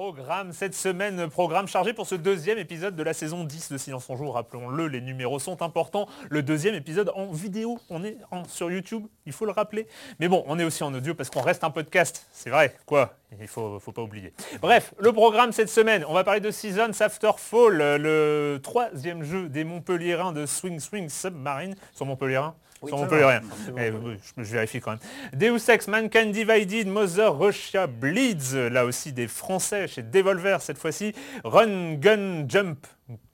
[0.00, 4.08] Programme cette semaine, programme chargé pour ce deuxième épisode de la saison 10 de Silence
[4.08, 4.30] en Joue.
[4.30, 6.08] Rappelons-le, les numéros sont importants.
[6.30, 8.16] Le deuxième épisode en vidéo, on est
[8.48, 9.86] sur YouTube, il faut le rappeler.
[10.18, 12.26] Mais bon, on est aussi en audio parce qu'on reste un podcast.
[12.32, 13.12] C'est vrai, quoi?
[13.38, 14.32] Il faut, faut pas oublier.
[14.62, 19.50] Bref, le programme cette semaine, on va parler de Seasons After Fall, le troisième jeu
[19.50, 22.54] des Montpellierins de Swing Swing Submarine sur Montpellierin.
[22.82, 23.28] Oui, Montpellier, va.
[23.28, 23.40] rien.
[23.68, 25.00] Bon, Eh, oui, je, je vérifie quand même.
[25.34, 31.14] Deus Ex, Mankind Divided, Mother Russia Bleeds, là aussi des Français chez Devolver cette fois-ci.
[31.44, 32.86] Run, Gun, Jump,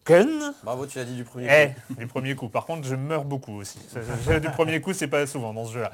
[0.06, 1.94] Gun Bravo, tu l'as dit du premier eh, coup.
[1.98, 2.48] du premier coup.
[2.48, 3.78] Par contre, je meurs beaucoup aussi.
[4.40, 5.90] Du premier coup, c'est pas souvent dans ce jeu-là.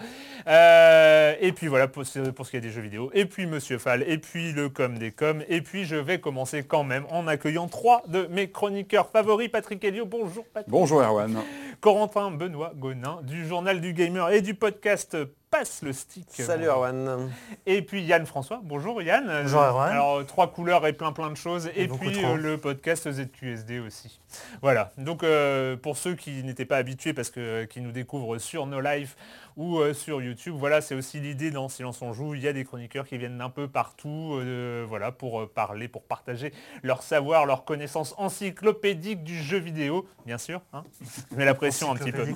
[0.48, 3.10] Euh, et puis voilà pour, ce- pour ce qui est des jeux vidéo.
[3.14, 4.02] Et puis Monsieur Fall.
[4.06, 5.42] Et puis le com des coms.
[5.48, 9.48] Et puis je vais commencer quand même en accueillant trois de mes chroniqueurs favoris.
[9.48, 10.70] Patrick Helio, bonjour Patrick.
[10.70, 11.38] Bonjour Erwan.
[11.80, 15.16] Corentin Benoît Gonin du journal du gamer et du podcast
[15.52, 16.24] Passe le stick.
[16.30, 17.30] Salut Erwan.
[17.66, 18.62] Et puis Yann François.
[18.64, 19.26] Bonjour Yann.
[19.42, 19.90] Bonjour, Erwan.
[19.90, 21.70] Alors trois couleurs et plein plein de choses.
[21.76, 24.18] Et, puis euh, le podcast ZQSD aussi.
[24.62, 24.92] Voilà.
[24.96, 28.66] Donc euh, pour ceux qui n'étaient pas habitués parce que euh, qui nous découvrent sur
[28.66, 29.14] nos lives
[29.56, 32.34] ou euh, sur YouTube, voilà, c'est aussi l'idée dans Silence on joue.
[32.34, 35.88] Il y a des chroniqueurs qui viennent d'un peu partout, euh, voilà, pour euh, parler,
[35.88, 40.60] pour partager leur savoir, leur connaissance encyclopédique du jeu vidéo, bien sûr.
[40.72, 40.84] Hein
[41.30, 42.22] Je mets la pression un petit peu.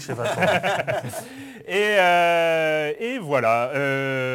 [1.69, 3.71] Et, euh, et voilà,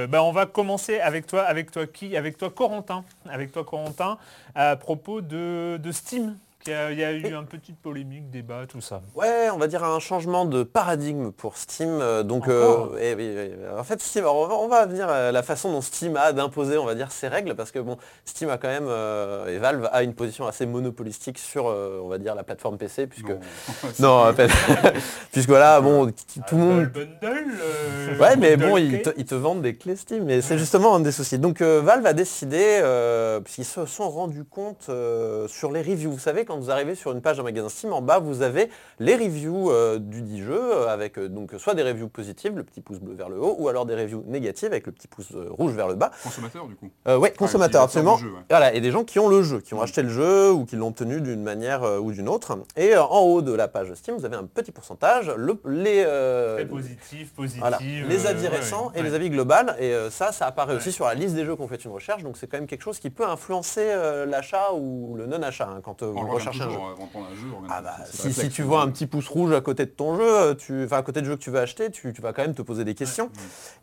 [0.07, 4.17] ben, on va commencer avec toi, avec toi qui Avec toi Corentin, avec toi Corentin,
[4.53, 6.35] à propos de, de Steam.
[6.69, 9.01] A- Il y a eu un petite polémique, débat, tout ça.
[9.15, 11.89] Ouais, on va dire un changement de paradigme pour Steam.
[12.01, 13.51] euh, Donc, euh, eh oui, oui.
[13.77, 16.77] en fait, Steam, on va, on va venir à la façon dont Steam a d'imposer,
[16.77, 19.89] on va dire, ses règles, parce que bon, Steam a quand même, euh, et Valve
[19.91, 23.39] a une position assez monopolistique sur, euh, on va dire, la plateforme PC, puisque Non,
[23.99, 24.49] non, à peine.
[25.31, 26.11] puisque voilà, bon,
[26.47, 29.75] tout le monde, Le bundle euh, Ouais, mais bon, ils te, ils te vendent des
[29.75, 31.39] clés Steam, et c'est justement un des soucis.
[31.39, 36.11] Donc euh, Valve a décidé, euh, puisqu'ils se sont rendus compte euh, sur les reviews.
[36.11, 38.69] Vous savez, quand vous arrivez sur une page d'un magasin Steam, en bas, vous avez
[38.99, 42.63] les reviews euh, du dit jeu, euh, avec euh, donc soit des reviews positives, le
[42.63, 45.29] petit pouce bleu vers le haut, ou alors des reviews négatives, avec le petit pouce
[45.33, 46.11] euh, rouge vers le bas.
[46.23, 46.89] Consommateur du coup.
[47.07, 48.17] Euh, ouais, consommateurs, absolument.
[48.17, 48.41] du jeu, ouais.
[48.49, 49.83] Voilà, et des gens qui ont le jeu, qui ont Mm.
[49.83, 52.57] acheté le jeu ou qui l'ont obtenu d'une manière euh, ou d'une autre.
[52.75, 56.03] Et euh, en haut de la page Steam, vous avez un petit pourcentage, le, les,
[56.05, 57.61] euh, Très positif, positif.
[57.61, 57.77] voilà.
[57.81, 59.03] Les euh, avis ouais, récents et ouais.
[59.03, 59.77] les avis global.
[59.79, 62.23] Et euh, ça, ça apparaît aussi sur la liste des jeux qu'on fait une recherche.
[62.23, 65.81] Donc c'est quand même quelque chose qui peut influencer euh, l'achat ou le non-achat hein,
[65.83, 66.69] quand euh, vous regarde recherchez un jeu.
[66.75, 67.47] toujours avant de prendre un jeu.
[67.57, 70.17] on regarde- Ah bah, si, tu vois un petit pouce rouge à côté de ton
[70.17, 72.33] jeu, euh, tu, enfin à côté du jeu que tu veux acheter, tu, tu vas
[72.33, 73.29] quand même te poser des questions.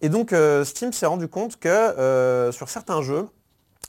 [0.03, 3.27] Et donc euh, Steam s'est rendu compte que euh, sur certains jeux,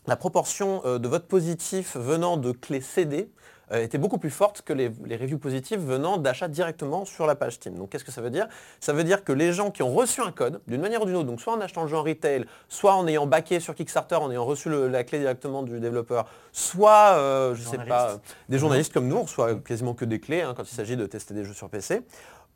[0.08, 3.30] la proportion de votes positifs venant de clés CD
[3.72, 7.54] était beaucoup plus forte que les, les reviews positives venant d'achats directement sur la page
[7.54, 7.76] Steam.
[7.76, 8.48] Donc qu'est-ce que ça veut dire?
[8.80, 11.16] Ça veut dire que les gens qui ont reçu un code, d'une manière ou d'une
[11.16, 14.16] autre, donc soit en achetant le jeu en retail, soit en ayant backé sur Kickstarter,
[14.16, 17.90] en ayant reçu le- la clé directement du développeur, soit, euh, je sais Journalistes.
[17.90, 18.18] pas,
[18.50, 21.06] des journalistes comme nous, on reçoit quasiment que des clés hein, quand il s'agit de
[21.06, 22.02] tester des jeux sur PC.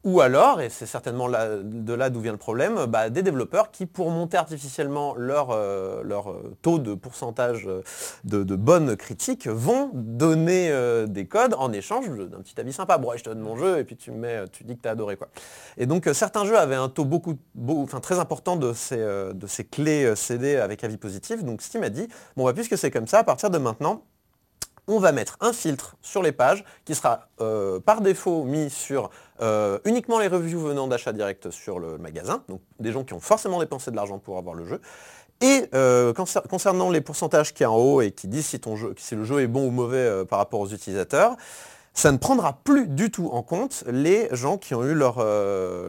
[0.04, 3.86] Ou alors, et c'est certainement de là d'où vient le problème, bah, des développeurs qui,
[3.86, 7.82] pour monter artificiellement leur, euh, leur euh, taux de pourcentage euh,
[8.26, 10.74] de, bonnes critiques, vont donner
[11.08, 12.98] des codes en échange d'un petit avis sympa.
[12.98, 14.88] Bon, je te donne mon jeu et puis tu me mets, tu dis que tu
[14.90, 15.16] as adoré.
[15.16, 15.30] Quoi.
[15.78, 19.48] Et donc, certains jeux avaient un taux beaucoup, beau- enfin, très important de ces, de
[19.48, 21.44] ces clés CD avec avis positif.
[21.44, 24.04] Donc, Steam a dit, bon, bah, puisque c'est comme ça, à partir de maintenant,
[24.88, 27.30] on va mettre un filtre sur les pages qui sera
[27.86, 29.10] par défaut mis sur
[29.42, 33.20] euh, uniquement les reviews venant d'achat direct sur le magasin, donc des gens qui ont
[33.20, 34.82] forcément dépensé de l'argent pour avoir le jeu.
[35.42, 39.24] Et euh, concer- concernant les pourcentages qui est en haut et qui disent si, le
[39.24, 41.36] jeu est bon ou mauvais euh, par rapport aux utilisateurs,
[41.94, 45.24] ça ne prendra plus du tout en compte les gens qui ont eu leur,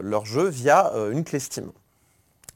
[0.03, 1.71] leur jeu via une clé Steam.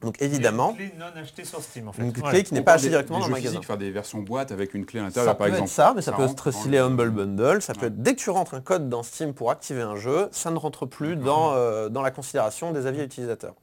[0.01, 2.01] Donc évidemment, Une clé non achetée sur Steam en fait.
[2.01, 2.29] une Ouais.
[2.29, 3.49] clé qui n'est pas achetée directement des dans le magasin.
[3.49, 5.69] physiques, faire des versions boîte avec une clé à Ça l'intérieur par peut exemple.
[5.69, 7.61] être ça, mais ça, peut être le- Humble Bundle.
[7.61, 10.29] Ça peut être dès que tu rentres un code dans Steam pour activer un jeu,
[10.31, 13.55] ça ne rentre plus dans, euh, dans la considération des avis utilisateurs.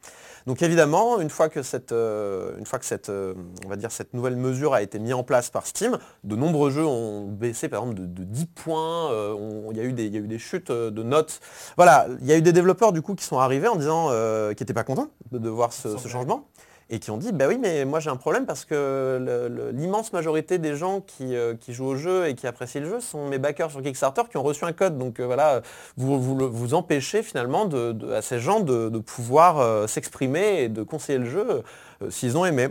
[0.47, 3.35] Donc évidemment, une fois que cette, euh, une fois que cette, euh,
[3.65, 6.71] on va dire, cette nouvelle mesure a été mise en place par Steam, de nombreux
[6.71, 9.35] jeux ont baissé par exemple de, 10 points, euh,
[9.73, 11.41] il y, a eu des- il y a eu des chutes euh, de notes.
[11.77, 14.53] Voilà, il y a eu des développeurs du coup qui sont arrivés en disant euh,
[14.55, 16.47] qu'ils n'étaient pas contents de, de voir ce, ce changement.
[16.88, 20.59] Et qui ont dit, bah oui, mais moi j'ai un problème parce que l'immense majorité
[20.59, 23.38] des gens qui, euh, qui jouent au jeu et qui apprécient le jeu sont mes
[23.38, 24.97] backers sur Kickstarter qui ont reçu un code.
[24.97, 25.62] Donc euh, voilà,
[25.97, 27.69] vous, empêchez finalement
[28.15, 31.62] à ces gens de, pouvoir euh, s'exprimer et de conseiller le jeu
[32.09, 32.69] s'ils ont aimé.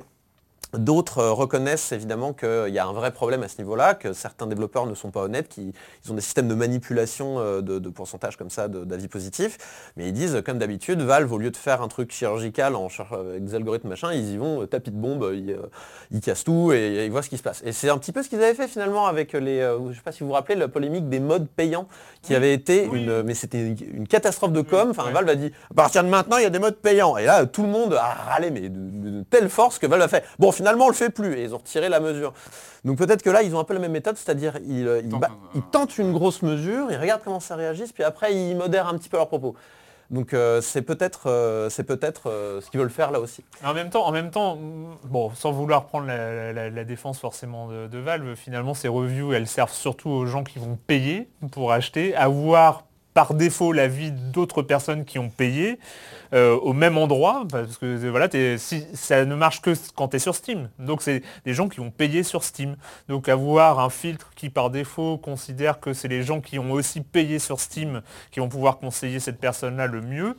[0.77, 4.47] D'autres euh, reconnaissent évidemment qu'il y a un vrai problème à ce niveau-là, que certains
[4.47, 5.73] développeurs ne sont pas honnêtes, qu'ils
[6.05, 9.57] ils ont des systèmes de manipulation euh, de, de pourcentage comme ça d'avis positifs,
[9.97, 13.13] mais ils disent comme d'habitude, Valve au lieu de faire un truc chirurgical en cher-
[13.13, 15.57] avec des algorithmes machin, ils y vont euh, tapis de bombe, ils, euh,
[16.11, 17.61] ils cassent tout et, et ils voient ce qui se passe.
[17.65, 20.01] Et c'est un petit peu ce qu'ils avaient fait finalement avec les, euh, je sais
[20.03, 21.87] pas si vous vous rappelez la polémique des modes payants
[22.21, 23.03] qui avait été Oui.
[23.03, 24.89] une, mais c'était une, catastrophe de com.
[24.91, 25.11] Enfin.
[25.11, 27.45] Valve a dit à partir de maintenant il y a des modes payants et là
[27.45, 30.23] tout le monde a râlé mais de, de- de telle force que Valve a fait.
[30.39, 32.33] Bon finalement on le fait plus et ils ont retiré la mesure.
[32.83, 35.09] Donc peut-être que là ils ont un peu la même méthode, c'est-à-dire ils, euh, ils,
[35.55, 38.97] ils tentent une grosse mesure, ils regardent comment ça réagisse, puis après ils modèrent un
[38.97, 39.55] petit peu leurs propos.
[40.11, 43.43] Donc euh, c'est peut-être euh, c'est peut-être euh, ce qu'ils veulent faire là aussi.
[43.63, 44.55] En même temps, en même temps,
[45.05, 49.33] bon, sans vouloir prendre la, la- la défense forcément de, de Valve, finalement ces reviews,
[49.33, 52.83] elles servent surtout aux gens qui vont payer pour acheter, avoir
[53.15, 55.79] par défaut l'avis d'autres personnes qui ont payé
[56.33, 58.29] euh, au même endroit, parce que voilà,
[58.93, 60.69] ça ne marche que quand tu es sur Steam.
[60.79, 62.75] Donc c'est des gens qui ont payé sur Steam.
[63.07, 67.01] Donc avoir un filtre qui par défaut considère que c'est les gens qui ont aussi
[67.01, 68.01] payé sur Steam
[68.31, 70.35] qui vont pouvoir conseiller cette personne-là le mieux,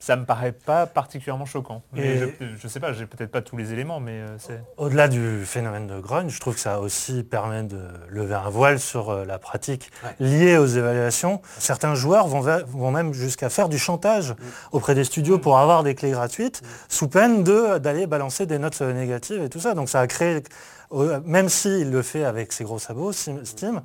[0.00, 1.82] ça me paraît pas particulièrement choquant.
[1.92, 2.26] Mais Et- je,
[2.58, 4.60] je sais pas, j'ai peut-être pas tous les éléments, mais euh, c'est.
[4.78, 8.80] Au-delà du phénomène de grunge, je trouve que ça aussi permet de lever un voile
[8.80, 10.16] sur euh, la pratique Ouais.
[10.18, 11.42] liée aux évaluations.
[11.58, 14.34] Certains joueurs vont, même jusqu'à faire du chantage
[14.72, 18.80] auprès des studios pour avoir des clés gratuites, sous peine de- d'aller balancer des notes
[18.80, 19.74] euh, négatives et tout ça.
[19.74, 20.42] Donc ça a créé,
[21.24, 23.80] même s'il le fait avec ses gros sabots, Steam, Steam,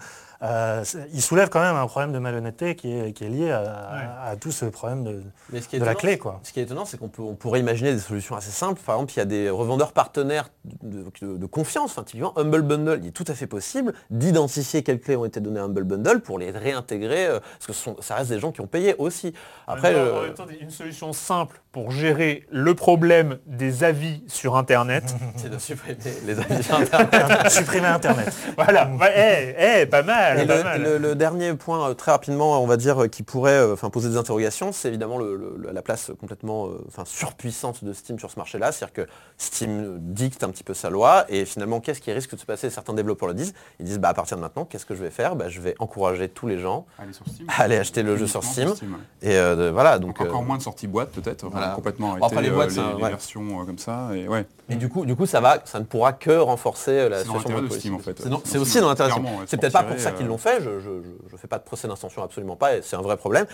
[0.48, 0.84] euh,
[1.14, 4.36] il soulève quand même un problème de malhonnêteté qui est, qui est lié à, à
[4.36, 6.18] tout ce problème de, Mais ce qui est de la clé.
[6.18, 6.40] Quoi.
[6.44, 8.82] Ce qui est étonnant, c'est qu'on on pourrait imaginer des solutions assez simples.
[8.86, 10.50] Par exemple, il y a des revendeurs partenaires
[10.84, 11.92] de, de- de confiance.
[11.92, 15.40] Enfin, typiquement, Humble Bundle, il est tout à fait possible d'identifier quelles clés ont été
[15.40, 18.40] données à Humble Bundle pour les réintégrer, euh, parce que ce sont- ça reste des
[18.40, 19.34] gens qui ont payé aussi.
[19.68, 25.14] Après, euh, temps, une solution simple pour gérer le problème des avis sur Internet.
[25.36, 27.50] c'est de supprimer les avis sur Internet.
[27.50, 28.34] Supprimer Internet.
[28.56, 30.82] voilà, ouais, eh, eh, pas mal, Et pas le, mal.
[30.84, 33.90] le- le dernier point, euh, très rapidement, on va dire, euh, qui pourrait euh, enfin,
[33.90, 38.20] poser des interrogations, c'est évidemment le- le- la place complètement euh, enfin, surpuissante de Steam
[38.20, 38.72] sur ce marché-là.
[38.72, 42.40] C'est-à-dire que Steam dicte un petit peu sa loi, et finalement, qu'est-ce qui risque de
[42.40, 42.70] se passer?
[42.70, 43.54] Certains développeurs le disent.
[43.80, 45.36] Ils disent, bah, à partir de maintenant, qu'est-ce que je vais faire?
[45.36, 47.48] Bah, Je vais encourager tous les gens Allez sur Steam.
[47.58, 48.70] Allez acheter le jeu sur Steam.
[48.70, 48.76] ouais.
[49.22, 50.20] Et euh, de- voilà, donc...
[50.22, 51.70] Encore euh, moins de sorties boîte peut-être, voilà.
[51.70, 53.10] complètement après, les boîtes, euh, ça, les, les ouais.
[53.10, 54.10] versions euh, comme ça.
[54.14, 54.46] Et ouais.
[54.70, 57.70] Et du coup, du coup ça, va, ça ne pourra que renforcer la situation de.
[57.70, 58.22] Steam, en fait.
[58.46, 59.12] C'est aussi dans l'intérêt
[59.48, 62.24] C'est peut-être pas pour ça qu'ils l'ont fait, je ne fais pas de procès d'intention
[62.24, 63.46] absolument pas, et c'est un vrai problème.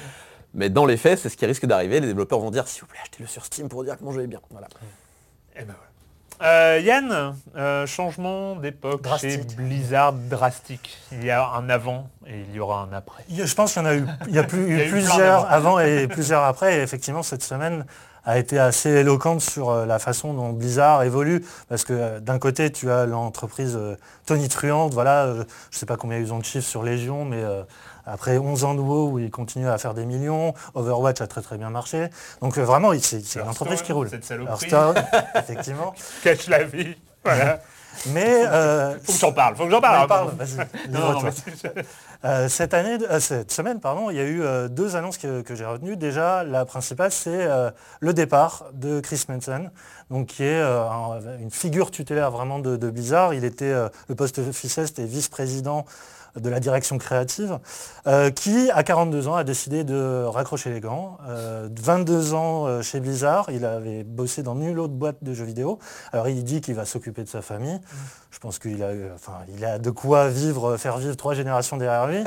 [0.54, 2.00] Mais dans les faits, c'est ce qui risque d'arriver.
[2.00, 4.24] Les développeurs vont dire, s'il vous plaît, achetez-le sur Steam pour dire que mon jeu
[4.24, 4.42] est bien.
[4.50, 4.68] Voilà.
[5.56, 5.92] Eh ben voilà.
[6.44, 9.38] Euh, Yann, euh, changement d'époque chez.
[9.56, 10.98] Blizzard drastique.
[11.12, 13.24] Il y a un avant et il y aura un après.
[13.30, 14.90] Je pense qu'il y en a eu, il y a, plus, Il y a eu
[14.90, 16.80] plusieurs avant et plusieurs après.
[16.80, 17.86] Et effectivement, cette semaine
[18.26, 21.44] a été assez éloquente sur euh, la façon dont Blizzard évolue.
[21.70, 24.94] Parce que euh, d'un côté, tu as l'entreprise euh, tonitruante.
[24.94, 27.44] Voilà, euh, je ne sais pas combien ils ont de chiffres sur Légion, mais
[28.06, 31.42] après 11 ans de WoW où ils continuent à faire des millions, Overwatch a très
[31.42, 32.10] très bien marché.
[32.42, 34.10] Donc vraiment, c'est une entreprise qui roule.
[34.10, 35.04] Cette saloperie, Hearthstone,
[35.36, 35.94] effectivement.
[36.24, 36.96] cache la vie.
[37.24, 37.60] Voilà.
[38.08, 40.02] Mais euh, Faut que j'en parle, faut que j'en parle.
[40.04, 40.58] Ouais, parle, vas-y,
[40.90, 41.30] Non, non, livre-toi.
[41.46, 41.86] mais c'est-
[42.24, 43.80] Euh, cette année, euh, cette semaine,
[44.12, 45.98] il y a eu euh, deux annonces que, j'ai retenues.
[45.98, 47.48] Déjà, la principale, c'est
[48.00, 49.72] le départ de Chris Manson,
[50.12, 53.34] donc qui est un- une figure tutélaire vraiment de, de Blizzard.
[53.34, 53.74] Il était
[54.08, 55.86] le poste officiel, c'était vice-président
[56.40, 57.60] de la direction créative,
[58.08, 61.18] euh, qui, à 42 ans, a décidé de raccrocher les gants.
[61.28, 65.46] Euh, 22 ans euh, chez Blizzard, il avait bossé dans nulle autre boîte de jeux
[65.46, 65.80] vidéo.
[66.14, 67.80] Alors il dit qu'il va s'occuper de sa famille.
[68.32, 71.78] Je pense qu'il a, euh, enfin, il a de quoi vivre, faire vivre trois générations
[71.78, 72.24] derrière lui.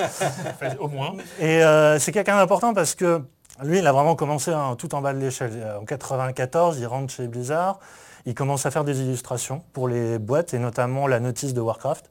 [0.78, 1.14] Au moins.
[1.40, 1.62] Et
[1.98, 3.22] c'est quelqu'un d'important parce que
[3.62, 5.52] lui, il a vraiment commencé hein, tout en bas de l'échelle.
[5.80, 7.78] En 94, il rentre chez Blizzard.
[8.26, 12.10] Il commence à faire des illustrations pour les boîtes et notamment la notice de Warcraft.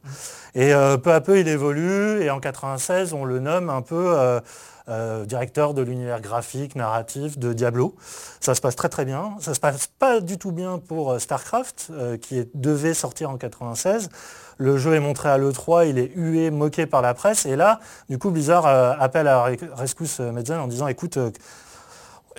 [0.54, 4.12] Et euh, peu à peu, il évolue et en 96, on le nomme un peu
[4.16, 4.40] euh,
[4.88, 7.96] euh, directeur de l'univers graphique, narratif de Diablo.
[8.40, 9.32] Ça se passe très très bien.
[9.40, 11.90] Ça se passe pas du tout bien pour StarCraft,
[12.20, 14.08] qui est- devait sortir en 96.
[14.56, 17.44] Le jeu est montré à l'E3, il est hué, moqué par la presse.
[17.44, 21.18] Et là, du coup, Blizzard appelle à rescousse Metzen en disant, écoute,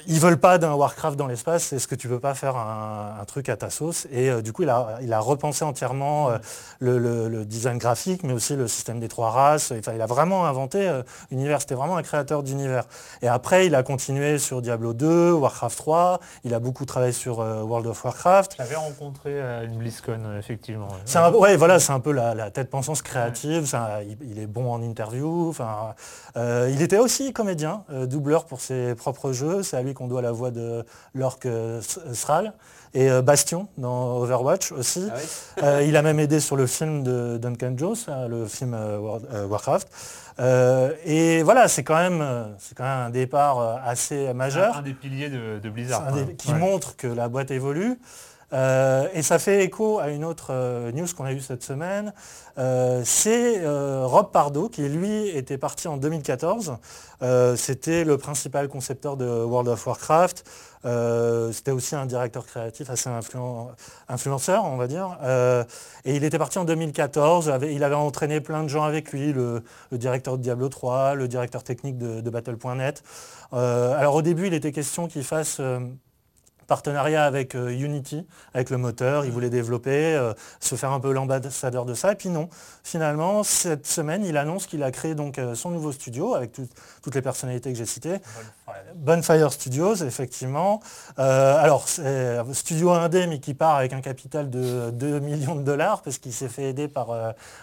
[0.08, 3.50] ils veulent pas d'un Warcraft dans l'espace, est-ce que tu peux pas faire un, truc
[3.50, 4.08] à ta sauce?
[4.12, 6.38] Et euh, du coup, il a, il a, repensé entièrement euh,
[6.80, 9.72] le, design graphique, mais aussi le système des trois races.
[9.72, 12.84] Enfin, il a vraiment inventé euh, l'univers, c'était vraiment un créateur d'univers.
[13.22, 17.40] Et après, il a continué sur Diablo 2, Warcraft 3, il a beaucoup travaillé sur
[17.40, 18.56] World of Warcraft.
[18.58, 20.88] J'avais rencontré à une BlizzCon, effectivement.
[21.06, 23.76] C'est un, ouais, voilà, c'est un peu la, tête pensance créative,
[24.22, 25.50] il, est bon en interview.
[25.50, 25.96] Enfin,
[26.36, 30.84] il était aussi comédien, doubleur pour ses propres jeux, lui qu'on doit la voix de
[31.14, 31.48] l'orque
[32.14, 32.54] Sral
[32.96, 35.08] et euh, Bastion dans Overwatch aussi.
[35.12, 37.96] Ah euh, il a même aidé sur le film de Duncan Jones,
[38.30, 39.88] le film euh, Warcraft.
[41.06, 42.20] et voilà, c'est quand, même,
[42.76, 44.78] quand même un départ assez majeur.
[44.78, 46.08] Un, des piliers de, Blizzard.
[46.38, 48.00] qui montre que la boîte évolue.
[49.14, 50.54] Et ça fait écho à une autre
[50.94, 52.14] news qu'on a eue cette semaine.
[53.04, 56.78] c'est Rob Pardo qui, lui, était parti en 2014
[57.22, 60.44] euh, c'était le principal concepteur de World of Warcraft.
[60.86, 63.10] Euh, c'était aussi un directeur créatif assez
[64.08, 65.18] influenceur, on va dire.
[65.24, 65.64] Euh,
[66.04, 67.52] et il était parti en 2014.
[67.70, 71.64] il avait entraîné plein de gens avec lui, le, directeur de Diablo 3, le directeur
[71.64, 73.04] technique de Battle.net.
[73.52, 75.60] alors au début, il était question qu'il fasse
[76.68, 79.26] partenariat avec euh, Unity, avec le moteur.
[79.26, 82.12] Il voulait développer, euh, se faire un peu l'ambassadeur de ça.
[82.12, 82.50] Et puis non,
[82.84, 86.52] finalement, cette semaine, il annonce qu'il a créé donc euh, son nouveau studio avec
[87.06, 88.18] toutes les personnalités que j'ai citées.
[88.96, 89.54] Bonfire.
[89.54, 90.82] Studios, effectivement.
[91.18, 96.02] alors, c'est studio indé, mais qui part avec un capital de 2 millions de dollars
[96.02, 97.08] parce qu'il s'est fait aider par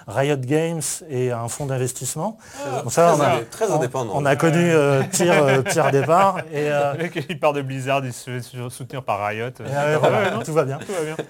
[0.07, 2.39] Riot Games et un fonds d'investissement.
[2.89, 4.13] ça, très, on a, très indépendant.
[4.15, 4.73] On a connu
[5.11, 6.39] pire, pire départ.
[6.53, 6.71] Et,
[7.29, 9.51] il part de Blizzard, il se fait par Riot.
[10.45, 10.79] tout va bien.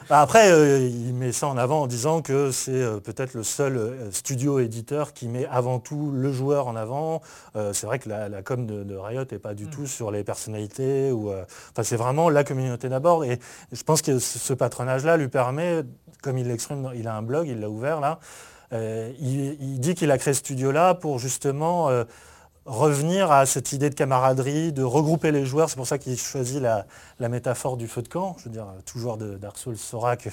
[0.09, 3.42] Bah, après, euh, il met ça en avant en disant que c'est euh, peut-être le
[3.42, 7.23] seul euh, studio éditeur qui met avant tout le joueur en avant.
[7.73, 9.71] c'est vrai que la, com de, Riot n'est pas du mm.
[9.71, 11.11] tout sur les personnalités.
[11.12, 13.25] Ou, enfin, c'est vraiment la communauté d'abord.
[13.25, 13.38] Et
[13.71, 15.82] je pense que ce patronage-là lui permet,
[16.23, 18.18] comme il l'exprime, il a un blog, il l'a ouvert là.
[18.73, 21.90] il, il, dit qu'il a créé ce studio-là pour justement
[22.64, 25.69] revenir à cette idée de camaraderie, de regrouper les joueurs.
[25.69, 26.87] C'est pour ça qu'il choisit la,
[27.28, 28.37] métaphore du feu de camp.
[28.38, 30.28] Je veux dire, tout joueur de Dark Souls saura que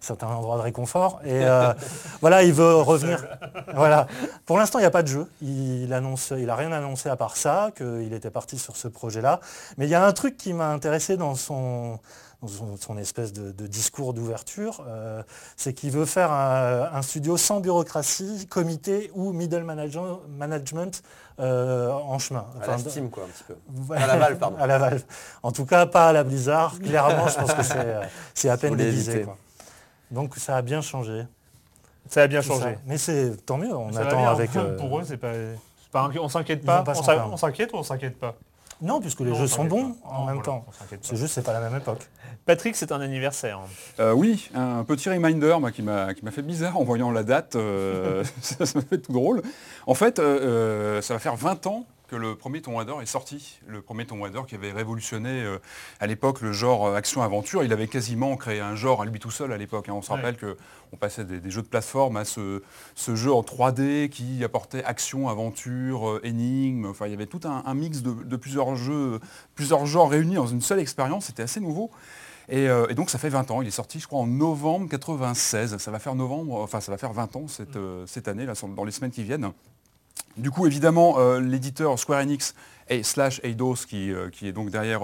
[0.00, 1.20] c'est un endroit de réconfort.
[1.24, 1.72] Et euh,
[2.20, 3.24] voilà, il veut revenir.
[3.74, 4.06] Voilà.
[4.46, 5.26] Pour l'instant, il n'y a pas de jeu.
[5.40, 6.00] Il n'a
[6.36, 9.40] il rien annoncé à part ça, qu'il était parti sur ce projet-là.
[9.78, 11.98] Mais il y a un truc qui m'a intéressé dans son,
[12.48, 15.22] son, espèce de, discours d'ouverture, euh,
[15.56, 21.02] c'est qu'il veut faire un, studio sans bureaucratie, comité ou middle management
[21.38, 22.46] euh, en chemin.
[22.62, 23.94] à la Steam, quoi, un petit peu.
[23.94, 24.56] à la Valve, pardon.
[24.60, 25.04] à la Valve.
[25.42, 26.78] En tout cas, pas à la Blizzard.
[26.78, 29.26] Clairement, je pense que c'est euh, à peine déguisé.
[30.10, 31.24] Donc ça a bien changé.
[32.08, 32.78] Ça a bien changé.
[32.86, 34.50] Mais c'est tant mieux, on attend avec...
[34.78, 36.08] Pour eux, c'est pas...
[36.18, 36.84] on s'inquiète pas.
[36.86, 38.34] On s'inquiète ou on s'inquiète pas?
[38.82, 40.64] Non, puisque les jeux sont bons en même temps.
[41.02, 42.08] C'est juste, c'est pas la même époque.
[42.46, 43.60] Patrick, c'est un anniversaire.
[43.98, 47.56] Euh, oui, un petit reminder qui m'a fait bizarre en voyant la date.
[47.56, 49.42] Euh, ça m'a fait tout drôle.
[49.86, 53.60] En fait, euh, ça va faire 20 ans que le premier Tomb Raider est sorti.
[53.66, 55.44] Le premier Tomb Raider qui avait révolutionné
[56.00, 57.62] à l'époque le genre action-aventure.
[57.62, 59.88] Il avait quasiment créé un genre à lui tout seul à l'époque.
[59.88, 59.94] Hein.
[59.94, 62.62] On se rappelle qu'on passait des, jeux de plateforme à ce,
[62.96, 66.86] jeu en 3D qui apportait action, aventure, énigme.
[66.86, 69.20] Enfin, il y avait tout un, mix de, de, plusieurs jeux,
[69.54, 71.26] plusieurs genres réunis dans une seule expérience.
[71.26, 71.90] C'était assez nouveau.
[72.52, 73.62] Euh, et, donc ça fait 20 ans.
[73.62, 75.76] Il est sorti, je crois, en novembre 96.
[75.78, 78.54] Ça va faire novembre, enfin ça va faire 20 ans cette, euh, cette année, là,
[78.76, 79.52] dans les semaines qui viennent.
[80.36, 82.54] Du coup, évidemment, euh, l'éditeur Square Enix
[82.88, 85.00] et slash Eidos, qui, qui, est donc derrière,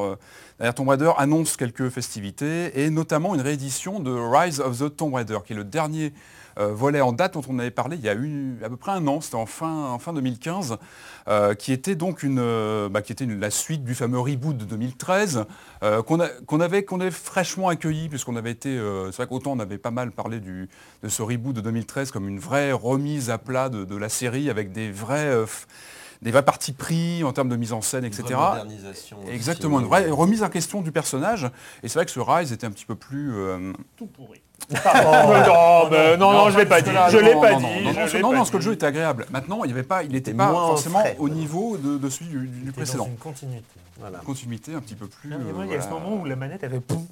[0.58, 5.14] derrière, Tomb Raider, annonce quelques festivités, et notamment une réédition de Rise of the Tomb
[5.14, 6.12] Raider, qui est le dernier
[6.58, 8.92] euh, volet en date dont on avait parlé il y a eu à peu près
[8.92, 10.78] un an, c'était en fin, fin 2015,
[11.28, 14.64] euh, qui était donc une, euh, bah, qui était la suite du fameux reboot de
[14.64, 15.44] 2013,
[16.06, 16.20] qu'on
[16.60, 20.10] avait, qu'on avait fraîchement accueilli, puisqu'on avait été, c'est vrai qu'autant on avait pas mal
[20.10, 20.68] parlé du,
[21.02, 24.72] de ce reboot de 2013 comme une vraie remise à plat de, la série avec
[24.72, 25.44] des vrais
[26.22, 28.40] des vrais partis pris en termes de mise en scène, etc.
[29.30, 31.44] Exactement, une vraie remise en question du personnage.
[31.82, 33.34] Et c'est vrai que ce Rise était un petit peu plus...
[33.96, 34.40] Tout pourri.
[34.84, 36.90] non, non, non, je l'ai pas dit.
[37.10, 38.20] Je l'ai pas dit.
[38.20, 39.26] Non, non, parce que le jeu était agréable.
[39.30, 39.74] Maintenant, il
[40.10, 43.06] n'était pas forcément au niveau de, celui du, précédent.
[43.06, 43.64] une continuité.
[43.98, 44.18] Voilà.
[44.18, 45.30] Continuité un petit peu plus.
[45.30, 47.06] il y a ce moment où la manette avait poum.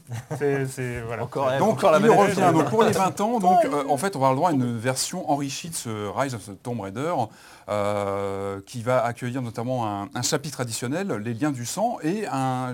[1.20, 2.50] Encore, donc encore la il revient.
[2.52, 4.52] Donc pour les 20 ans, donc euh, en fait, on va avoir le droit à
[4.52, 7.14] une version enrichie de ce Rise of the Tomb Raider,
[7.68, 12.24] euh, qui va accueillir notamment un, chapitre additionnel, les liens du sang, et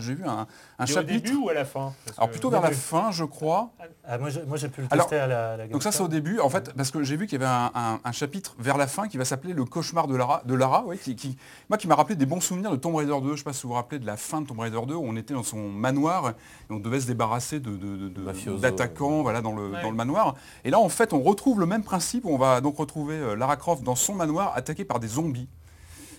[0.00, 0.46] j'ai vu un,
[0.78, 1.24] un Et au chapitre.
[1.24, 1.92] début ou à la fin?
[2.16, 3.70] Alors plutôt vers la fin, je crois.
[4.06, 6.40] Ah, moi, j'ai pu le Alors, tester à la, la Donc ça c'est au début,
[6.40, 8.86] en fait, parce que j'ai vu qu'il y avait un, un- un chapitre vers la
[8.86, 11.36] fin qui va s'appeler le cauchemar de Lara, de Lara ouais, qui, qui-
[11.68, 13.26] moi qui m'a rappelé des bons souvenirs de Tomb Raider 2.
[13.28, 14.94] Je ne sais pas si vous vous rappelez de la fin de Tomb Raider 2
[14.94, 16.32] où on était dans son manoir et
[16.72, 19.82] on devait se débarrasser de- de- de- d'attaquants voilà, dans, le, Ouais.
[19.82, 20.34] dans le manoir.
[20.64, 23.56] Et là en fait on retrouve le même principe, on va donc retrouver euh, Lara
[23.56, 24.52] Croft dans son manoir
[24.84, 25.48] par des zombies.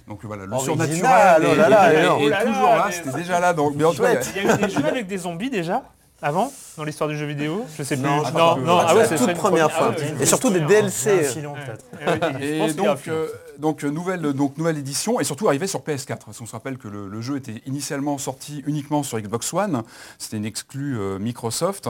[0.08, 2.20] Donc voilà, le Original, surnaturel oh est, là là, est- alors.
[2.20, 3.54] est Oh là toujours là, c'était déjà là.
[3.54, 5.84] Donc, mais en tout cas, il y a- eu des jeux avec des zombies déjà
[6.22, 8.04] avant dans l'histoire du jeu vidéo Je sais plus.
[8.04, 8.24] Non,
[8.58, 9.90] non, ah, ah ouais, c'est c'est la toute première ah fois.
[9.90, 11.22] ouais, Et surtout des DLC.
[11.22, 12.42] peut-être.
[12.42, 13.28] Et donc, euh,
[13.62, 16.26] donc, euh, nouvelle, donc nouvelle édition et surtout arrivé sur PS4.
[16.26, 19.84] Parce qu'on se rappelle que le, le jeu était initialement sorti uniquement sur Xbox One.
[20.18, 21.88] C'était une exclue euh, Microsoft.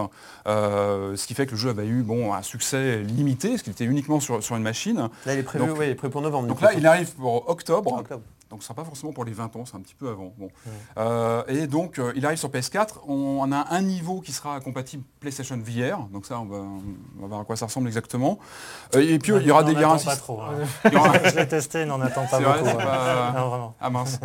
[0.47, 3.71] euh, ce qui fait que le jeu avait eu bon, un succès limité, parce qu'il
[3.71, 5.09] était uniquement sur, sur une machine.
[5.25, 6.47] Là, il est prévu, Donc- ouais, il est prévu pour novembre.
[6.47, 7.93] Donc là, il arrive pour octobre.
[7.93, 8.21] Octobre.
[8.51, 10.33] Donc ce sera pas forcément pour les 20 ans, c'est un petit peu avant.
[10.37, 10.49] Bon.
[10.97, 15.03] Euh, et donc euh, il arrive sur PS4, on, a un niveau qui sera compatible
[15.21, 18.39] PlayStation VR, donc ça on va, on va voir à quoi ça ressemble exactement.
[18.95, 20.05] Euh, et puis il y aura des garanties.
[20.05, 20.41] pas trop.
[20.41, 20.51] hein.
[20.93, 22.77] aura- Je l'ai testé, n'en attend pas vrai, beaucoup.
[22.77, 22.83] ouais.
[22.83, 23.75] pas- Non, vraiment.
[23.79, 24.19] Ah mince.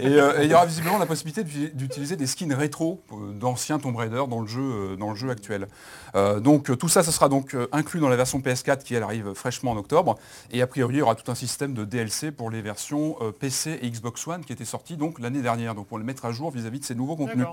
[0.00, 3.02] et, et il y aura visiblement la possibilité d'u- d'utiliser des skins rétro
[3.34, 5.68] d'anciens Tomb Raider dans le jeu, dans le jeu actuel.
[6.14, 9.70] Donc tout ça, ce sera donc inclus dans la version PS4 qui elle arrive fraîchement
[9.72, 10.16] en octobre.
[10.50, 13.30] Et a priori, il y aura tout un système de DLC pour les versions euh,
[13.70, 15.74] PC et Xbox One qui étaient sorties donc l'année dernière.
[15.74, 17.46] Donc pour le mettre à jour vis-à-vis de ces nouveaux contenus.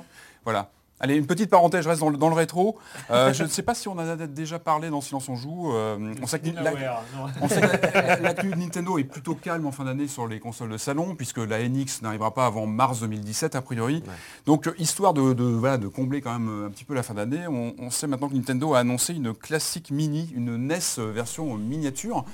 [0.44, 0.72] Voilà.
[1.00, 2.78] Allez, une petite parenthèse, je reste dans le, dans le rétro.
[3.12, 5.72] Euh, je ne sais pas si on en a déjà parlé dans Silence on joue.
[5.76, 6.72] euh, on sait que la-
[7.42, 10.40] on sait que la- l'actu de Nintendo est plutôt calme en fin d'année sur les
[10.40, 14.02] consoles de salon, puisque la NX n'arrivera pas avant mars 2017 a priori.
[14.48, 17.14] Donc euh, histoire de, de- voilà, de combler quand même un petit peu la fin
[17.14, 20.80] d'année, on, on sait maintenant que Nintendo a annoncé une classique mini, une NES
[21.14, 22.26] version miniature,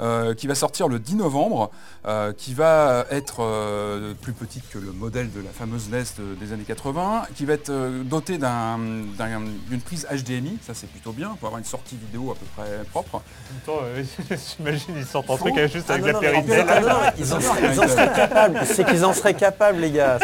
[0.00, 1.70] euh, qui va sortir le 10 novembre,
[2.06, 6.34] euh, qui va être euh, plus petite que le modèle de la fameuse NES de-
[6.36, 7.70] des années 80, qui va être
[8.16, 12.34] euh, d'un- d'une prise HDMI, ça c'est plutôt bien, pour avoir une sortie vidéo à
[12.34, 13.16] peu près propre.
[13.16, 14.02] En même temps, euh,
[14.58, 17.40] J'imagine ils sortent un truc avec- juste Ah, avec non, la ils en
[17.88, 18.60] seraient, capables.
[18.64, 20.18] C'est qu'ils en seraient capables, les gars.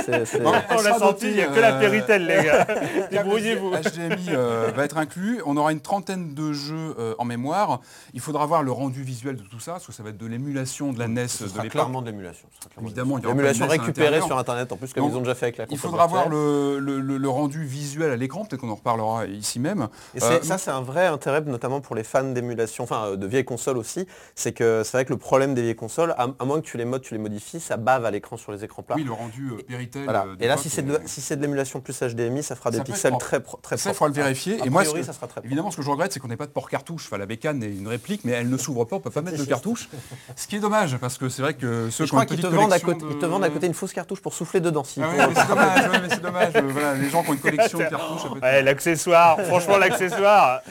[0.71, 2.65] On l'a sorti, il n'y a que la euh, Péritel, les gars.
[2.65, 3.71] câble Débrouillez-vous.
[3.71, 5.41] HDMI euh, va être inclus.
[5.47, 7.81] On aura une trentaine de jeux euh, en mémoire.
[8.15, 10.27] Il faudra voir le rendu visuel de tout ça, parce que ça va être de
[10.27, 11.69] l'émulation de la NES Ce de l'époque.
[11.71, 12.49] clairement de l'émulation.
[12.83, 15.21] Évidemment, il y aura L'émulation à récupérée sur Internet, en plus, comme Donc, ils ont
[15.21, 18.75] déjà fait avec la Il faudra voir le rendu visuel à l'écran, peut-être qu'on en
[18.75, 19.89] reparlera ici même.
[20.15, 23.27] Et Euh, ça, c'est un vrai intérêt, notamment pour les fans d'émulation, enfin euh, de
[23.27, 24.07] vieilles consoles aussi.
[24.35, 26.77] C'est que c'est vrai que le problème des vieilles consoles, à, à moins que tu
[26.77, 28.97] les modes, tu les modifies, ça bave à l'écran sur les écrans plats.
[28.97, 30.05] oui, le rendu euh, Péritel.
[30.05, 30.25] Voilà.
[30.27, 32.79] euh, Et là, si c'est de, si c'est de l'émulation plus HDMI, ça fera des
[32.79, 34.61] Ça pixels être très, pro- très ça, il faudra le vérifier.
[34.61, 35.41] A Et moi, que- ça sera très.
[35.45, 37.07] Évidemment, ce que je regrette, c'est qu'on n'ait pas de port cartouche.
[37.07, 39.23] Enfin, la bécane est une réplique, mais elle ne s'ouvre pas, on ne peut pas
[39.23, 39.89] mettre de cartouche.
[40.37, 42.43] Ce qui est dommage, parce que c'est vrai que ceux qui ont une qu'ils te,
[42.43, 44.61] petite vendent à collection côté, ils te vendent à côté une fausse cartouche pour souffler
[44.61, 44.83] dedans.
[44.85, 45.01] Ah c'est
[45.49, 46.53] dommage, ouais, mais c'est dommage.
[46.71, 49.77] voilà, les gens qui ont une collection de cartouches, ça peut être- Ouais, l'accessoire, franchement
[49.79, 50.61] l'accessoire.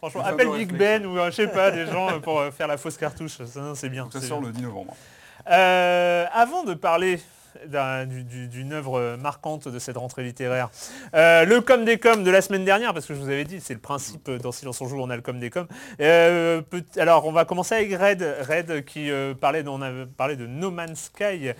[0.00, 0.78] Franchement, Le appelle Big réflexe.
[0.78, 3.38] Ben ou euh, je sais pas, des gens euh, pour euh, faire la fausse cartouche.
[3.44, 4.04] Ça, non, C'est bien.
[4.04, 4.50] Donc ça c'est sort bien.
[4.50, 4.94] le 10 novembre.
[5.50, 7.20] Euh, avant de parler
[7.66, 10.70] d'une œuvre marquante de cette rentrée littéraire,
[11.14, 13.60] euh, le com des com de la semaine dernière, parce que je vous avais dit,
[13.60, 15.66] c'est le principe dans Silence on joue, on a le com des com.
[16.00, 16.62] Euh,
[16.96, 21.50] alors on va commencer avec Red, Red qui euh, parlait, de, No Man's Sky,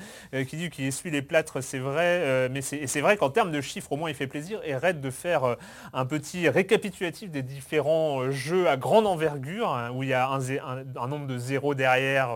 [0.46, 3.92] qui dit qu'il essuie les plâtres, c'est vrai, mais c'est vrai qu'en termes de chiffres,
[3.92, 5.56] au moins il fait plaisir, et Red de faire
[5.92, 10.40] un petit récapitulatif des différents jeux à grande envergure, hein, où il y a un,
[10.40, 12.28] un- nombre de zéros derrière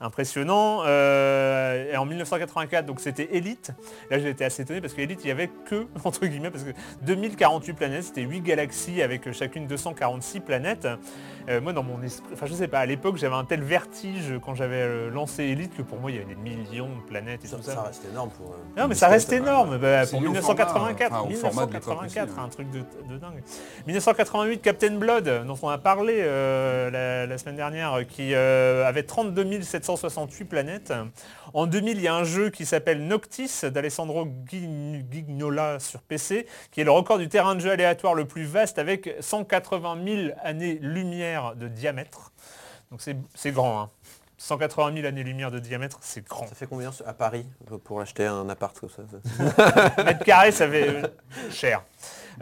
[0.00, 0.84] impressionnant.
[0.84, 3.70] Et en 1984, donc c'était Elite.
[4.10, 6.64] Là j'ai été assez étonné parce que Elite, il y avait que, entre guillemets, parce
[6.64, 6.70] que
[7.02, 10.88] 2048 planètes, c'était 8 galaxies avec euh, chacune 246 planètes.
[11.48, 14.34] Euh, moi dans mon esprit, enfin je sais pas, à l'époque j'avais un tel vertige
[14.44, 17.44] quand j'avais euh, lancé Elite que pour moi il y avait des millions de planètes
[17.44, 17.74] et Ça, tout ça.
[17.76, 18.50] ça reste énorme pour.
[18.52, 21.66] euh, Non mais ça reste énorme bah, pour lié au 1984, format, enfin, au format
[21.66, 22.80] de l'époque 1984, aussi, un truc de,
[23.14, 23.42] de dingue.
[23.86, 29.04] 1988, Captain Blood, dont on a parlé euh, la, la semaine dernière, qui euh, avait
[29.04, 30.92] 32 768 planètes.
[31.52, 36.46] En 2000, il y a un jeu qui s'appelle Noctis d'Alessandro Gig- Gignola sur PC,
[36.70, 40.32] qui est le record du terrain de jeu aléatoire le plus vaste avec 180 000
[40.42, 42.32] années-lumière de diamètre.
[42.90, 43.80] Donc c'est c'est grand.
[43.82, 43.90] hein.
[44.38, 46.46] 180 000 années-lumière de diamètre, c'est grand.
[46.46, 47.44] Ça fait combien à Paris
[47.84, 49.02] pour acheter un appart comme ça?
[50.04, 51.02] Mètre carré, ça fait euh,
[51.50, 51.82] cher.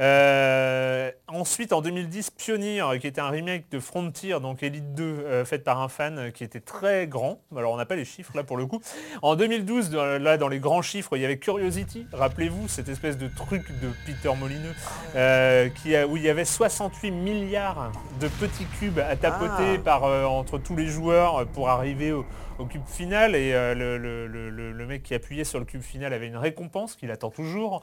[0.00, 5.44] Euh, ensuite, en 2010, Pioneer, qui était un remake de Frontier, donc Elite 2, euh,
[5.44, 7.40] faite par un fan euh, qui était très grand.
[7.56, 8.80] Alors, on n'a pas les chiffres là pour le coup.
[9.22, 12.06] En 2012, dans- là, dans les grands chiffres, il y avait Curiosity.
[12.12, 14.74] Rappelez-vous, cette espèce de truc de Peter Molineux,
[15.16, 19.82] euh, qui a- où il y avait 68 milliards de petits cubes à tapoter Ah.
[19.84, 22.24] par, euh, entre tous les joueurs pour arriver au,
[22.58, 25.64] au cube final et euh, le, le- le- le- le mec qui appuyait sur le
[25.64, 27.82] cube final avait une récompense qu'il attend toujours.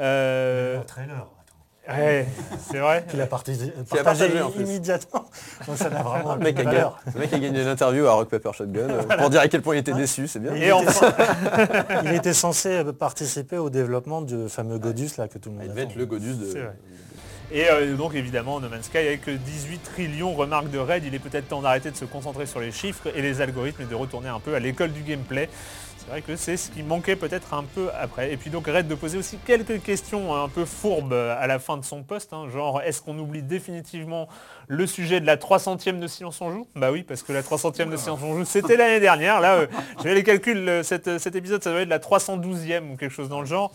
[0.00, 1.26] Euh, Le trailer.
[1.88, 2.26] Ouais,
[2.70, 3.04] c'est vrai.
[3.08, 4.62] Qu'il a partagé, Qu'il a partagé, en plus.
[4.62, 5.24] immédiatement.
[5.66, 8.12] Donc ça n'a vraiment Le mec, a gagné, le mec a gagné une interview à
[8.12, 10.52] Rock Paper Shotgun euh, pour dire à quel point il était déçu, c'est bien.
[10.54, 11.12] Il Et était, enfin,
[12.04, 15.64] il était censé euh, participer au développement du fameux Godus là que tout le monde
[15.66, 16.54] Il devait être le Godus de...
[17.52, 21.18] Et euh, donc évidemment, No Man's Sky avec 18 trillions remarques de raid, il est
[21.18, 24.28] peut-être temps d'arrêter de se concentrer sur les chiffres et les algorithmes et de retourner
[24.28, 25.48] un peu à l'école du gameplay.
[26.06, 28.30] C'est vrai que c'est ce qui manquait peut-être un peu après.
[28.30, 31.78] Et puis donc Red de poser aussi quelques questions un peu fourbes à la fin
[31.78, 34.28] de son poste, hein, genre est-ce qu'on oublie définitivement
[34.68, 36.66] le sujet de la 300e de Silence on joue?
[36.76, 39.40] Bah oui, parce que la 300e de Silence on joue, c'était l'année dernière.
[39.40, 39.66] Là, euh,
[40.02, 43.30] j'ai les calculs, euh, cet, cet épisode, ça doit être la 312e ou quelque chose
[43.30, 43.72] dans le genre.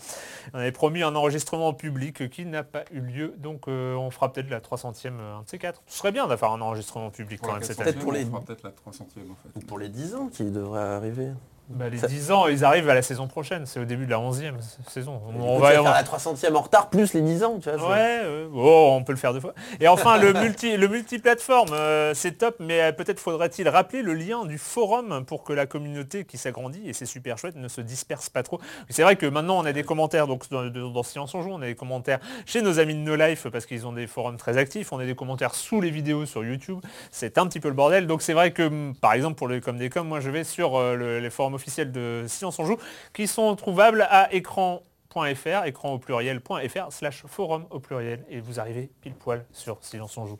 [0.54, 4.32] On avait promis un enregistrement public qui n'a pas eu lieu, donc euh, on fera
[4.32, 5.82] peut-être la 300e, euh, un de ces quatre.
[5.88, 7.90] Ce serait bien d'avoir un enregistrement public quand même cette année.
[7.90, 9.66] Peut-être pour les- On fera peut-être la 300e en fait.
[9.66, 11.30] Pour les 10 ans qui devraient arriver.
[11.72, 14.10] Bah, les Ça- 10 ans, ils arrivent à la saison prochaine, c'est au début de
[14.10, 14.56] la 11e
[14.88, 15.20] saison.
[15.28, 15.94] On coup, va y avoir...
[15.94, 17.90] la 300e en retard plus les 10 ans, tu vois.
[17.90, 19.54] Ouais, euh, oh, on peut le faire deux fois.
[19.78, 24.14] Et enfin, le multi, le multiplateforme, euh, c'est top, mais euh, peut-être faudrait-il rappeler le
[24.14, 27.80] lien du forum pour que la communauté qui s'agrandit, et c'est super chouette, ne se
[27.80, 28.60] disperse pas trop.
[28.88, 31.62] C'est vrai que maintenant, on a des commentaires, donc dans, dans- Silence on joue, on
[31.62, 34.58] a des commentaires chez nos amis de No Life, parce qu'ils ont des forums très
[34.58, 36.78] actifs, on a des commentaires sous les vidéos sur YouTube,
[37.12, 38.06] c'est un petit peu le bordel.
[38.08, 40.76] Donc c'est vrai que, par exemple, pour le Comme des Comme, moi je vais sur
[40.76, 42.78] euh, le- les forums officiels de Silence on joue,
[43.12, 48.60] qui sont trouvables à écran .fr, écran au pluriel.fr, slash forum au pluriel, et vous
[48.60, 50.38] arrivez pile poil sur Silence on joue,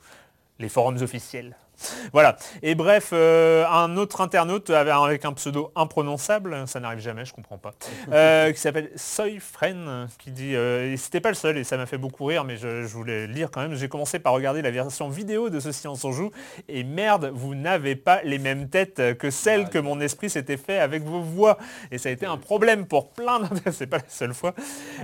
[0.58, 1.56] les forums officiels.
[2.12, 2.36] Voilà.
[2.62, 7.32] Et bref, euh, un autre internaute avec, avec un pseudo imprononçable, ça n'arrive jamais, je
[7.32, 7.74] comprends pas,
[8.12, 11.86] euh, qui s'appelle Soyfren, qui dit, euh, et c'était pas le seul et ça m'a
[11.86, 13.74] fait beaucoup rire, mais je, je voulais lire quand même.
[13.74, 16.30] J'ai commencé par regarder la version vidéo de ce Silence on joue,
[16.68, 20.78] et merde, vous n'avez pas les mêmes têtes que celles que mon esprit s'était fait
[20.78, 21.58] avec vos voix.
[21.90, 23.40] Et ça a été un problème pour plein.
[23.72, 24.54] C'est pas la seule fois.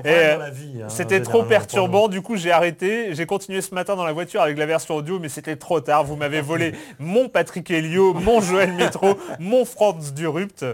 [0.04, 3.14] Euh, hein, c'était trop perturbant, du coup j'ai arrêté.
[3.14, 6.04] J'ai continué ce matin dans la voiture avec la version audio, mais c'était trop tard.
[6.04, 6.65] Vous m'avez volé
[6.98, 10.64] mon Patrick Helio, mon Joël Métro, mon Franz Durupt.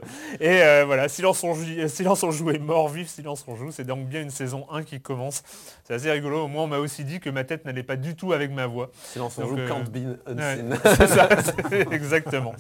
[0.41, 3.71] Et euh, voilà, Silence on, joue, Silence on joue est mort, vive Silence on joue.
[3.71, 5.43] C'est donc bien une saison 1 qui commence.
[5.85, 6.45] C'est assez rigolo.
[6.45, 8.67] Au moins on m'a aussi dit que ma tête n'allait pas du tout avec ma
[8.67, 8.91] voix.
[9.05, 10.79] Silence on Donc, joue euh, can't be Ouais, unseen.
[10.97, 11.29] c'est ça,
[11.71, 12.55] c'est- exactement.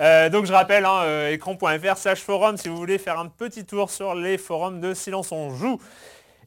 [0.00, 3.64] Euh, donc je rappelle, hein, euh, écran.fr slash forum si vous voulez faire un petit
[3.64, 5.78] tour sur les forums de Silence on joue.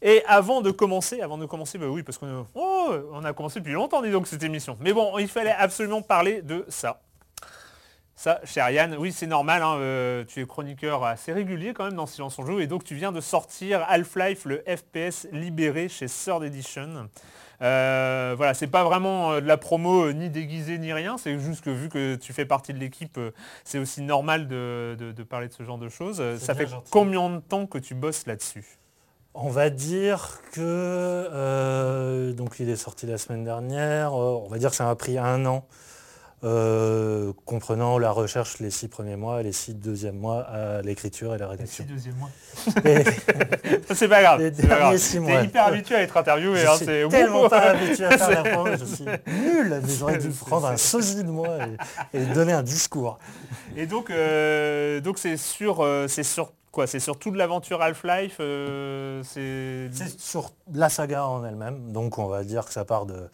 [0.02, 3.34] Et avant de commencer, avant de commencer, bah oui, parce qu'on a, oh, on a
[3.34, 4.78] commencé depuis longtemps, dis donc, cette émission.
[4.82, 7.02] Mais bon, il fallait absolument parler de ça.
[8.18, 11.96] Ça, cher Yann, oui, c'est normal, hein, euh, tu es chroniqueur assez régulier quand même
[11.96, 16.06] dans Silence on joue, et donc tu viens de sortir Half-Life, le FPS libéré chez
[16.08, 17.10] Third Edition.
[17.62, 21.38] Euh, voilà, c'est pas vraiment euh, de la promo euh, ni déguisée ni rien, c'est
[21.40, 23.20] juste que vu que tu fais partie de l'équipe,
[23.66, 26.24] c'est aussi normal de, de- de parler de ce genre de choses.
[26.38, 26.90] Ça fait gentil.
[26.92, 28.66] combien de temps que tu bosses là-dessus?
[29.38, 34.14] On va dire que euh, donc il est sorti la semaine dernière.
[34.14, 35.66] euh, on va dire que ça m'a pris un an,
[36.46, 41.38] euh, comprenant la recherche les six premiers mois, les six deuxièmes mois à l'écriture et
[41.38, 41.84] la rédaction.
[41.86, 42.30] deuxième mois.
[42.86, 43.04] Et
[43.94, 44.40] c'est pas grave.
[44.40, 44.80] Les c'est pas grave.
[44.80, 45.42] derniers six mois.
[45.42, 46.60] T'es hyper habitué à être interviewé.
[46.62, 49.94] je hein, suis c'est tellement pas habitué à faire la promo, je suis nul, mais
[50.00, 51.58] j'aurais dû prendre un sosie de moi
[52.14, 53.20] et, et donner un discours.
[53.76, 56.54] Et donc, euh, donc c'est sur, euh, c'est sur
[56.86, 58.38] C'est sur toute l'aventure Half-Life.
[58.40, 63.30] euh, C'est sur la saga en elle-même, donc on va dire que ça part de,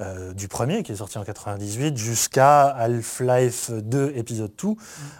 [0.00, 4.68] euh, du premier qui est sorti en 98 jusqu'à Half-Life 2 épisode 2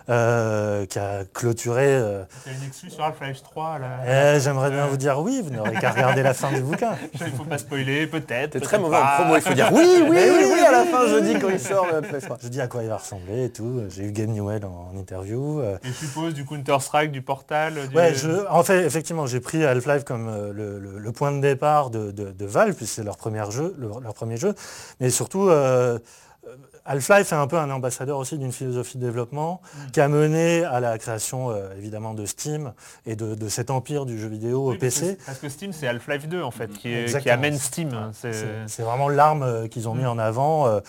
[0.09, 1.87] euh, qui a clôturé.
[1.87, 4.35] euh, T'as une excuse sur Half-Life 3 là.
[4.37, 6.93] eh, J'aimerais bien vous dire oui, vous n'aurez qu'à regarder la fin du bouquin.
[7.15, 8.53] Il faut pas spoiler, peut-être.
[8.53, 11.07] Peut-être très mauvais en promo, il faut dire oui, oui, oui, oui, à la fin
[11.09, 12.37] je dis quand il sort le PS3.
[12.43, 13.83] Je dis à quoi il va ressembler et tout.
[13.91, 15.61] J'ai eu Game Newell en, en interview.
[15.61, 17.75] euh, Et je suppose du Counter-Strike, du Portal.
[17.89, 17.97] Du...
[17.97, 21.91] Ouais, je, en fait, effectivement, j'ai pris Half-Life comme le, le- le point de départ
[21.91, 24.55] de, de- de Valve, puisque c'est leur premier jeu, leur, leur premier jeu.
[25.01, 25.99] Mais surtout, euh,
[26.47, 26.57] euh,
[26.87, 29.91] Half-Life est un peu un ambassadeur aussi d'une philosophie de développement Mm.
[29.93, 32.73] qui a mené à la création, euh, évidemment, de Steam
[33.07, 35.19] et de, de cet empire du jeu vidéo Oui, PC.
[35.27, 37.35] Parce que Steam, c'est Half-Life 2 en fait, qui, est- qui Exactement.
[37.35, 37.91] amène Steam.
[37.95, 40.09] hein, c'est- vraiment l'arme qu'ils ont mis Mm.
[40.09, 40.67] en avant.
[40.67, 40.81] euh,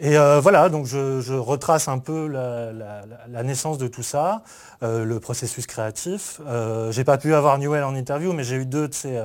[0.00, 3.86] Et euh, voilà, donc je, je retrace un peu la, la- la- la naissance de
[3.86, 4.42] tout ça,
[4.82, 6.40] le processus créatif.
[6.90, 9.16] J'ai pas pu avoir Newell en interview, mais j'ai eu deux de ces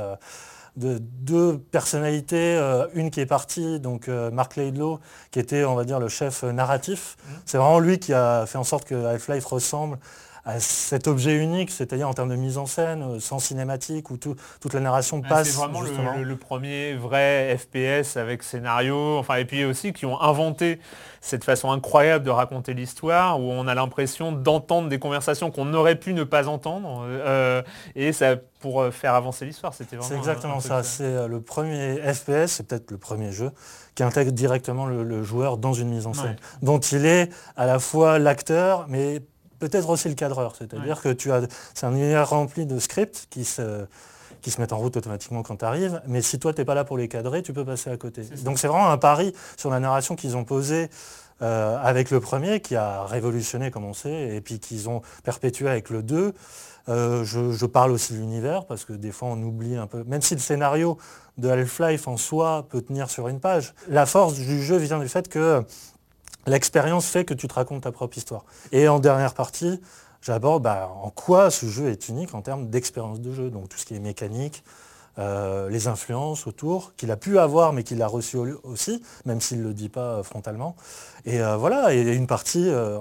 [0.78, 5.00] de, deux personnalités, euh, une qui est partie, donc euh, Mark Laidlaw,
[5.32, 7.18] qui était, on va dire, le chef narratif.
[7.46, 9.98] C'est vraiment lui qui a fait en sorte que Half-Life ressemble
[10.44, 14.18] à cet objet unique, c'est-à-dire en termes de mise en scène, euh, sans cinématique, où
[14.18, 19.46] tout- toute la narration passe C'est vraiment le, premier vrai FPS avec scénario, enfin et
[19.46, 20.80] puis aussi qui ont inventé
[21.22, 25.96] cette façon incroyable de raconter l'histoire où on a l'impression d'entendre des conversations qu'on aurait
[26.00, 27.62] pu ne pas entendre euh,
[27.96, 29.74] et ça pour euh, faire avancer l'histoire.
[29.76, 30.82] C'était vraiment C'est exactement un ça.
[30.82, 33.52] C'est le premier FPS, c'est peut-être le premier jeu
[33.94, 36.36] qui intègre directement le, le joueur dans une mise en scène, Ouais.
[36.64, 39.22] dont il est à la fois l'acteur, mais
[39.62, 40.56] peut-être aussi le cadreur.
[40.58, 41.42] C'est-à-dire que tu as,
[41.74, 43.86] c'est un univers rempli de scripts qui se
[44.42, 46.74] qui se mettent en route automatiquement quand tu arrives, mais si toi tu n'es pas
[46.74, 48.24] là pour les cadrer, tu peux passer à côté.
[48.44, 50.90] Donc c'est vraiment un pari sur la narration qu'ils ont posé
[51.44, 55.70] euh, avec le premier, qui a révolutionné comme on sait, et puis qu'ils ont perpétué
[55.70, 56.34] avec le 2.
[56.90, 60.04] Euh, je, je parle aussi de l'univers, parce que des fois on oublie un peu,
[60.06, 60.98] même si le scénario
[61.38, 65.08] de Half-Life en soi peut tenir sur une page, la force du jeu vient du
[65.08, 65.64] fait que
[66.48, 68.46] l'expérience fait que tu te racontes ta propre histoire.
[68.72, 69.82] Et en dernière partie,
[70.22, 73.78] j'aborde bah, en quoi ce jeu est unique en termes d'expérience de jeu, donc tout
[73.78, 74.64] ce qui est mécanique,
[75.20, 79.42] euh, les influences autour, qu'il a pu avoir mais qu'il a reçu au- aussi, même
[79.42, 80.76] s'il ne le dit pas euh, frontalement.
[81.26, 82.98] Et euh, voilà, et une partie euh,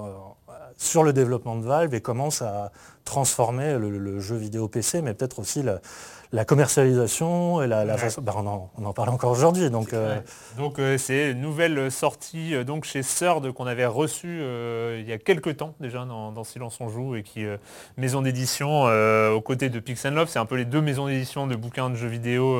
[0.77, 2.71] sur le développement de Valve et comment ça a
[3.05, 5.79] transformé le, le jeu vidéo PC, mais peut-être aussi la,
[6.33, 7.99] la commercialisation et la, la Ouais.
[7.99, 8.21] façon...
[8.21, 9.93] bah, on, en, on en parle encore aujourd'hui, donc...
[9.93, 10.17] euh.
[10.57, 14.41] Donc euh, c'est une nouvelle sortie euh, donc chez Third qu'on avait reçue
[14.97, 17.45] il y a quelques temps déjà dans, dans Silence on joue et qui
[17.97, 21.55] maison d'édition aux côtés de Pix Love, c'est un peu les deux maisons d'édition de
[21.55, 22.59] bouquins de jeux vidéo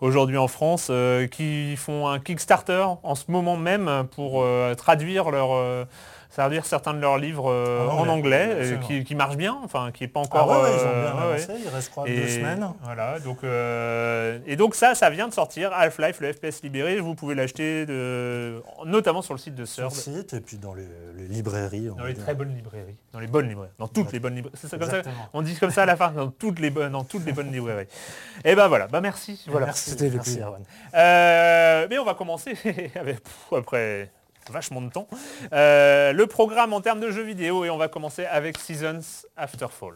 [0.00, 0.90] aujourd'hui en France
[1.30, 4.44] qui font un Kickstarter en ce moment même pour
[4.76, 5.86] traduire leur
[6.32, 9.56] traduire certains de leurs livres euh, En en anglais, anglais, euh, qui, qui marche bien,
[9.64, 10.48] enfin qui est pas Ah encore.
[10.50, 11.60] ouais, ouais, ils ont euh, bien ouais.
[11.64, 12.68] il reste crois, Et deux semaines.
[12.82, 16.98] Voilà, donc euh, et donc ça, ça vient de sortir Half-Life, le FPS libéré.
[17.00, 20.74] Vous pouvez l'acheter de- notamment sur le site de sur le site et puis dans
[20.74, 21.90] les, les librairies.
[21.96, 24.56] dans les très bonnes librairies, dans les bonnes librairies, dans toutes les bonnes librairies.
[24.60, 25.02] C'est ça comme ça.
[25.34, 27.52] On dit comme ça à la fin, dans toutes les bonnes, dans toutes les bonnes
[27.52, 27.86] librairies.
[28.44, 29.42] Et ben voilà, bah merci.
[29.48, 30.52] Voilà, Merci, c'était le plaisir.
[30.94, 32.54] Euh, mais on va commencer
[32.94, 33.20] avec,
[33.54, 34.10] après
[34.50, 35.08] vachement de temps.
[35.52, 39.68] Euh, le programme en termes de jeux vidéo et on va commencer avec Seasons After
[39.70, 39.94] Fall.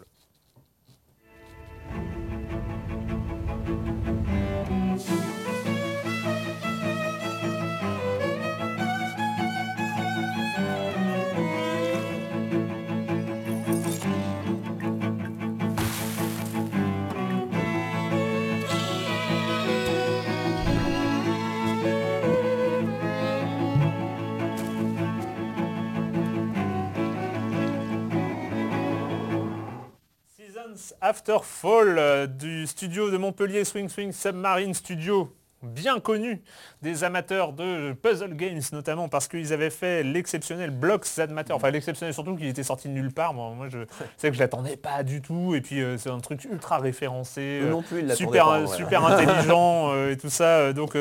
[31.01, 36.43] After Fall euh, du studio de Montpellier Swing Swing Submarine Studio bien connu
[36.83, 41.71] des amateurs de puzzle games notamment parce qu'ils avaient fait l'exceptionnel Blocks That Matter enfin
[41.71, 43.79] l'exceptionnel surtout qu'il était sorti de nulle part moi, moi, je
[44.17, 47.61] sais que je l'attendais pas du tout et puis euh, c'est un truc ultra référencé
[47.63, 50.73] euh, non plus, super, pas, super intelligent euh, et tout ça.
[50.73, 50.97] donc,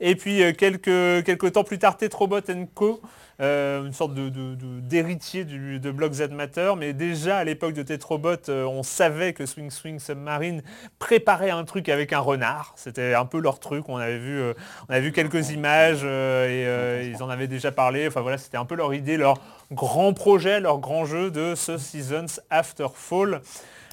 [0.00, 2.40] et puis quelques, quelques temps plus tard, Tetrobot
[2.74, 3.00] Co.
[3.40, 7.72] euh, une sorte de, de- de- d'héritier de Block Z Matter, mais déjà à l'époque
[7.72, 10.62] de Tetrobot, euh, on savait que Swing Swing Submarine
[10.98, 12.72] préparait un truc avec un renard.
[12.76, 13.88] C'était un peu leur truc.
[13.88, 14.52] On avait vu, euh,
[14.88, 18.06] on avait vu quelques images et ils en avaient déjà parlé.
[18.06, 19.38] Enfin voilà, c'était un peu leur idée, leur
[19.72, 23.40] grand projet, leur grand jeu de ce Seasons After Fall.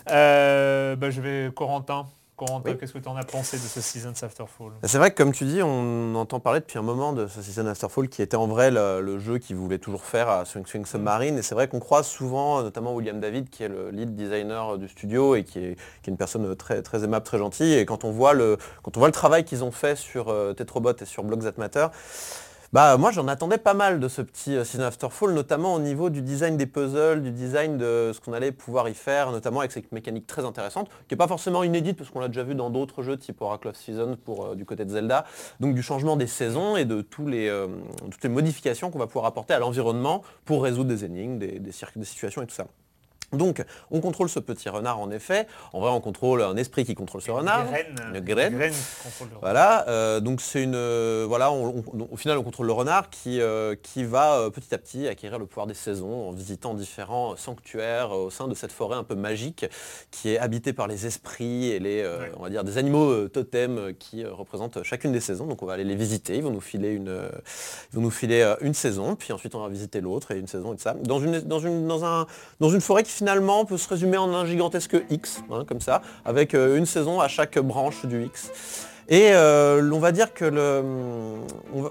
[0.07, 2.05] Bah, je vais Corentin.
[2.37, 2.77] Corentin, Oui.
[2.77, 4.67] qu'est-ce que tu en as pensé de ce Seasons After Fall?
[4.83, 7.65] C'est vrai que comme tu dis, on entend parler depuis un moment de ce Season
[7.65, 10.85] Afterfall qui était en vrai le, le jeu qu'ils voulaient toujours faire à Swing Swing
[10.85, 11.37] Submarine.
[11.37, 14.87] Et c'est vrai qu'on croise souvent, notamment William David, qui est le lead designer du
[14.87, 17.73] studio et qui est, qui est une personne très, très aimable, très gentille.
[17.73, 20.53] Et quand on voit le, quand on voit le travail qu'ils ont fait sur euh,
[20.53, 21.87] Tetrobot et sur Block That Matter,
[22.73, 26.09] bah moi j'en attendais pas mal de ce petit euh, Season Afterfall, notamment au niveau
[26.09, 29.71] du design des puzzles, du design de ce qu'on allait pouvoir y faire, notamment avec
[29.71, 32.69] cette mécanique très intéressante, qui n'est pas forcément inédite parce qu'on l'a déjà vu dans
[32.69, 35.25] d'autres jeux type Oracle of Seasons euh, du côté de Zelda,
[35.61, 37.67] donc du changement des saisons et de euh,
[38.11, 41.71] toutes les modifications qu'on va pouvoir apporter à l'environnement pour résoudre des énigmes, des, des
[41.95, 42.67] des situations et tout ça.
[43.33, 45.47] Donc, on contrôle ce petit renard en effet.
[45.73, 47.65] En vrai, on contrôle un esprit qui contrôle ce renard.
[47.67, 48.53] Graine, Une graine.
[48.71, 49.39] qui contrôle le renard.
[49.41, 53.09] Voilà, euh, donc c'est une, euh, voilà, on- on- au final on contrôle le renard
[53.09, 57.35] qui, euh, qui va petit à petit acquérir le pouvoir des saisons en visitant différents
[57.35, 59.65] sanctuaires au sein de cette forêt un peu magique
[60.11, 62.31] qui est habitée par les esprits et les, Ouais.
[62.37, 65.47] on va dire des animaux totems qui représentent chacune des saisons.
[65.47, 67.29] Donc on va aller les visiter, ils vont nous filer une,
[67.91, 70.73] ils vont nous filer une saison, puis ensuite on va visiter l'autre et une saison
[70.73, 70.93] et tout ça.
[71.03, 72.25] Dans une, dans une, dans un,
[72.61, 76.03] dans une forêt qui finalement peut se résumer en un gigantesque X, hein, comme ça,
[76.23, 78.51] avec euh, une saison à chaque branche du X.
[79.09, 80.83] Et euh, on va dire que le,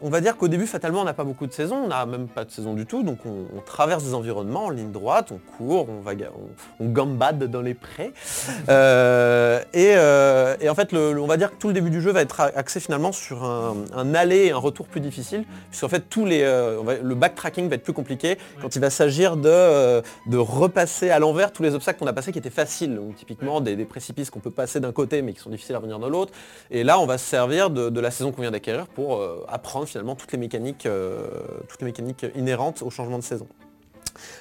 [0.03, 2.27] on va- dire qu'au début, fatalement, on n'a pas beaucoup de saisons, on n'a même
[2.29, 5.39] pas de saison du tout, donc on, on traverse des environnements en ligne droite, on
[5.57, 8.13] court, on, on, on gambade dans les prés.
[8.69, 11.91] Euh, et, euh, et en fait, le- le- on va dire que tout le début
[11.91, 15.45] du jeu va être axé finalement sur un, un aller et un retour plus difficile,
[15.71, 19.37] puisqu'en fait, tous les, va- le backtracking va être plus compliqué quand il va s'agir
[19.37, 23.15] de, de repasser à l'envers tous les obstacles qu'on a passés qui étaient faciles, donc
[23.17, 25.99] typiquement des, des précipices qu'on peut passer d'un côté mais qui sont difficiles à revenir
[26.01, 26.33] de l'autre.
[26.71, 29.87] Et là, on va se servir de, la saison qu'on vient d'acquérir pour euh, apprendre
[29.87, 31.29] finalement euh,
[31.69, 33.49] toutes les mécaniques inhérentes au changement de saison.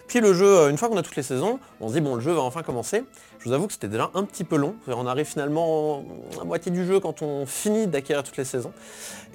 [0.08, 2.16] Puis le jeu, euh, une fois qu'on a toutes les saisons, on se dit bon
[2.16, 3.04] le jeu va enfin commencer.
[3.40, 4.74] Je vous avoue que c'était déjà un petit peu long.
[4.88, 6.04] On arrive finalement
[6.42, 8.72] à moitié du jeu quand on finit d'acquérir toutes les saisons.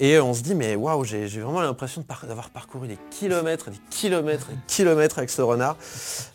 [0.00, 3.80] Et on se dit mais waouh, j'ai vraiment l'impression d'avoir parcouru des kilomètres et des
[3.90, 5.76] kilomètres et des kilomètres avec ce renard.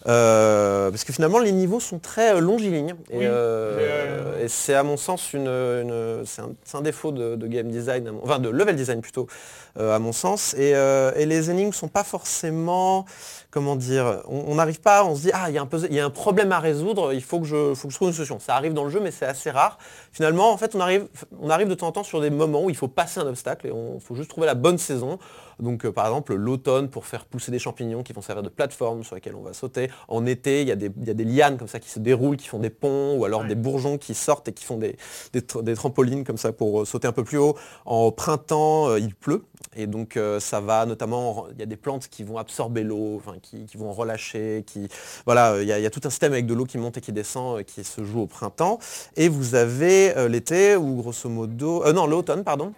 [0.08, 2.96] Euh, parce que finalement les niveaux sont très euh, longilignes.
[3.10, 3.26] Et, Oui.
[3.26, 7.68] euh, Et, et c'est à mon sens une, une- c'est un, défaut de, de game
[7.70, 10.54] design, enfin de level design plutôt, euh, à mon sens.
[10.56, 13.06] Et, euh, les énigmes sont pas forcément,
[13.52, 16.52] comment dire, on n'arrive pas, on se dit ah il y a un il problème
[16.52, 18.40] à résoudre, il faut que je, faut que je trouve une solution.
[18.40, 19.78] Ça arrive dans le jeu, mais c'est assez rare.
[20.12, 21.08] Finalement, en fait, on arrive,
[21.42, 23.68] on arrive de temps en temps sur des moments où il faut passer un obstacle
[23.68, 25.20] et on faut juste trouver la bonne saison.
[25.60, 29.04] Donc euh, par exemple l'automne pour faire pousser des champignons qui vont servir de plateforme
[29.04, 29.90] sur lesquelles on va sauter.
[30.08, 32.00] En été, il y, a des- il y a des lianes comme ça qui se
[32.00, 33.48] déroulent, qui font des ponts, ou alors Ouais.
[33.48, 34.98] des bourgeons qui sortent et qui font des,
[35.34, 37.56] des, tr- des trampolines comme ça pour euh, sauter un peu plus haut.
[37.86, 39.44] En printemps, euh, il pleut.
[39.78, 43.66] Et donc ça va notamment, il y a des plantes qui vont absorber l'eau, qui,
[43.66, 44.88] qui vont relâcher, qui
[45.26, 46.98] voilà, il y, a, il y a tout un système avec de l'eau qui monte
[46.98, 48.80] et qui descend, qui se joue au printemps.
[49.18, 52.72] Et vous avez l'été où grosso modo, euh, non l'automne pardon,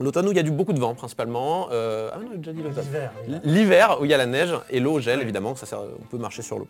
[0.00, 1.68] l'automne où il y a du beaucoup de vent principalement.
[1.72, 2.84] Euh, ah non, j'ai déjà dit l'automne.
[3.44, 6.18] L'hiver, où il y a la neige et l'eau gèle évidemment, ça sert- on peut
[6.18, 6.66] marcher sur l'eau.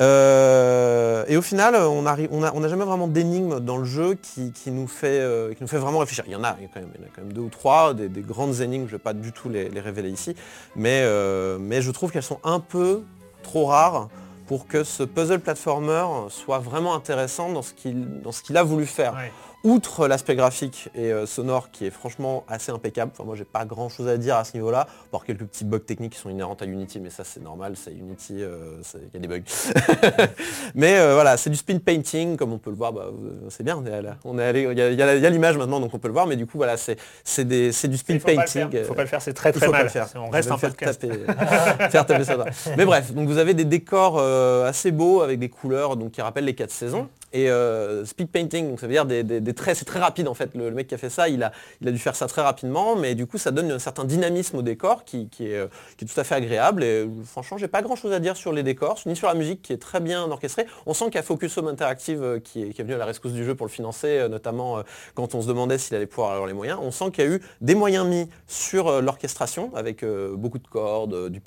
[0.00, 4.70] Euh, et au final, on n'a on jamais vraiment d'énigme dans le jeu qui, qui
[4.70, 6.24] nous fait, euh, qui nous fait vraiment réfléchir.
[6.26, 7.32] Il y en a, il y a quand même, il y en a quand même
[7.32, 9.80] deux ou trois, des, des grandes énigmes, je ne vais pas du tout les, les
[9.80, 10.34] révéler ici,
[10.74, 13.02] mais, euh, mais je trouve qu'elles sont un peu
[13.42, 14.08] trop rares
[14.46, 18.62] pour que ce puzzle platformer soit vraiment intéressant dans ce qu'il dans ce qu'il a
[18.62, 19.32] voulu faire Ouais.
[19.64, 23.64] Outre l'aspect graphique et euh, sonore qui est franchement assez impeccable, enfin, moi j'ai pas
[23.64, 26.56] grand chose à dire à ce niveau-là, par quelques petits bugs techniques qui sont inhérents
[26.60, 29.42] à Unity, mais ça c'est normal, c'est Unity, euh, il y a des bugs.
[30.74, 33.06] mais euh, voilà, c'est du spin painting, comme on peut le voir, bah,
[33.48, 35.92] c'est bien, on est, allé- on est allé, il y a- y l'image maintenant donc
[35.94, 36.96] on peut le voir, mais du coup voilà, c'est
[37.44, 38.68] du spin Il faut pas le painting.
[38.72, 39.86] Il faut pas le faire, c'est très il très faut pas mal.
[39.86, 40.08] le faire.
[40.16, 41.00] On reste un faire podcast.
[41.00, 42.44] taper, faire taper ça.
[42.76, 46.20] Mais bref, donc vous avez des décors euh, assez beaux avec des couleurs donc qui
[46.22, 47.08] rappellent les quatre saisons.
[47.34, 50.54] Et euh, speed painting, donc ça veut dire des, traits, c'est très rapide en fait.
[50.54, 52.94] Le, mec qui a fait ça, il a, il a dû faire ça très rapidement,
[52.94, 55.66] mais du coup ça donne un certain dynamisme au décor qui, euh,
[56.00, 56.84] est tout à fait agréable.
[56.84, 59.62] Et franchement, j'ai pas grand chose à dire sur les décors, ni sur la musique
[59.62, 60.66] qui est très bien orchestrée.
[60.86, 63.32] On sent qu'il y a Focus Home Interactive euh, qui, est, venu à la rescousse
[63.32, 64.82] du jeu pour le financer, notamment
[65.14, 66.78] quand on se demandait s'il allait pouvoir avoir les moyens.
[66.80, 71.30] On sent qu'il y a eu des moyens mis sur l'orchestration avec beaucoup de cordes,
[71.30, 71.40] du,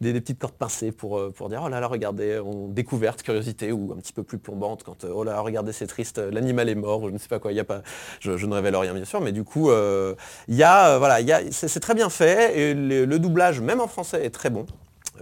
[0.00, 3.70] des, des petites cordes pincées pour, pour dire oh là là regardez, on, découverte, curiosité
[3.70, 6.74] ou un petit peu plus plombante quand oh là regardez c'est triste, euh, l'animal est
[6.74, 7.82] mort, je ne sais pas quoi, il y a pas,
[8.20, 10.14] je, ne révèle rien bien sûr, mais du coup euh,
[10.48, 11.18] il y a euh, voilà,
[11.50, 14.66] c'est, très bien fait et le doublage même en français est très bon.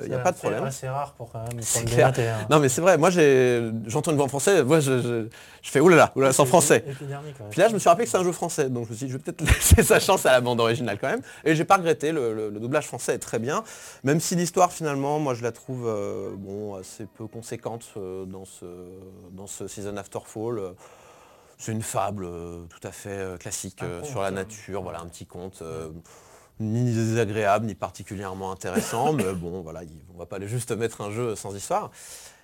[0.05, 0.65] Il n'y a pas de problème.
[0.65, 2.09] assez rare pour quand même pour C'est clair.
[2.19, 2.47] hein.
[2.51, 5.27] Non mais c'est vrai, moi j'entends une voix en français, moi je, je,
[5.63, 6.85] je fais oulala, oulala, c'est en français.
[7.51, 9.07] Puis là, je me suis rappelé que c'est un jeu français, donc je me suis
[9.07, 11.23] dit, je vais peut-être laisser sa chance à la bande originale quand même.
[11.45, 13.63] Et j'ai pas regretté, le, le- le doublage français est très bien,
[14.05, 18.45] même si l'histoire finalement, moi je la trouve euh, bon, assez peu conséquente euh, dans,
[18.45, 18.65] ce,
[19.33, 20.59] dans ce Season After Fall.
[20.59, 20.71] Euh,
[21.59, 22.27] C'est une fable
[22.71, 25.63] tout à fait classique conte, sur la nature, voilà, un petit conte.
[26.61, 31.01] Ni désagréable, ni particulièrement intéressant, mais bon, voilà, il- on va pas aller juste mettre
[31.01, 31.91] un jeu sans histoire.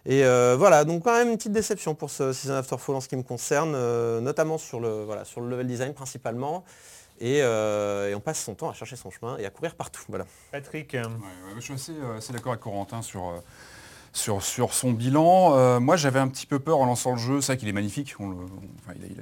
[0.09, 3.00] Et euh, voilà, donc quand même une petite déception pour ce Season After Fall en
[3.00, 6.64] ce qui me concerne, euh, notamment sur le, voilà, sur le level design principalement.
[7.18, 10.02] Et, euh, et on passe son temps à chercher son chemin et à courir partout.
[10.09, 10.26] Voilà.
[10.52, 11.07] Patrick, Ouais, ouais,
[11.57, 13.38] je suis assez, assez d'accord avec Corentin sur, euh,
[14.16, 15.52] sur, son bilan.
[15.55, 17.40] Euh, moi, j'avais un petit peu peur en lançant le jeu.
[17.40, 18.14] C'est vrai qu'il est magnifique.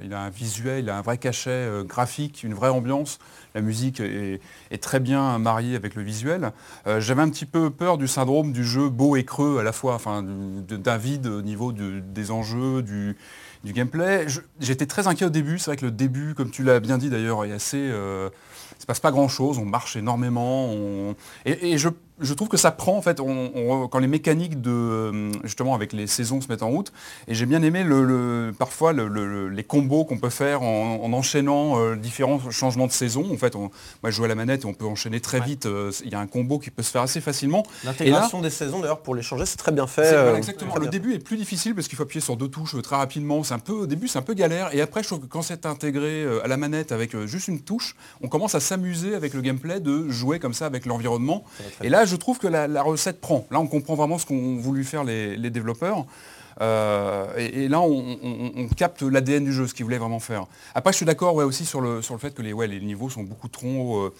[0.01, 3.19] Il, a, un visuel, il a un vrai cachet euh, graphique, une vraie ambiance.
[3.53, 4.39] La musique est,
[4.81, 6.51] très bien mariée avec le visuel.
[6.87, 9.71] Euh, j'avais un petit peu peur du syndrome du jeu beau et creux à la
[9.71, 13.17] fois, enfin, d'un vide au niveau des enjeux, du,
[13.65, 14.27] gameplay.
[14.59, 15.59] J'étais très inquiet au début.
[15.59, 17.77] C'est vrai que le début, comme tu l'as bien dit d'ailleurs, est assez...
[17.79, 20.69] il se passe pas grand chose, on marche énormément,
[22.19, 25.75] je trouve que ça prend en fait, on- on- quand les mécaniques de euh, justement
[25.75, 26.91] avec les saisons se mettent en route,
[27.27, 31.01] et j'ai bien aimé le, le- parfois le- le- les combos qu'on peut faire en,
[31.03, 33.25] en enchaînant euh, différents changements de saison.
[33.33, 33.69] En fait, on-
[34.01, 35.45] moi je joue à la manette et on peut enchaîner très Ouais.
[35.45, 35.65] vite.
[35.65, 37.63] euh, Il y a un combo qui peut se faire assez facilement.
[37.83, 40.13] L'intégration des saisons d'ailleurs pour les changer, c'est très bien fait.
[40.13, 40.75] Euh, exactement.
[40.77, 43.43] Le début est plus difficile parce qu'il faut appuyer sur deux touches très rapidement.
[43.43, 44.73] C'est un peu, au début, c'est un peu galère.
[44.73, 47.95] Et après, je trouve que quand c'est intégré à la manette avec juste une touche,
[48.21, 51.43] on commence à s'amuser avec le gameplay de jouer comme ça avec l'environnement.
[51.83, 53.45] Et là, je trouve que la, la recette prend.
[53.51, 56.05] Là, on comprend vraiment ce qu'ont voulu faire les, les développeurs.
[56.61, 60.21] Euh, et, et là, on, on- on capte l'ADN du jeu, ce qu'ils voulaient vraiment
[60.21, 60.45] faire.
[60.73, 62.79] Après, je suis d'accord ouais, aussi sur le, sur le fait que les, ouais, les
[62.79, 63.97] niveaux sont beaucoup trop...
[64.03, 64.13] euh,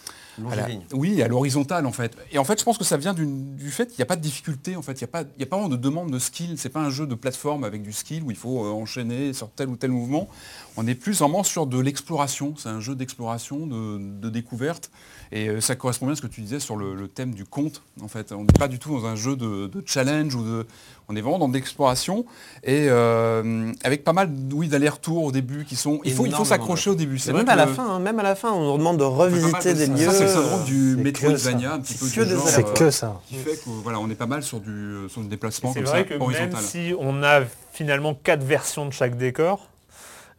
[0.52, 2.14] à la- oui, à l'horizontale en fait.
[2.34, 4.22] Et en fait, je pense que ça vient du fait qu'il n'y a pas de
[4.22, 5.00] difficulté en fait.
[5.00, 6.56] Il n'y a, pas- il y a pas vraiment de demande de skill.
[6.58, 9.50] C'est pas un jeu de plateforme avec du skill où il faut euh, enchaîner sur
[9.50, 10.28] tel ou tel mouvement.
[10.76, 12.54] On est plus vraiment sur de l'exploration.
[12.58, 14.92] C'est un jeu d'exploration, de, de découverte.
[15.32, 17.46] Et euh, ça correspond bien à ce que tu disais sur le, le thème du
[17.46, 17.82] conte.
[18.02, 20.66] En fait, on n'est pas du tout dans un jeu de, de challenge ou de.
[21.08, 22.26] On est vraiment dans de l'exploration
[22.64, 25.96] et euh, avec pas mal oui, d'allers-retours au début qui sont.
[25.96, 27.20] Il faut, il faut Énormément, s'accrocher au début.
[27.20, 29.74] C'est Même à la fin, hein, même à la fin, on nous demande de revisiter
[29.74, 29.92] de des ça.
[29.94, 30.06] lieux.
[30.06, 31.76] Ça, c'est le syndrome du c'est que Metroidvania, ça.
[31.76, 33.22] un petit peu Que du C'est euh, que ça.
[33.28, 35.82] qui fait que voilà, on est pas mal sur du, euh, sur du déplacement C'est
[35.82, 36.64] comme vrai ça, que même horizontal.
[36.64, 39.68] si on a finalement quatre versions de chaque décor,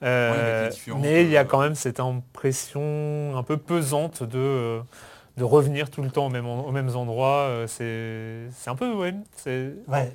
[0.02, 4.80] euh, mais il y a quand même cette impression un peu pesante de, euh,
[5.36, 7.46] de revenir tout le temps au même, en- aux mêmes endroits.
[7.48, 10.12] euh, C'est c'est un peu, ouais, c'est Ouais.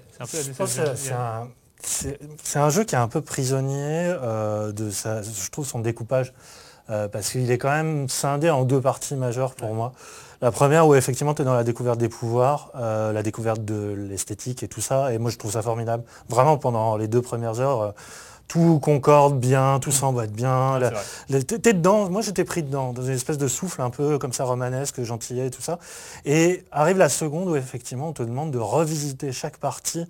[2.55, 6.34] un jeu qui est un peu prisonnier euh, de sa, je trouve son découpage
[6.89, 9.93] euh, parce qu'il est quand même scindé en deux parties majeures pour moi.
[10.41, 13.93] La première où effectivement tu es dans la découverte des pouvoirs, euh, la découverte de
[14.09, 16.03] l'esthétique et tout ça, et moi je trouve ça formidable.
[16.29, 17.91] Vraiment pendant les deux premières heures, euh,
[18.52, 20.78] tout concorde bien, tout s'emboîte bien.
[21.30, 24.43] T'es dedans, moi j'étais pris dedans, dans une espèce de souffle un peu comme ça
[24.43, 25.80] romanesque, gentillet et tout ça.
[26.26, 30.06] Et arrive la seconde où effectivement on te demande de revisiter chaque partie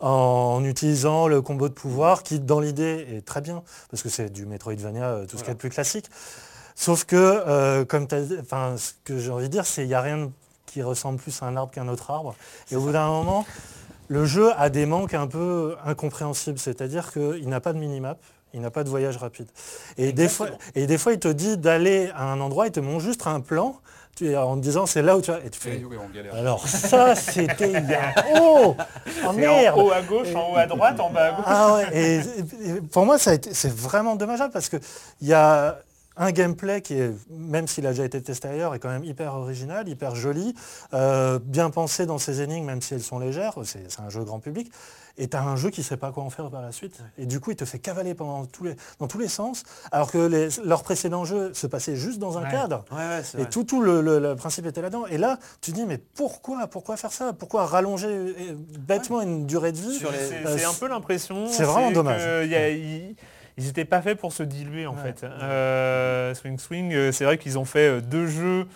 [0.00, 4.28] en utilisant le combo de pouvoir qui dans l'idée est très bien, parce que c'est
[4.28, 6.10] du Metroidvania, euh, tout ce qu'il y a de plus classique.
[6.74, 8.08] Sauf que, euh, comme
[8.40, 10.32] enfin, ce que j'ai envie de dire, c'est qu'il n'y a rien
[10.66, 12.34] qui ressemble plus à un arbre qu'un autre arbre.
[12.72, 13.46] Et au bout d'un moment,
[14.08, 18.18] le jeu a des manques un peu incompréhensibles, c'est-à-dire qu'il n'a pas de minimap,
[18.52, 19.48] il n'a pas de voyage rapide.
[19.98, 22.80] Et des, fois, et des fois, il te dit d'aller à un endroit, il te
[22.80, 23.80] montre juste un plan
[24.16, 25.38] tu, en te disant c'est là où tu vas.
[25.44, 26.34] Et tu fais, Oui, oui, on galère.
[26.34, 28.14] alors ça, c'était il y a...
[28.40, 28.76] Oh,
[29.24, 31.44] oh en haut à gauche, en haut à droite, en bas à gauche.
[31.46, 34.80] ah ouais, et, et pour moi, c'est vraiment dommageable parce qu'il
[35.22, 35.78] y a
[36.16, 39.34] un gameplay qui est, même s'il a déjà été testé ailleurs, est quand même hyper
[39.34, 40.54] original, hyper joli,
[40.92, 44.38] euh, bien pensé dans ses énigmes, même si elles sont légères, c'est un jeu grand
[44.40, 44.70] public,
[45.16, 46.98] et tu as un jeu qui ne sait pas quoi en faire par la suite.
[47.18, 49.62] Et du coup, il te fait cavaler pendant tous les, dans tous les sens,
[49.92, 52.50] alors que les, leurs précédents jeux se passaient juste dans un Ouais.
[52.50, 52.84] cadre.
[52.90, 55.06] Ouais, ouais, c'est Et tout, tout le, le- le principe était là-dedans.
[55.06, 57.32] Et là, tu te dis, mais pourquoi Pourquoi faire ça?
[57.32, 59.98] Pourquoi rallonger euh, bêtement une durée de vie?
[60.00, 61.46] Les- C'est Euh, un peu l'impression.
[61.48, 62.22] c'est vraiment dommage.
[62.22, 63.14] que y a- ils-
[63.56, 65.02] ils n'étaient pas faits pour se diluer en Ouais.
[65.14, 65.24] fait.
[65.24, 68.66] Euh, swing Swing, euh, c'est vrai qu'ils ont fait euh, deux jeux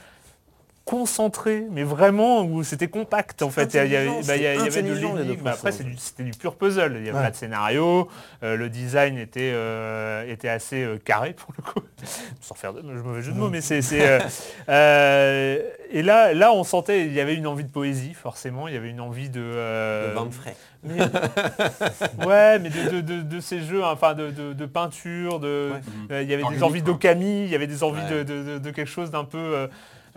[0.88, 3.74] concentrés, mais vraiment où c'était compact en fait.
[3.74, 5.42] Il y, avait- bah, il y avait de l'énigme.
[5.42, 5.88] Bah, Après, c'est précédents.
[5.90, 6.92] du- c'était du pur puzzle.
[6.96, 7.24] Il n'y avait Ouais.
[7.24, 8.08] pas de scénario.
[8.42, 11.80] euh, le design était, euh, était assez euh, carré pour le coup.
[12.40, 13.82] Sans faire de mauvais jeu de mots, mais c'est.
[13.82, 14.18] c'est, euh,
[14.68, 15.58] euh,
[15.90, 18.68] et là, là, on sentait, il y avait une envie de poésie, forcément.
[18.68, 19.42] Il y avait une envie de.
[19.42, 20.56] euh, de frais.
[20.84, 21.00] mais-
[22.26, 25.80] ouais, mais de, de- de- de ces jeux, enfin de, de- de peinture, de, Ouais.
[26.12, 28.22] euh, il y avait des envies d'Okami, il y avait des envies Ouais.
[28.24, 29.68] de, de- de- de quelque chose d'un peu...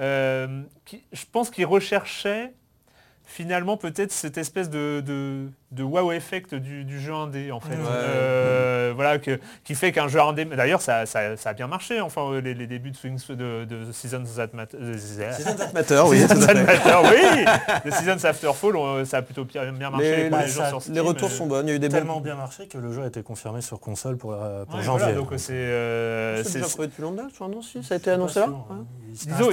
[0.02, 0.64] euh,
[1.12, 2.54] je pense qu'ils recherchaient
[3.24, 7.70] finalement peut-être cette espèce de, de wow effect du, du jeu indé en fait.
[7.76, 7.76] Ouais.
[7.90, 10.44] Euh, Voilà, que, qui fait qu'un jeu indé...
[10.46, 13.92] D'ailleurs, ça, ça- ça a bien marché, enfin, les, les débuts de, Swing, de, de
[13.94, 14.78] Seasons That Matter.
[14.78, 16.20] That Matter, oui.
[16.20, 16.64] Seasons That fait.
[16.66, 17.46] Matter, oui
[17.90, 20.52] The Seasons After Fall, on- ça a plutôt bien bien marché Les, pour les les-
[20.52, 21.62] gens ça- sur les retours euh, sont bons.
[21.64, 22.22] Il y a eu des tellement bons.
[22.22, 25.06] bien marché que le jeu a été confirmé sur console pour, euh, pour Ouais, janvier.
[25.06, 25.54] voilà, donc c'est...
[25.54, 27.28] euh, C'est depuis longtemps,
[27.62, 28.86] si Ça a été annoncé là hein.
[29.14, 29.50] C'est Disons,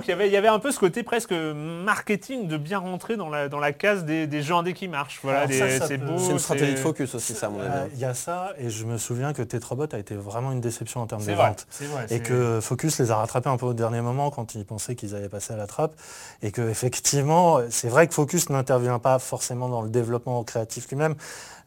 [0.00, 3.16] qu'il y avait, il y avait un peu ce côté presque marketing de bien rentrer
[3.16, 5.11] dans la, dans la case des, des jeux indés qui marchent.
[5.22, 6.18] Voilà, c'est peut- beau.
[6.18, 7.90] C'est une stratégie de focus aussi, ça, à mon Euh, avis.
[7.94, 11.00] Il y a ça, et je me souviens que Tetrabot a été vraiment une déception
[11.00, 11.48] en termes de C'est vrai.
[11.48, 11.66] vente.
[11.70, 12.06] C'est vrai.
[12.10, 15.14] Et que Focus les a rattrapés un peu au dernier moment quand ils pensaient qu'ils
[15.14, 15.94] avaient passé à la trappe.
[16.42, 21.14] Et que effectivement, c'est vrai que Focus n'intervient pas forcément dans le développement créatif lui-même,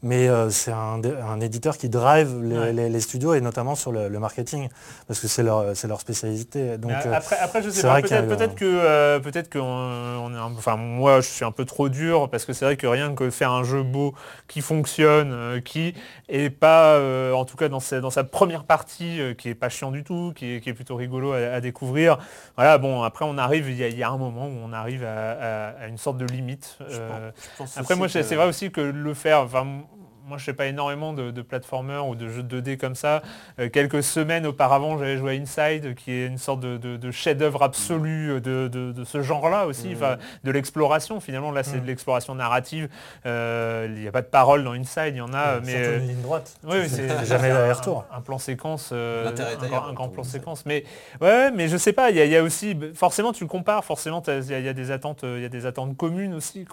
[0.05, 1.01] mais euh, c'est un,
[1.41, 2.71] éditeur qui drive les, Ouais.
[2.73, 4.69] les- les studios et notamment sur le, le marketing,
[5.07, 6.77] parce que c'est leur, c'est leur spécialité.
[6.77, 9.19] Donc, Mais euh, après, après, je sais c'est pas, peut-être eu un- peut-être que, euh,
[9.19, 9.65] peut-être que on-
[10.25, 12.77] on est un- enfin, moi je suis un peu trop dur parce que c'est vrai
[12.77, 14.13] que rien que faire un jeu beau
[14.47, 15.95] qui fonctionne, euh, qui
[16.29, 19.55] est pas, euh, en tout cas dans sa, dans sa première partie, euh, qui est
[19.55, 22.19] pas chiant du tout, qui est, qui est plutôt rigolo à, à découvrir.
[22.55, 24.71] Voilà, bon, après on arrive, il y, a- il y a un moment où on
[24.71, 26.77] arrive à, à- à une sorte de limite.
[26.79, 29.65] Je pense- je pense Après, moi, c'est que- c'est vrai aussi que le faire, enfin,
[30.27, 33.21] moi je sais pas énormément de, de platformers ou de jeux 2D comme ça.
[33.59, 37.11] Euh, quelques semaines auparavant, j'avais joué à Inside, qui est une sorte de, de- de
[37.11, 41.51] chef-d'œuvre absolu de, de- de ce genre-là aussi, enfin, de l'exploration finalement.
[41.51, 42.89] Là, c'est de l'exploration narrative.
[43.25, 45.99] Euh, Il n'y a pas de parole dans Inside, il y en a, mais euh,
[45.99, 46.57] une ligne droite.
[46.63, 48.05] oui, c'est jamais un- l'aller-retour.
[48.11, 50.65] Un, plan séquence, euh, un, grand- un grand comme plan séquence.
[50.65, 50.83] Mais
[51.21, 52.09] ouais, mais je sais pas.
[52.09, 53.85] Il y, a- il y a aussi, forcément, tu le compares.
[53.85, 56.33] Forcément, il y, a- il y a des attentes, il y a des attentes communes
[56.33, 56.65] aussi.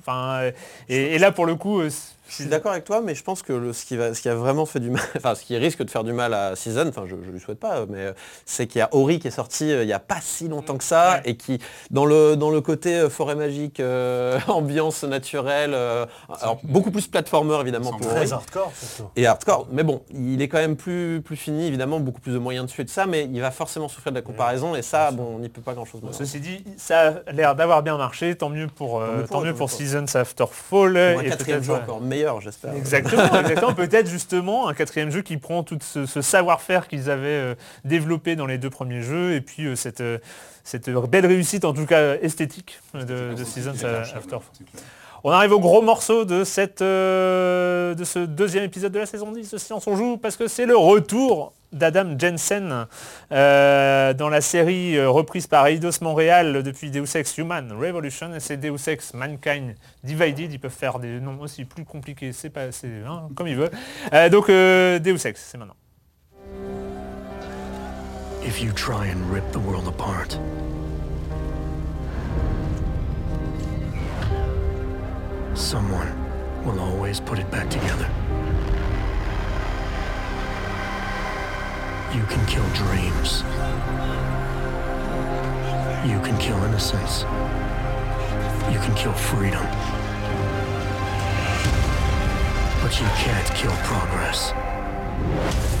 [0.00, 0.50] Enfin,
[0.88, 1.90] et, et là, pour le coup, euh,
[2.28, 4.28] Je suis d'accord avec toi, mais je pense que le- ce, qui va, ce qui
[4.28, 6.86] a vraiment fait du mal, enfin ce qui risque de faire du mal à Season,
[6.88, 8.12] enfin je ne lui souhaite pas, mais euh,
[8.44, 10.76] c'est qu'il y a Ori qui est sorti euh, il n'y a pas si longtemps
[10.76, 11.22] que ça, Ouais.
[11.24, 11.60] et qui,
[11.90, 16.04] dans le, dans le côté euh, forêt magique, euh, ambiance naturelle, euh,
[16.40, 18.12] alors beaucoup plus platformer évidemment pour.
[18.12, 18.32] Ori.
[18.32, 18.72] Hardcore.
[19.14, 22.38] Et hardcore, mais bon, il est quand même plus, plus fini, évidemment, beaucoup plus de
[22.38, 25.10] moyens dessus et de ça, mais il va forcément souffrir de la comparaison, et ça,
[25.12, 26.00] bon, on n'y peut pas grand-chose.
[26.02, 26.26] malheureusement.
[26.26, 28.34] Ceci dit, ça a l'air d'avoir bien marché.
[28.36, 30.96] Tant mieux pour, euh, Tant mieux pour tant mieux pour pour Seasons After Fall.
[30.96, 31.80] Et peut-être, ouais.
[32.16, 32.74] Meilleur, j'espère.
[32.74, 33.74] Exactement, exactement.
[33.74, 37.54] Peut-être justement un quatrième jeu qui prend tout ce, ce savoir-faire qu'ils avaient euh,
[37.84, 40.18] développé dans les deux premiers jeux et puis euh, cette, euh,
[40.64, 43.72] cette belle réussite, en tout cas esthétique, de, de Seasons
[44.14, 44.38] After.
[45.28, 49.32] On arrive au gros morceau de, cette, euh, de ce deuxième épisode de la saison
[49.32, 52.86] 10 de Silence on joue parce que c'est le retour d'Adam Jensen
[53.32, 58.40] euh, dans la série euh, reprise par Eidos Montréal depuis Deus Ex Human Revolution et
[58.40, 60.52] c'est Deus Ex Mankind Divided.
[60.52, 63.70] Ils peuvent faire des noms aussi plus compliqués, c'est pas, hein, comme ils veulent.
[64.12, 65.76] Euh, donc Deus Ex, c'est maintenant.
[82.16, 83.42] You can kill dreams.
[86.08, 87.24] You can kill innocence.
[88.72, 89.62] You can kill freedom.
[92.82, 95.75] But you can't kill progress.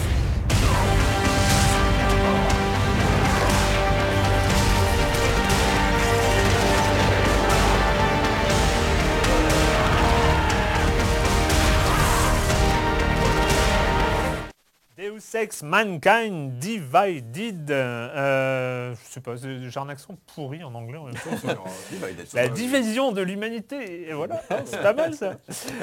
[15.06, 17.70] Deus Ex Mankind Divided.
[17.70, 21.30] Euh, je sais pas, j'ai un accent pourri en anglais en même temps.
[22.34, 25.38] La division de l'humanité, et voilà, c'est pas mal ça.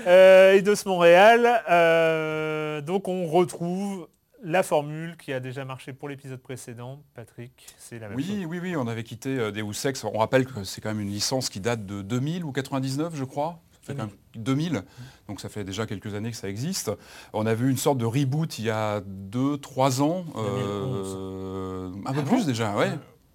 [0.08, 4.10] Euh, Eidos Montréal, euh, donc on retrouve
[4.44, 7.02] la formule qui a déjà marché pour l'épisode précédent.
[7.14, 8.30] Patrick, c'est la même chose.
[8.30, 10.04] Oui, oui, oui, on avait quitté euh, Deus Ex.
[10.04, 13.24] On rappelle que c'est quand même une licence qui date de 2000 ou 99, je
[13.24, 13.62] crois.
[13.72, 14.84] Ça fait quand même 2000,
[15.28, 16.92] donc ça fait déjà quelques années que ça existe.
[17.34, 20.26] On a vu une sorte de reboot il y a 2-3 ans.
[20.36, 22.92] euh, un peu plus déjà, ouais.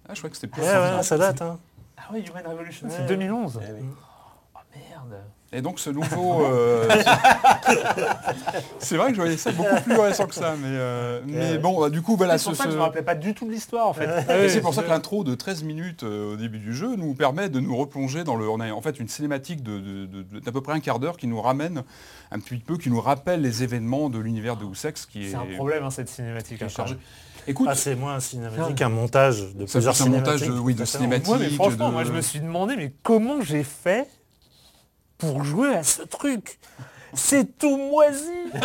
[0.07, 0.61] Ah, je crois que c'était plus.
[0.61, 1.41] Ouais, ouais, ça date.
[1.41, 1.59] Hein.
[1.97, 3.05] Ah oui, Human Revolution, c'est Ouais.
[3.07, 3.59] 2011.
[3.61, 3.87] Eh oui.
[4.55, 5.21] Oh merde.
[5.51, 6.45] Et donc ce nouveau...
[6.45, 6.87] euh,
[8.79, 11.79] c'est vrai que je voyais ça beaucoup plus récent que ça, mais, euh, mais bon,
[11.79, 13.33] bah, du coup, voilà, c'est pour ce- ça que je ce- me rappelais pas du
[13.33, 14.07] tout de l'histoire en fait.
[14.45, 17.13] Et c'est pour ça que l'intro de 13 minutes euh, au début du jeu nous
[17.13, 18.47] permet de nous replonger dans le...
[18.49, 21.17] On a en fait une cinématique de- de- de- d'à peu près un quart d'heure
[21.17, 21.83] qui nous ramène
[22.31, 25.35] un petit peu, qui nous rappelle les événements de l'univers de Deus qui est, C'est
[25.35, 26.57] un problème hein, cette cinématique.
[26.57, 26.95] qui est hein, chargé.
[26.95, 27.01] quand
[27.47, 30.45] Écoute, Ah, c'est moins un cinématique qu'un montage de ça plusieurs fait un montage de,
[30.45, 30.65] cinématiques.
[30.65, 31.33] oui, de cinématiques.
[31.33, 34.07] Ouais, mais franchement, de- moi je me suis demandé mais comment j'ai fait
[35.19, 36.57] pour jouer à ce truc
[37.13, 38.29] c'est tout moisi.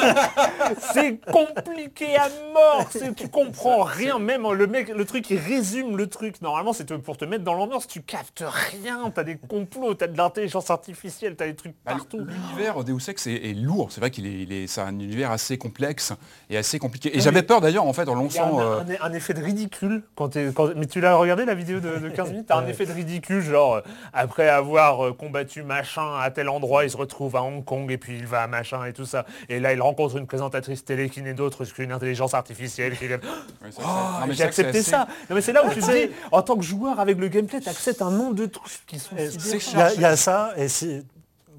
[0.93, 2.87] C'est compliqué à mort.
[2.91, 6.41] C'est- Tu comprends rien, même le mec, le truc il résume le truc.
[6.43, 10.17] Normalement c'est pour te mettre dans l'ambiance, tu captes rien, t'as des complots, t'as de
[10.17, 12.25] l'intelligence artificielle, t'as des trucs Bah, partout.
[12.25, 15.31] L'univers Deus Ex est, est lourd, c'est vrai qu'il est, il est, c'est un univers
[15.31, 16.13] assez complexe
[16.51, 17.17] et assez compliqué.
[17.17, 18.61] Et j'avais peur d'ailleurs en fait en un, lançant...
[18.61, 21.99] euh, un- un effet de ridicule quand quand- Mais tu l'as regardé la vidéo de,
[21.99, 22.47] de 15 minutes?
[22.49, 23.81] T'as un effet de ridicule, genre euh,
[24.13, 27.99] après avoir euh, combattu machin à tel endroit, il se retrouve à Hong Kong et
[27.99, 29.25] puis il va machin et tout ça.
[29.49, 33.83] Et là il rencontre une présentatrice télé qui n'est d'autre qu'une intelligence artificielle qui Oh,
[34.21, 35.07] non, mais j'ai que c'est accepté assez- ça.
[35.29, 37.61] Non mais c'est là où tu te dis, en tant que joueur avec le gameplay,
[37.61, 41.03] t'acceptes un nombre de trucs qui sont il y a ça, et si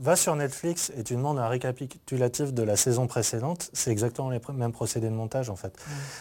[0.02, 4.40] va sur Netflix et tu demandes un récapitulatif de la saison précédente, c'est exactement les
[4.54, 5.74] mêmes procédés de montage en fait.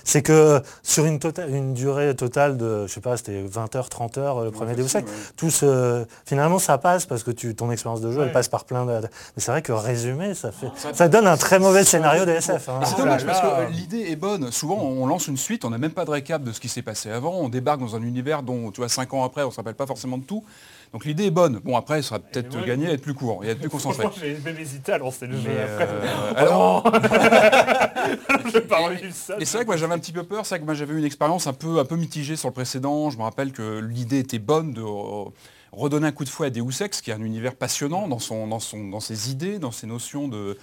[0.04, 3.88] C'est que sur une, tota- une durée totale de, je sais pas, c'était 20 heures,
[3.88, 5.16] 30 heures euh, le premier Deus facile, Ex, ouais.
[5.36, 8.26] tout ce- finalement ça passe parce que tu, ton expérience de jeu Ouais.
[8.26, 8.92] elle passe par plein de...
[9.00, 9.08] Mais
[9.38, 12.68] c'est vrai que résumé, ça, fait, Ça- ça donne un très mauvais scénario DSF.
[12.68, 12.80] hein.
[12.82, 14.50] Et C'est dommage parce que euh, l'idée est bonne.
[14.52, 16.82] Souvent, on lance une suite, on n'a même pas de récap de ce qui s'est
[16.82, 17.32] passé avant.
[17.34, 19.74] On débarque dans un univers dont, tu vois, cinq ans après, on ne se rappelle
[19.74, 20.44] pas forcément de tout.
[20.94, 21.58] Donc l'idée est bonne.
[21.64, 22.66] Bon, après, ça sera peut-être ouais.
[22.66, 24.06] gagné à être plus court et à être plus concentré.
[24.18, 25.88] J'ai même hésité à lancer le jeu après.
[25.90, 27.00] euh, Oh alors- non
[28.54, 29.34] Je pas revivre ça.
[29.40, 30.94] Et c'est vrai que moi j'avais un petit peu peur, c'est vrai que moi j'avais
[30.94, 33.10] eu une expérience un peu, un peu mitigée sur le précédent.
[33.10, 34.82] Je me rappelle que l'idée était bonne de
[35.76, 39.30] redonner un coup de fouet à Deus Ex, qui est un univers passionnant dans, ses
[39.30, 40.56] idées, dans ses notions de,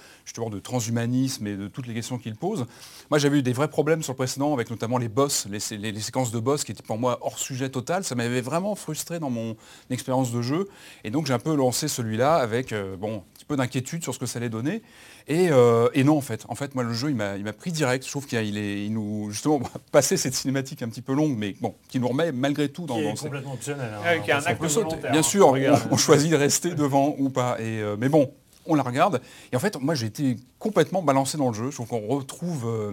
[0.62, 2.66] transhumanisme et de toutes les questions qu'il pose.
[3.10, 6.32] Moi, j'avais eu des vrais problèmes sur le précédent, avec notamment les boss, les, séquences
[6.32, 8.04] de boss qui étaient pour moi hors sujet total.
[8.04, 9.56] Ça m'avait vraiment frustré dans mon
[9.90, 10.68] expérience de jeu.
[11.04, 14.18] Et donc, j'ai un peu lancé celui-là avec euh, un petit peu d'inquiétude sur ce
[14.18, 14.82] que ça allait donner.
[15.28, 16.44] Et, euh, et non, en fait.
[16.48, 18.04] En fait, moi, le jeu, il m'a il m'a pris direct.
[18.04, 21.02] Je trouve qu'il il est, il nous, justement, on va passer cette cinématique un petit
[21.02, 23.92] peu longue, mais bon, qui nous remet malgré tout dans, Qui est dans complètement optionnel.
[23.94, 24.02] hein.
[24.02, 25.82] Ouais, qui est un acte volontaire, Bien hein, sûr, on on, regarde.
[25.90, 27.56] on choisit de rester devant ou pas.
[27.60, 28.32] Et, euh, mais bon,
[28.66, 29.20] on la regarde.
[29.52, 31.70] Et en fait, moi, j'ai été complètement balancé dans le jeu.
[31.70, 32.92] Je trouve qu'on retrouve euh,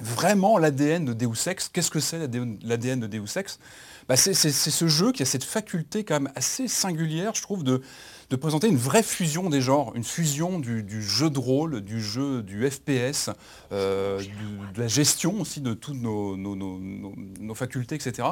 [0.00, 1.68] vraiment l'ADN de Deus Ex.
[1.68, 2.18] Qu'est-ce que c'est
[2.62, 3.58] l'ADN de Deus Ex?
[4.08, 7.80] Bah, c'est ce jeu qui a cette faculté quand même assez singulière, je trouve, de,
[8.30, 12.00] de présenter une vraie fusion des genres, une fusion du, du jeu de rôle, du
[12.00, 13.28] jeu du FPS,
[13.72, 14.28] euh, du-
[14.74, 18.28] de la gestion aussi de toutes nos, nos- nos- nos- nos facultés, etc.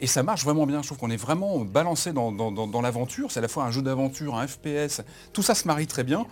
[0.00, 0.80] Et ça marche vraiment bien.
[0.80, 3.30] Je trouve qu'on est vraiment balancé dans, dans- dans- dans l'aventure.
[3.30, 5.02] C'est à la fois un jeu d'aventure, un FPS.
[5.34, 6.24] Tout ça se marie très bien.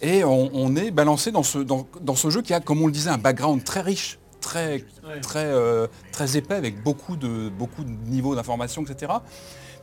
[0.00, 2.86] Et on, on est balancé dans ce, dans, dans ce jeu qui a, comme on
[2.86, 4.84] le disait, un background très riche, très,
[5.20, 9.14] très, euh, très épais, avec beaucoup de, beaucoup de niveaux d'information, etc.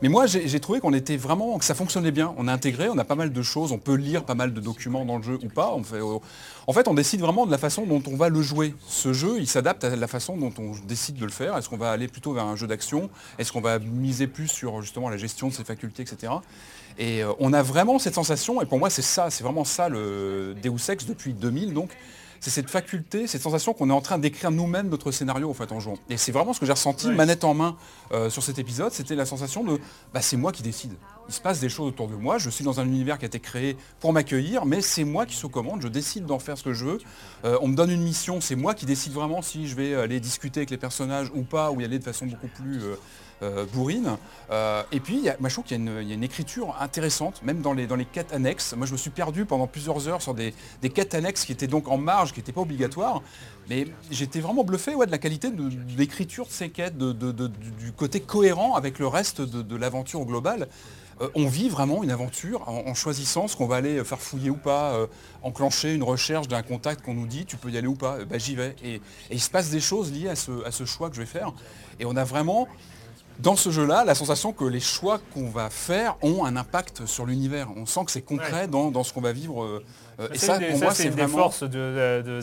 [0.02, 2.34] Mais moi, j'ai trouvé qu'on était vraiment, que ça fonctionnait bien.
[2.36, 4.60] On a intégré, on a pas mal de choses, on peut lire pas mal de
[4.60, 5.74] documents dans le jeu ou pas.
[5.84, 6.00] Fait-
[6.66, 8.74] en fait, on décide vraiment de la façon dont on va le jouer.
[8.86, 11.56] Ce jeu, il s'adapte à la façon dont on décide de le faire.
[11.56, 13.08] Est-ce qu'on va aller plutôt vers un jeu d'action?
[13.38, 16.32] Est-ce qu'on va miser plus sur justement la gestion de ses facultés, etc.
[16.98, 19.88] Et euh, on a vraiment cette sensation, et pour moi c'est ça, c'est vraiment ça
[19.88, 21.90] le Deus Ex depuis 2000 donc,
[22.40, 25.72] c'est cette faculté, cette sensation qu'on est en train d'écrire nous-mêmes notre scénario en fait
[25.72, 25.98] en jouant.
[26.10, 27.76] Et c'est vraiment ce que j'ai ressenti, manette en main,
[28.12, 29.78] euh, sur cet épisode, c'était la sensation de
[30.12, 30.92] bah, c'est moi qui décide.
[31.28, 33.28] Il se passe des choses autour de moi, je suis dans un univers qui a
[33.28, 36.62] été créé pour m'accueillir, mais c'est moi qui se commande, je décide d'en faire ce
[36.62, 36.98] que je veux.
[37.44, 40.20] Euh, on me donne une mission, c'est moi qui décide vraiment si je vais aller
[40.20, 42.94] discuter avec les personnages ou pas, ou y aller de façon beaucoup plus euh, euh,
[43.72, 44.16] bourrine.
[44.50, 47.72] Euh, et puis, y moi, je trouve qu'il y, a une- écriture intéressante, même dans
[47.72, 48.74] les, dans les quêtes annexes.
[48.76, 51.66] Moi, je me suis perdu pendant plusieurs heures sur des, des quêtes annexes qui étaient
[51.66, 53.22] donc en marge, qui n'étaient pas obligatoires.
[53.68, 57.12] Mais j'étais vraiment bluffé ouais, de la qualité de, de l'écriture de ces quêtes, de-
[57.12, 60.68] du côté cohérent avec le reste de, l'aventure globale.
[61.20, 64.56] Euh, on vit vraiment une aventure en, choisissant ce qu'on va aller faire fouiller ou
[64.56, 65.06] pas, euh,
[65.42, 68.24] enclencher une recherche d'un contact qu'on nous dit tu peux y aller ou pas, Euh,
[68.26, 68.76] bah, j'y vais.
[68.84, 71.20] Et, et il se passe des choses liées à ce, à ce choix que je
[71.20, 71.52] vais faire.
[72.00, 72.68] Et on a vraiment
[73.38, 77.26] dans ce jeu-là, la sensation que les choix qu'on va faire ont un impact sur
[77.26, 77.68] l'univers.
[77.76, 79.82] On sent que c'est concret dans, dans ce qu'on va vivre.
[80.18, 82.40] Euh, et ça, pour moi, c'est une des forces de, de-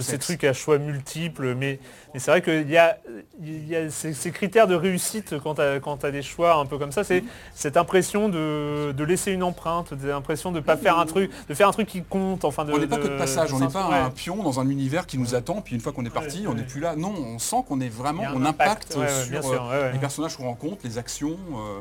[0.00, 1.54] ces trucs à choix multiples.
[1.54, 1.78] Mais,
[2.12, 2.98] mais c'est vrai qu'il y a,
[3.42, 6.92] y a ces, ces critères de réussite quand tu as, des choix un peu comme
[6.92, 7.02] ça.
[7.04, 7.24] C'est Mm-hmm.
[7.54, 11.68] cette impression de, de laisser une empreinte, l'impression de pas faire un truc, de faire
[11.68, 12.44] un truc qui compte.
[12.44, 13.94] Enfin, On n'est pas que de passage, on n'est pas ouais.
[13.98, 16.46] un pion dans un univers qui nous attend, puis une fois qu'on est parti, Ouais,
[16.48, 16.66] on n'est ouais.
[16.66, 16.96] plus là.
[16.96, 20.36] Non, on sent qu'on est vraiment, on impact, impacte bien sur sûr, euh, les personnages
[20.36, 21.38] qu'on rencontre, les actions.
[21.56, 21.80] euh,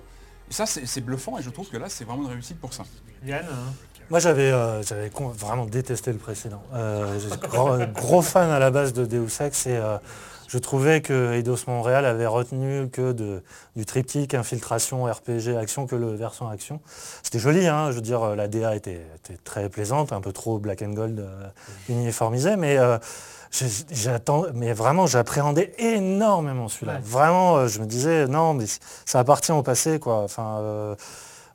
[0.49, 2.73] et ça, c'est c'est bluffant, et je trouve que là, c'est vraiment une réussite pour
[2.73, 2.83] ça.
[3.25, 3.73] Yann, hein.
[4.09, 4.81] Moi, j'avais euh,
[5.37, 6.61] vraiment détesté le précédent.
[6.73, 7.17] Euh,
[7.49, 9.97] gros, gros fan à la base de Deus Ex et euh,
[10.47, 13.41] je trouvais que Eidos Montréal avait retenu que de,
[13.75, 16.79] du triptyque infiltration, RPG, action que le versant action.
[17.23, 20.59] C'était joli, hein, je veux dire, la DA était, était très plaisante, un peu trop
[20.59, 21.25] black and gold
[21.89, 22.77] uniformisé, mais
[23.49, 26.95] j'ai- j'attends, mais vraiment, j'appréhendais énormément celui-là.
[26.95, 27.01] Ouais.
[27.03, 28.65] Vraiment, je me disais, non, mais
[29.05, 30.17] ça appartient au passé, quoi.
[30.19, 30.95] Enfin, euh,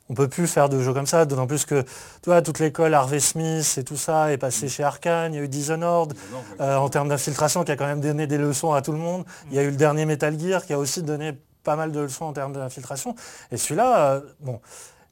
[0.09, 2.93] on peut plus faire de jeux comme ça, d'autant plus que, tu vois, toute l'école
[2.93, 6.13] Harvey Smith et tout ça est passé chez Arkane, il y a eu Dishonored,
[6.59, 9.23] euh, en termes d'infiltration, qui a quand même donné des leçons à tout le monde.
[9.51, 11.33] Il y a eu le dernier Metal Gear, qui a aussi donné
[11.63, 13.15] pas mal de leçons en termes d'infiltration.
[13.51, 14.59] Et celui-là, euh, bon,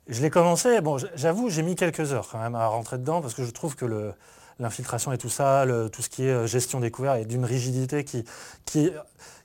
[0.08, 3.34] je l'ai commencé, bon, j'avoue, j'ai mis quelques heures quand même à rentrer dedans, parce
[3.36, 4.14] que je trouve que le,
[4.58, 7.46] l'infiltration et tout ça, le- tout ce qui est euh, gestion des couverts est d'une
[7.46, 8.26] rigidité qui,
[8.66, 8.92] qui,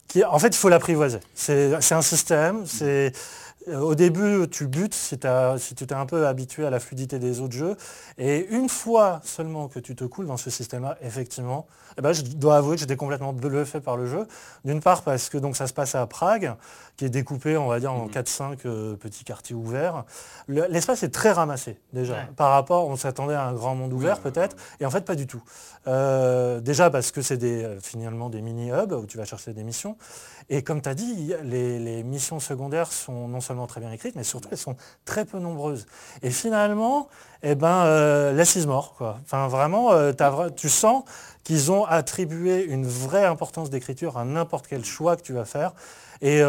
[0.09, 1.19] qui, en fait, il faut l'apprivoiser.
[1.35, 3.13] C'est, c'est un système, c'est,
[3.69, 7.55] au début, tu butes si, tu t'es un peu habitué à la fluidité des autres
[7.55, 7.77] jeux.
[8.19, 11.67] Et une fois seulement que tu te coules dans ce système-là, effectivement,
[11.99, 14.27] eh ben, je dois avouer que j'étais complètement bluffé par le jeu.
[14.65, 16.55] D'une part parce que ça se passe à Prague,
[17.03, 20.05] qui est découpé, on va dire, en 4-5 euh, petits quartiers ouverts.
[20.47, 22.15] Le- L'espace est très ramassé, déjà.
[22.15, 22.29] Ouais.
[22.37, 25.27] Par rapport, on s'attendait à un grand monde ouvert, peut-être, et en fait, pas du
[25.27, 25.43] tout.
[25.89, 29.65] Euh, déjà parce que c'est des, euh, finalement des mini-hubs où tu vas chercher des
[29.65, 29.97] missions.
[30.49, 34.15] Et comme tu as dit, les, les missions secondaires sont non seulement très bien écrites,
[34.15, 35.87] mais surtout elles sont très peu nombreuses.
[36.23, 37.09] Et finalement,
[37.43, 39.19] eh ben, euh, more, quoi.
[39.25, 39.91] Enfin, vraiment,
[40.55, 41.03] tu sens
[41.43, 45.73] qu'ils ont attribué une vraie importance d'écriture à n'importe quel choix que tu vas faire.
[46.21, 46.41] Et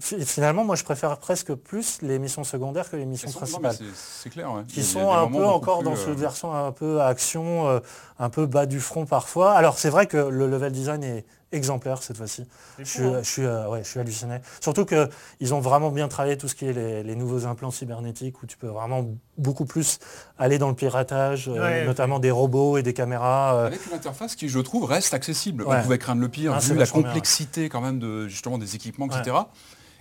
[0.00, 4.30] finalement, moi, je préfère presque plus les missions secondaires que les missions sont- principales c'est-
[4.30, 4.52] clair.
[4.52, 4.62] ouais.
[4.68, 7.80] Qui sont un peu encore plus, dans euh, ce versant un peu action, euh,
[8.18, 9.52] un peu bas du front parfois.
[9.52, 12.44] Alors c'est vrai que le level design est exemplaire cette fois-ci.
[12.78, 13.20] Je hein.
[13.22, 14.38] je, suis, euh, ouais, je suis halluciné.
[14.60, 18.42] Surtout qu'ils ont vraiment bien travaillé tout ce qui est les, les nouveaux implants cybernétiques
[18.42, 19.06] où tu peux vraiment
[19.38, 19.98] beaucoup plus
[20.38, 23.54] aller dans le piratage, euh, Ouais, notamment des robots et des caméras.
[23.54, 25.62] euh, Avec une interface qui, je trouve, reste accessible.
[25.62, 25.76] Ouais.
[25.78, 28.74] On pouvait craindre le pire, Ah, vu la bien, complexité quand même de justement des
[28.74, 29.18] équipements, Ouais.
[29.20, 29.36] etc.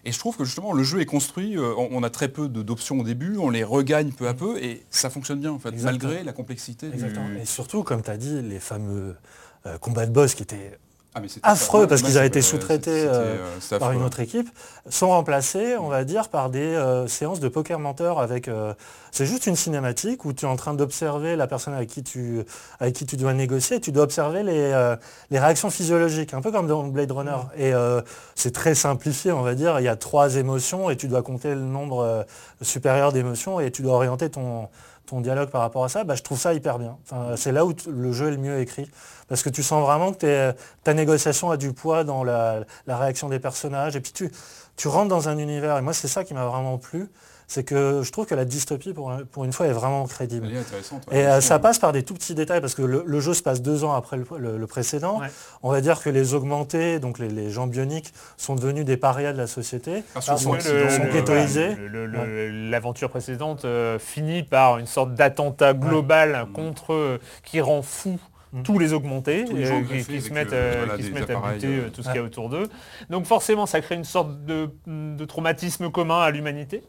[0.06, 3.00] Et je trouve que justement le jeu est construit, euh, on, a très peu d'options
[3.00, 6.10] au début, on les regagne peu à peu et ça fonctionne bien en fait, Exactement.
[6.10, 7.28] malgré la complexité Exactement.
[7.28, 7.40] du...
[7.40, 9.16] Et surtout, comme tu as dit, les fameux
[9.66, 10.78] euh, combats de boss qui étaient
[11.16, 13.38] Ah, affreux parce qu'ils avaient été sous-traités euh,
[13.72, 14.50] euh, par une autre équipe,
[14.90, 18.50] sont remplacés, on va dire, par des euh, séances de poker menteur avec...
[19.12, 22.44] c'est juste une cinématique où tu es en train d'observer la personne avec qui tu,
[22.82, 24.96] avec qui tu dois négocier, et tu dois observer les,
[25.32, 27.38] les réactions physiologiques, un peu comme dans Blade Runner.
[27.58, 27.72] Et
[28.36, 31.56] c'est très simplifié, on va dire, il y a trois émotions et tu dois compter
[31.56, 32.26] le nombre
[32.62, 34.68] supérieur d'émotions et tu dois orienter ton,
[35.06, 36.98] ton dialogue par rapport à ça, bah, je trouve ça hyper bien.
[37.36, 38.90] C'est là où le jeu est le mieux écrit.
[39.28, 40.54] Parce que tu sens vraiment que
[40.84, 43.96] ta négociation a du poids dans la, la réaction des personnages.
[43.96, 44.32] Et puis tu,
[44.78, 45.78] tu rentres dans un univers.
[45.78, 47.08] Et moi, c'est ça qui m'a vraiment plu.
[47.48, 50.48] C'est que je trouve que la dystopie, pour, un- pour une fois, est vraiment crédible.
[50.50, 51.04] Elle est intéressante.
[51.12, 53.36] ouais, Et euh, ça passe par des tout petits détails, parce que le, le jeu
[53.36, 55.20] se passe deux ans après le, le- le précédent.
[55.20, 55.28] Ouais.
[55.62, 59.32] On va dire que les augmentés, donc les, les gens bioniques, sont devenus des parias
[59.32, 60.04] de la société.
[60.22, 60.54] Sont-
[61.14, 61.76] ghettoisés.
[62.72, 68.18] L'aventure précédente euh, finit par une sorte d'attentat global contre euh, qui rend fou
[68.56, 68.64] Mm.
[68.64, 71.08] tous les augmentés Tous les euh, gens qui, se mettent, euh, euh, voilà, qui se
[71.10, 72.68] des mettent à buter euh, tout ce qu'il y a autour d'eux.
[73.10, 76.82] Donc forcément, ça crée une sorte de, de traumatisme commun à l'humanité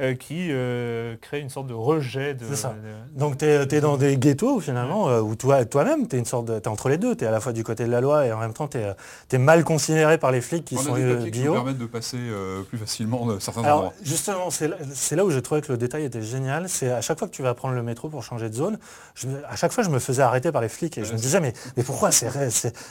[0.00, 2.70] euh, qui euh, crée une sorte de rejet de, ça.
[2.70, 6.46] de- Donc tu es, dans des ghettos finalement, où toi, toi-même, tu es une sorte
[6.46, 8.26] de, t'es entre les deux, tu es à la fois du côté de la loi
[8.26, 10.98] et en même temps tu es, mal considéré par les flics qui On sont a
[10.98, 11.52] des papiers qui bio.
[11.54, 13.94] permettent de passer euh, plus facilement de certains Alors endroits.
[14.02, 14.68] justement, c'est
[15.16, 16.68] là, où j'ai trouvé que le détail était génial.
[16.68, 18.78] C'est à chaque fois que tu vas prendre le métro pour changer de zone,
[19.14, 21.40] je à chaque fois je me faisais arrêter par les flics et je me disais
[21.40, 22.30] mais, mais pourquoi c'est,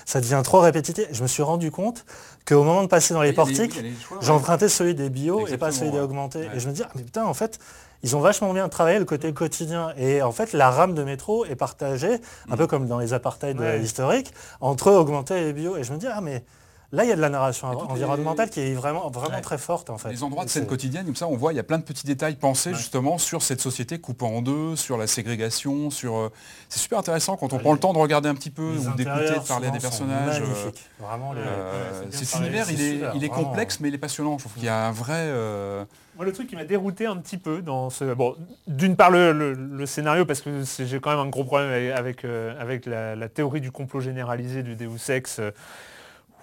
[0.06, 1.06] ça devient trop répétitif?
[1.12, 2.06] Je me suis rendu compte
[2.48, 3.80] qu'au moment de passer dans les portiques,
[4.22, 6.48] j'empruntais celui des bio et pas celui des augmentés.
[6.56, 7.60] Et je me dis, ah, mais putain, en fait,
[8.04, 9.94] ils ont vachement bien travaillé le côté quotidien.
[9.98, 12.20] Et en fait, la rame de métro est partagée,
[12.50, 12.58] un Mm.
[12.58, 15.78] peu comme dans les apartheids historiques, entre augmentés et bio.
[15.78, 16.44] Et je me dis, ah mais
[16.92, 19.42] là, il y a de la narration les- environnementale qui est vraiment, vraiment Ouais.
[19.42, 20.10] très forte en fait.
[20.10, 22.06] Les endroits de scène quotidienne, comme ça, on voit, il y a plein de petits
[22.06, 22.76] détails pensés Ouais.
[22.76, 26.16] justement sur cette société coupée en deux, sur la ségrégation, sur.
[26.16, 26.30] euh,
[26.70, 28.74] C'est super intéressant quand on Ouais, prend les- le temps de regarder un petit peu
[28.74, 30.42] les ou d'écouter, de parler à des personnages.
[30.42, 30.72] euh.
[31.00, 33.44] Vraiment, les- euh, cet univers, il est, super, il est vraiment.
[33.44, 34.38] complexe, mais il est passionnant.
[34.38, 35.14] Je trouve qu'il y a un vrai.
[35.18, 35.84] euh,
[36.16, 38.14] Moi, le truc qui m'a dérouté un petit peu dans ce...
[38.14, 38.36] Bon,
[38.68, 41.92] d'une part, le, le- le scénario, parce que j'ai quand même un gros problème avec,
[41.98, 45.52] avec, euh, avec la, la théorie du complot généralisé du Deus Ex, euh,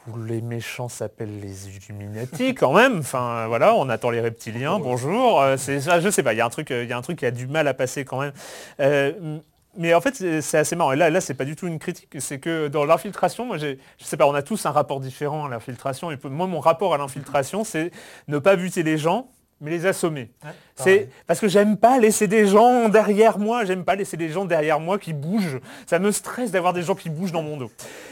[0.09, 2.99] où les méchants s'appellent les Illuminati quand même.
[2.99, 5.41] Enfin, voilà, on attend les reptiliens, bonjour.
[5.41, 6.97] Euh, c'est ça, je sais pas, il y, a un truc, euh, il y a
[6.97, 8.33] un truc qui a du mal à passer quand même.
[8.81, 9.39] Euh,
[9.77, 10.93] mais en fait, c'est assez marrant.
[10.93, 12.17] Et là, là c'est pas du tout une critique.
[12.19, 15.47] C'est que dans l'infiltration, moi, j'ai- je sais pas, on a tous un rapport différent
[15.47, 16.11] à l'infiltration.
[16.11, 17.93] Et moi, mon rapport à l'infiltration, c'est
[18.27, 19.29] ne pas buter les gens,
[19.61, 20.31] mais les assommer.
[20.45, 24.29] Ouais, C'est parce que j'aime pas laisser des gens derrière moi, j'aime pas laisser des
[24.29, 25.61] gens derrière moi qui bougent.
[25.87, 27.71] Ça me stresse d'avoir des gens qui bougent dans mon dos.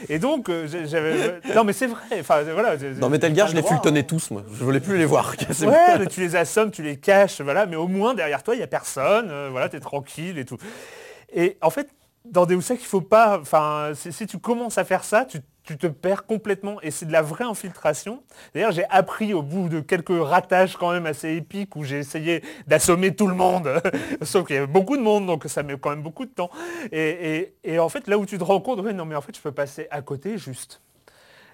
[0.09, 1.39] Et donc, euh, j'avais...
[1.55, 2.75] Non mais c'est vrai, enfin voilà.
[2.77, 4.05] Dans Metal Gear, je le les fultonnais hein.
[4.07, 4.43] tous, moi.
[4.53, 5.33] Je voulais plus les voir.
[5.67, 8.59] Ouais, mais tu les assommes, tu les caches, voilà, mais au moins derrière toi, il
[8.59, 10.57] n'y a personne, euh, voilà, tu es tranquille et tout.
[11.33, 11.89] Et en fait,
[12.25, 13.39] dans Deus Ex, il faut pas.
[13.39, 16.81] Enfin, si, si tu commences à faire ça, tu, tu te perds complètement.
[16.81, 18.23] Et c'est de la vraie infiltration.
[18.53, 22.41] D'ailleurs, j'ai appris au bout de quelques ratages quand même assez épiques où j'ai essayé
[22.67, 23.69] d'assommer tout le monde.
[24.21, 26.49] Sauf qu'il y avait beaucoup de monde, donc ça met quand même beaucoup de temps.
[26.93, 29.41] Et, en fait, là où tu te rends compte, ouais, non mais en fait, je
[29.41, 30.81] peux passer à côté juste.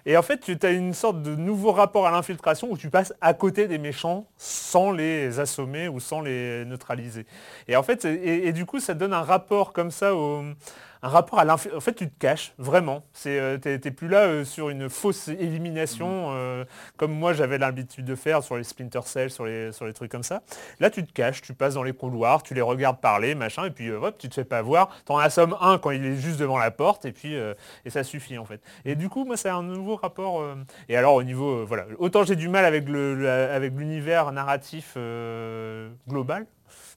[0.06, 3.14] Et en fait, tu as une sorte de nouveau rapport à l'infiltration où tu passes
[3.22, 7.24] à côté des méchants sans les assommer ou sans les neutraliser.
[7.68, 10.44] Et en fait, et du coup, ça donne un rapport comme ça au,
[11.04, 11.76] un rapport à l'infiltration.
[11.76, 13.04] En fait, tu te caches, vraiment.
[13.12, 16.64] C'est, euh, t'es, t'es plus là euh, sur une fausse élimination, euh,
[16.96, 20.10] comme moi j'avais l'habitude de faire sur les Splinter Cell, sur les, sur les trucs
[20.10, 20.42] comme ça.
[20.80, 23.70] Là, tu te caches, tu passes dans les couloirs, tu les regardes parler, machin, et
[23.70, 24.88] puis euh, hop, tu te fais pas voir.
[25.04, 27.34] T'en assommes un quand il est juste devant la porte, et puis
[27.84, 28.60] et ça suffit en fait.
[28.86, 30.42] Et du coup, moi, c'est un nouveau rapport.
[30.88, 34.96] Et alors, au niveau, voilà, autant j'ai du mal avec le, le- avec l'univers narratif
[36.08, 36.46] global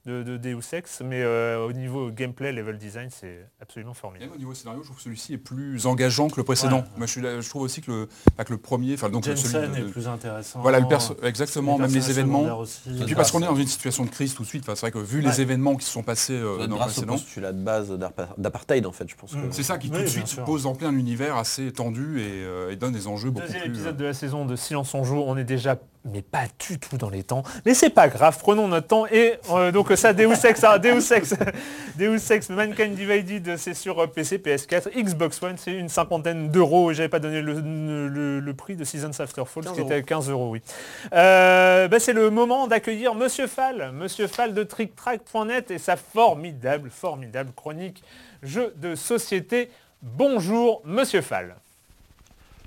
[0.08, 4.32] de, de Deus Ex, mais euh, au niveau gameplay, level design, c'est absolument Même formidable.
[4.34, 6.78] au niveau scénario, je trouve que celui-ci est plus engageant que le précédent.
[6.80, 6.84] Ouais.
[6.98, 9.26] Moi, je, suis là- je trouve aussi que le, pas que le premier, enfin donc
[9.26, 10.62] celui Jensen de- est plus intéressant.
[10.62, 12.58] voilà le perso, exactement, même les événements.
[12.60, 12.82] aussi.
[13.02, 14.64] Et puis parce qu'on est dans une situation de crise tout de suite.
[14.64, 17.14] Enfin, c'est vrai que vu les événements qui se sont passés euh, dans le précédent,
[17.14, 17.92] postulat de base
[18.38, 19.34] d'apartheid, en fait, je pense.
[19.34, 20.44] que- c'est ça qui Oui, tout de suite sûr.
[20.46, 23.64] pose en plein un univers assez tendu et, euh, et donne des enjeux beaucoup Deuxième
[23.64, 23.72] plus.
[23.72, 25.78] épisode de la saison de Silence on joue, on est déjà
[26.12, 27.44] mais pas du tout dans les temps.
[27.66, 29.06] Mais c'est pas grave, prenons notre temps.
[29.08, 31.34] Et euh, donc ça, Deus Ex, ah, Deus Ex,
[31.98, 36.92] Deus Ex, Mankind Divided, c'est sur euh, PC, PS4, Xbox One, c'est une cinquantaine d'euros.
[36.92, 39.94] Et j'avais pas donné le, le- le prix de Seasons After Fall, 15 qui était
[39.96, 40.62] à 15 euros, oui.
[41.14, 46.90] Euh, bah, c'est le moment d'accueillir Monsieur Fall, Monsieur Fall de TrickTrack.net et sa formidable,
[46.90, 48.04] formidable chronique
[48.44, 49.70] jeu de société.
[50.02, 51.56] Bonjour, Monsieur Fall.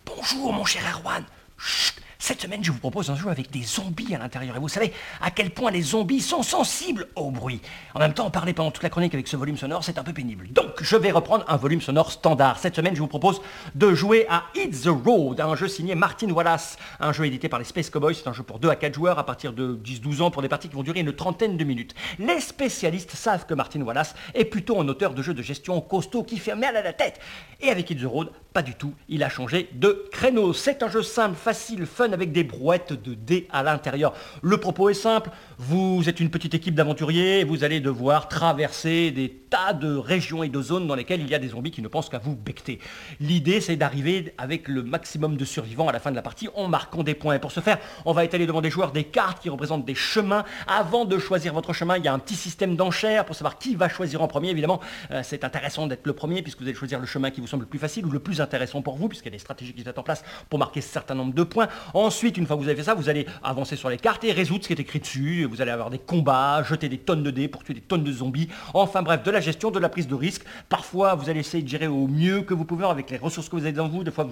[0.04, 1.24] Bonjour mon cher Erwan.
[1.56, 1.94] Chut.
[2.22, 4.54] Cette semaine, je vous propose un jeu avec des zombies à l'intérieur.
[4.54, 4.92] Et vous savez
[5.22, 7.62] à quel point les zombies sont sensibles au bruit.
[7.94, 10.12] En même temps, parler pendant toute la chronique avec ce volume sonore, c'est un peu
[10.12, 10.48] pénible.
[10.52, 12.58] Donc, je vais reprendre un volume sonore standard.
[12.58, 13.40] Cette semaine, je vous propose
[13.74, 17.58] de jouer à Hit the Road, un jeu signé Martin Wallace, un jeu édité par
[17.58, 18.14] les Space Cowboys.
[18.14, 20.48] C'est un jeu pour 2 à 4 joueurs à partir de 10-12 ans pour des
[20.48, 21.94] parties qui vont durer une trentaine de minutes.
[22.18, 26.22] Les spécialistes savent que Martin Wallace est plutôt un auteur de jeux de gestion costaud
[26.22, 27.18] qui fait mal à la tête.
[27.62, 28.92] Et avec Hit the Road, pas du tout.
[29.08, 30.52] Il a changé de créneau.
[30.52, 34.14] C'est un jeu simple, facile, fun avec des brouettes de dés à l'intérieur.
[34.42, 35.30] Le propos est simple.
[35.58, 37.00] Vous êtes une petite équipe d'aventuriers
[37.44, 41.34] vous allez devoir traverser des tas de régions et de zones dans lesquelles il y
[41.34, 42.78] a des zombies qui ne pensent qu'à vous becter.
[43.20, 46.68] L'idée, c'est d'arriver avec le maximum de survivants à la fin de la partie en
[46.68, 47.34] marquant des points.
[47.34, 49.94] Et pour ce faire, on va étaler devant des joueurs des cartes qui représentent des
[49.94, 50.44] chemins.
[50.66, 53.74] Avant de choisir votre chemin, il y a un petit système d'enchères pour savoir qui
[53.74, 54.50] va choisir en premier.
[54.50, 54.80] Évidemment,
[55.10, 57.64] euh, c'est intéressant d'être le premier puisque vous allez choisir le chemin qui vous semble
[57.64, 59.84] le plus facile ou le plus intéressant pour vous, puisqu'il y a des stratégies qui
[59.84, 61.68] mettent en place pour marquer un certain nombre de points.
[62.00, 64.32] Ensuite, une fois que vous avez fait ça, vous allez avancer sur les cartes et
[64.32, 65.44] résoudre ce qui est écrit dessus.
[65.44, 68.12] Vous allez avoir des combats, jeter des tonnes de dés pour tuer des tonnes de
[68.12, 68.48] zombies.
[68.72, 70.44] Enfin bref, de la gestion, de la prise de risque.
[70.70, 73.56] Parfois, vous allez essayer de gérer au mieux que vous pouvez avec les ressources que
[73.56, 74.02] vous avez dans vous.
[74.02, 74.26] Des fois,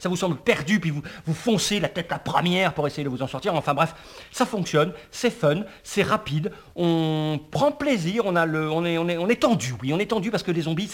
[0.00, 3.08] ça vous semble perdu, puis vous, vous foncez la tête la première pour essayer de
[3.08, 3.54] vous en sortir.
[3.54, 3.94] Enfin bref,
[4.32, 10.06] ça fonctionne, c'est fun, c'est rapide, on prend plaisir, on, est, tendu, oui, on est
[10.06, 10.90] tendu parce que les zombies,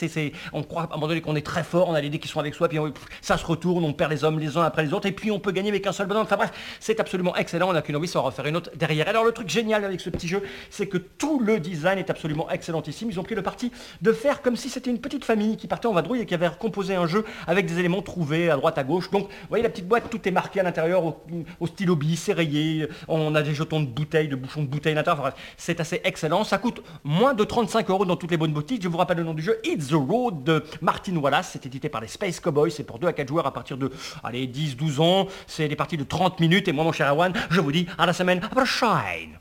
[0.53, 2.29] on croit à un moment donné qu'on est très fort, on a les dés qui
[2.29, 2.79] sont avec soi, puis
[3.23, 5.41] ça se retourne, on perd les hommes les uns après les autres, et puis on
[5.41, 6.18] peut gagner avec un seul bonhomme.
[6.23, 9.09] Enfin bref, c'est absolument excellent, on n'a qu'une envie, c'est en refaire une autre derrière.
[9.09, 12.51] Alors le truc génial avec ce petit jeu, c'est que tout le design est absolument
[12.51, 13.11] excellentissime.
[13.11, 15.87] Ils ont pris le parti de faire comme si c'était une petite famille qui partait
[15.87, 18.85] en vadrouille et qui avait composé un jeu avec des éléments trouvés à droite à
[18.85, 19.11] gauche.
[19.11, 22.33] Donc, vous voyez la petite boîte, tout est marqué à l'intérieur au, stylo bis, c'est
[22.33, 22.89] rayé.
[23.07, 25.25] On a des jetons de bouteilles, de bouchons de bouteilles à l'intérieur.
[25.25, 26.45] Enfin, c'est assez excellent.
[26.45, 28.83] Ça coûte moins de 35 euros dans toutes les bonnes boutiques.
[28.83, 31.51] Je vous rappelle le nom du jeu, It's the Road de Martin Wallace.
[31.53, 32.71] C'est édité par les Space Cowboys.
[32.71, 33.91] C'est pour 2 à 4 joueurs à partir de,
[34.23, 35.27] allez, 10, 12 ans.
[35.47, 36.69] C'est des parties de 30 minutes.
[36.69, 39.39] Et moi, mon cher Awan, je vous dis à la semaine prochaine.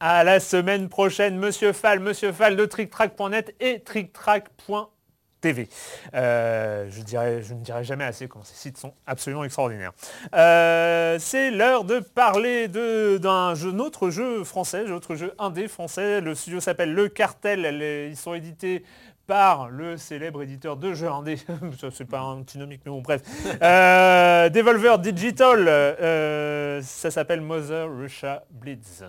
[0.00, 5.68] À la semaine prochaine, Monsieur Fall, Monsieur Fall de TrickTrack.net et TrickTrack.tv.
[6.14, 7.00] Euh, je,
[7.42, 9.92] je ne dirai jamais assez comment ces sites sont absolument extraordinaires.
[10.34, 16.20] Euh, c'est l'heure de parler d'un autre jeu français, un autre jeu indé français.
[16.20, 18.08] Le studio s'appelle Le Cartel.
[18.10, 18.84] Ils sont édités
[19.25, 21.37] par le célèbre éditeur de jeux indé.
[21.79, 23.21] Ça, c'est pas un antinomique, mais bon, bref.
[23.61, 25.67] Euh, Devolver Digital.
[25.67, 29.03] euh, ça s'appelle Mother Russia Blitz.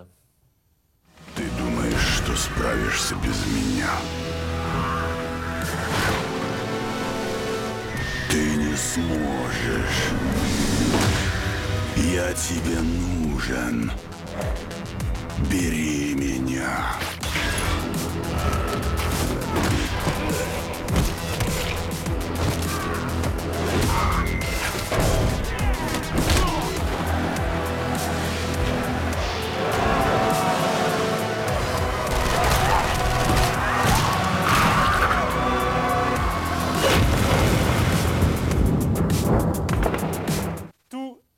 [1.35, 3.93] Ты думаешь, что справишься без меня?
[8.29, 10.11] Ты не сможешь.
[11.95, 13.91] Я тебе нужен.
[15.49, 16.97] Бери меня.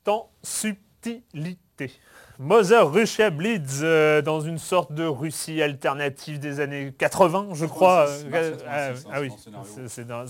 [0.08, 1.92] En subtilité.
[2.38, 8.06] Mother Russia Blitz euh, dans une sorte de Russie alternative des années 80, je crois.
[8.30, 9.30] 86, Euh, 86, ah, oui,
[9.88, 10.22] c'est dans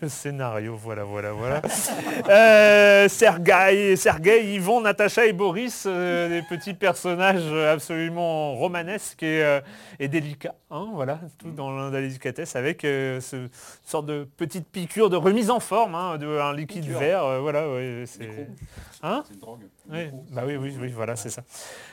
[0.00, 0.76] le scénario.
[0.76, 1.60] voilà, voilà, voilà.
[2.30, 9.60] euh, Sergei, Sergei, Yvon, Natacha et Boris, euh, des petits personnages absolument romanesques et, euh,
[9.98, 13.48] et délicats, hein, voilà, tout dans la délicatesse avec euh, ce
[13.84, 16.98] sorte de petite piqûre de remise en forme, hein, de un liquide Piqûre.
[16.98, 18.48] vert, euh, voilà, ouais, c'est.
[19.02, 19.60] Hein une drogue.
[19.90, 21.42] oui, bah oui, oui, oui, voilà, c'est ça.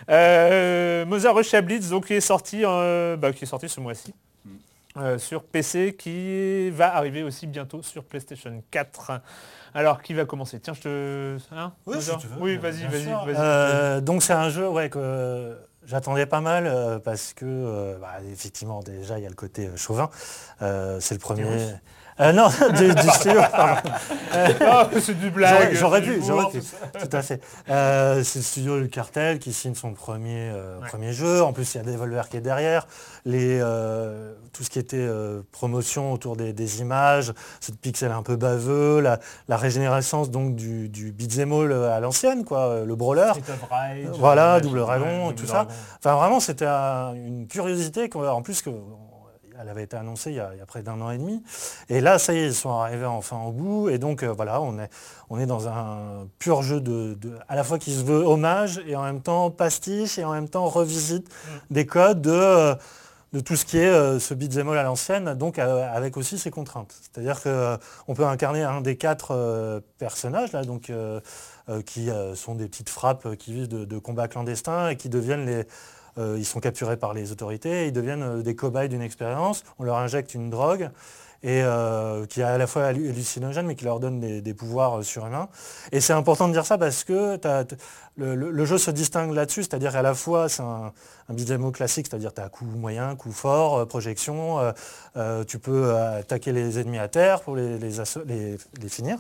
[0.09, 4.13] Euh, Mother Russia Blitz, donc qui est sorti, euh, bah, qui est sorti ce mois-ci
[4.45, 4.49] Mm.
[4.97, 9.21] euh, sur PC, qui va arriver aussi bientôt sur PlayStation 4.
[9.73, 10.59] Alors, qui va commencer?
[10.59, 11.37] Tiens, je te...
[11.51, 12.41] hein, Oui, Mother si tu veux.
[12.41, 13.35] Oui, Bien vas-y, vas-y, vas-y.
[13.37, 15.55] Euh, donc c'est un jeu ouais, que
[15.87, 19.69] J'attendais pas mal euh, parce que, euh, bah, effectivement, déjà, il y a le côté
[19.77, 20.09] chauvin.
[20.61, 21.45] Euh, c'est le premier.
[22.19, 22.47] Euh, non,
[22.77, 23.89] du, du studio, pardon.
[24.99, 25.73] C'est du blague.
[25.73, 26.59] J'aurais pu, du j'aurais pu.
[26.61, 27.41] tout à fait.
[27.69, 30.87] Euh, c'est le studio Le Cartel qui signe son premier, euh, Ouais.
[30.87, 31.43] premier jeu.
[31.43, 32.87] En plus, il y a Devolver qui est derrière.
[33.25, 33.59] Les,
[34.53, 35.07] tout ce qui était
[35.51, 40.89] promotion autour des, des images, ce pixel un peu baveux, la, la régénérescence donc du,
[40.89, 43.31] du beat'em all à l'ancienne, quoi, le brawler.
[43.69, 45.67] Rage, Voilà, Double Dragon, tout ça.
[45.99, 48.69] Enfin, vraiment, c'était un- une curiosité, qu'on- en plus que
[49.59, 51.43] elle avait été annoncée il y a, il y a près d'un an et demi.
[51.89, 53.89] Et là, ça y est, ils sont arrivés enfin au bout.
[53.89, 54.89] Et donc, euh, voilà, on est,
[55.29, 58.81] on est dans un pur jeu de, de- à la fois qui se veut hommage
[58.87, 61.27] et en même temps pastiche et en même temps revisite
[61.71, 62.75] des codes de, euh,
[63.33, 66.51] de tout ce qui est euh, ce beat'em all à l'ancienne, donc avec aussi ses
[66.51, 66.95] contraintes.
[67.01, 70.91] C'est-à-dire qu'on peut incarner un des quatre personnages, là, donc,
[71.85, 75.67] qui sont des petites frappes qui vivent de, de combats clandestins et qui deviennent les...
[76.17, 79.83] euh, ils sont capturés par les autorités, ils deviennent euh, des cobayes d'une expérience, on
[79.83, 80.89] leur injecte une drogue
[81.45, 85.49] euh, qui est à la fois hallu- hallucinogène mais qui leur donne des, pouvoirs surhumains.
[85.91, 87.37] Et c'est important de dire ça parce que
[88.17, 90.91] le, le- le jeu se distingue là-dessus, c'est-à-dire qu'à la fois c'est un,
[91.29, 94.71] un beat'em classique, c'est-à-dire tu as coup moyen, coup fort, euh, projection, euh,
[95.17, 99.17] euh, tu peux attaquer les ennemis à terre pour les, les asso- les- les finir.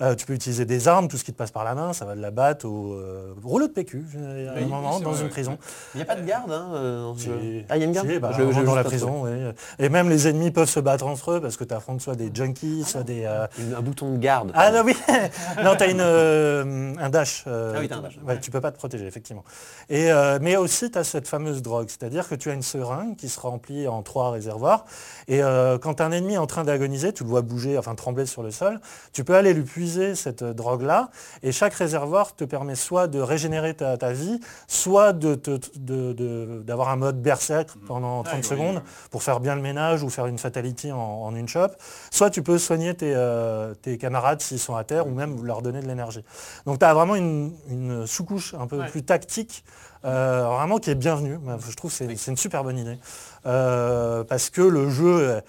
[0.00, 2.04] Euh, tu peux utiliser des armes, tout ce qui te passe par la main, ça
[2.04, 5.28] va de la batte au euh, rouleau de PQ, à un moment, dans vrai, une
[5.28, 5.58] prison.
[5.94, 7.62] Il n'y a pas de garde hein, euh, jeu.
[7.68, 9.30] Ah, il y a une garde Si, bah, Je- je- dans la prison, oui.
[9.78, 12.30] Et même les ennemis peuvent se battre entre eux parce que tu affrontes soit des
[12.34, 13.22] junkies, soit des...
[13.26, 14.50] euh, Une- un bouton de garde.
[14.54, 14.96] Ah non, oui
[15.62, 17.44] Non, tu as une, euh, un dash.
[17.46, 18.18] euh, Ah oui, t'as un dash.
[18.26, 19.44] ouais, Tu peux pas te protéger, effectivement.
[19.88, 23.16] Et, euh, mais aussi, tu as cette fameuse drogue, c'est-à-dire que tu as une seringue
[23.16, 24.84] qui se remplit en trois réservoirs.
[25.28, 28.26] Et euh, quand un ennemi est en train d'agoniser, tu le vois bouger, enfin trembler
[28.26, 28.80] sur le sol,
[29.12, 31.10] tu peux aller lui puiser cette euh, drogue-là.
[31.42, 36.12] Et chaque réservoir te permet soit de régénérer ta, ta vie, soit de te- de-
[36.12, 39.08] de- d'avoir un mode berserk pendant 30 oui, secondes oui.
[39.10, 41.68] pour faire bien le ménage ou faire une fatality en, en une shot.
[42.10, 45.62] Soit tu peux soigner tes, euh, tes camarades s'ils sont à terre ou même leur
[45.62, 46.24] donner de l'énergie.
[46.66, 48.88] Donc tu as vraiment une, une sous-couche un peu Ouais.
[48.88, 49.64] plus tactique,
[50.04, 51.38] euh, vraiment qui est bienvenue.
[51.68, 52.98] Je trouve que c'est une super bonne idée.
[53.46, 55.40] Euh, parce que le jeu, euh,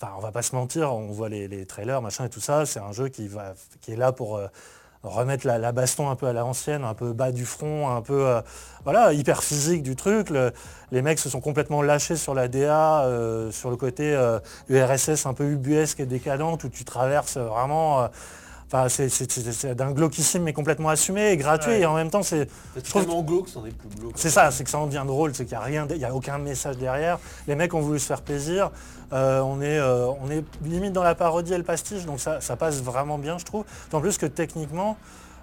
[0.00, 2.66] enfin on va pas se mentir, on voit les, les trailers, machin et tout ça,
[2.66, 4.36] c'est un jeu qui, va, qui est là pour...
[4.36, 4.46] euh,
[5.02, 8.26] remettre la, la baston un peu à l'ancienne, un peu bas du front, un peu
[8.28, 8.42] euh,
[8.84, 10.28] voilà, hyper physique du truc.
[10.28, 10.52] Le-
[10.92, 15.24] les mecs se sont complètement lâchés sur la DA, euh, sur le côté euh, URSS
[15.24, 18.10] un peu ubuesque et décadente où tu traverses vraiment.
[18.72, 21.80] Enfin, c'est- d'un glauquissime mais complètement assumé et gratuit Ouais.
[21.80, 24.12] et en même temps c'est C'est tellement glauque, c'en est plus glauque.
[24.14, 26.14] c'est ça, c'est que ça en devient drôle, c'est qu'il n'y a rien, il a
[26.14, 27.18] aucun message derrière.
[27.48, 28.70] Les mecs ont voulu se faire plaisir.
[29.12, 32.40] Euh, on, est, euh, on est limite dans la parodie et le pastiche, donc ça,
[32.40, 33.64] ça passe vraiment bien, je trouve.
[33.86, 34.96] D'autant plus que techniquement,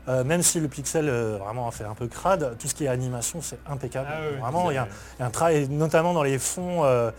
[0.07, 2.87] euh, même si le pixel euh, vraiment fait un peu crade, tout ce qui est
[2.87, 4.07] animation, c'est impeccable.
[4.09, 4.91] Ah oui, vraiment, il y, a fait.
[5.17, 6.85] il y a un travail, notamment dans les fonds.
[6.85, 7.11] euh,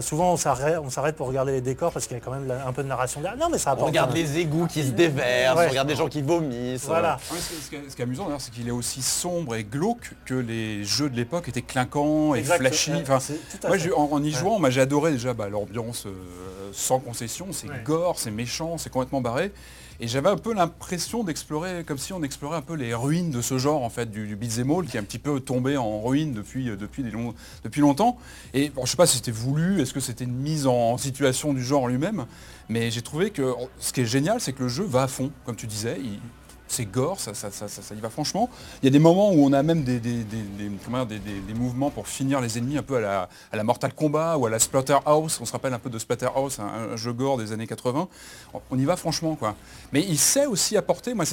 [0.00, 2.82] souvent, on s'arrête, pour regarder les décors parce qu'il y a quand même un peu
[2.82, 3.38] de narration derrière.
[3.38, 5.66] Non, mais ça On regarde les égouts qui se déversent, Ouais.
[5.66, 6.84] on regarde des gens qui vomissent.
[6.86, 7.18] Voilà.
[7.32, 9.64] Ouais, ce, qui- est- ce qui est amusant d'ailleurs, c'est qu'il est aussi sombre et
[9.64, 12.58] glauque que les jeux de l'époque étaient clinquants et Exact.
[12.58, 12.92] flashy.
[13.02, 13.18] Enfin,
[13.96, 16.10] en, en y jouant, moi, j'ai adoré déjà bah, l'ambiance euh,
[16.72, 17.48] sans concession.
[17.52, 17.82] C'est Ouais.
[17.84, 19.52] gore, c'est méchant, c'est complètement barré.
[20.00, 23.42] Et j'avais un peu l'impression d'explorer, comme si on explorait un peu les ruines de
[23.42, 26.70] ce genre en fait, du, du qui est un petit peu tombé en ruine depuis,
[26.70, 28.16] euh, depuis, longtemps.
[28.54, 31.52] Et bon, je sais pas si c'était voulu, est-ce que c'était une mise en situation
[31.52, 32.26] du genre lui-même,
[32.68, 35.32] mais j'ai trouvé que ce qui est génial, c'est que le jeu va à fond,
[35.44, 35.98] comme tu disais.
[36.68, 38.48] C'est gore, ça, ça, ça, ça- y va franchement.
[38.82, 40.24] Il y a des moments où on a même des, des-
[41.54, 44.50] mouvements pour finir les ennemis un peu à la, à la Mortal Kombat ou à
[44.50, 45.38] la Splatterhouse.
[45.40, 48.08] On se rappelle un peu de Splatterhouse, un, un jeu gore des années 80.
[48.70, 49.54] On- y va franchement quoi.
[49.92, 51.24] Mais il sait aussi apporter, moi,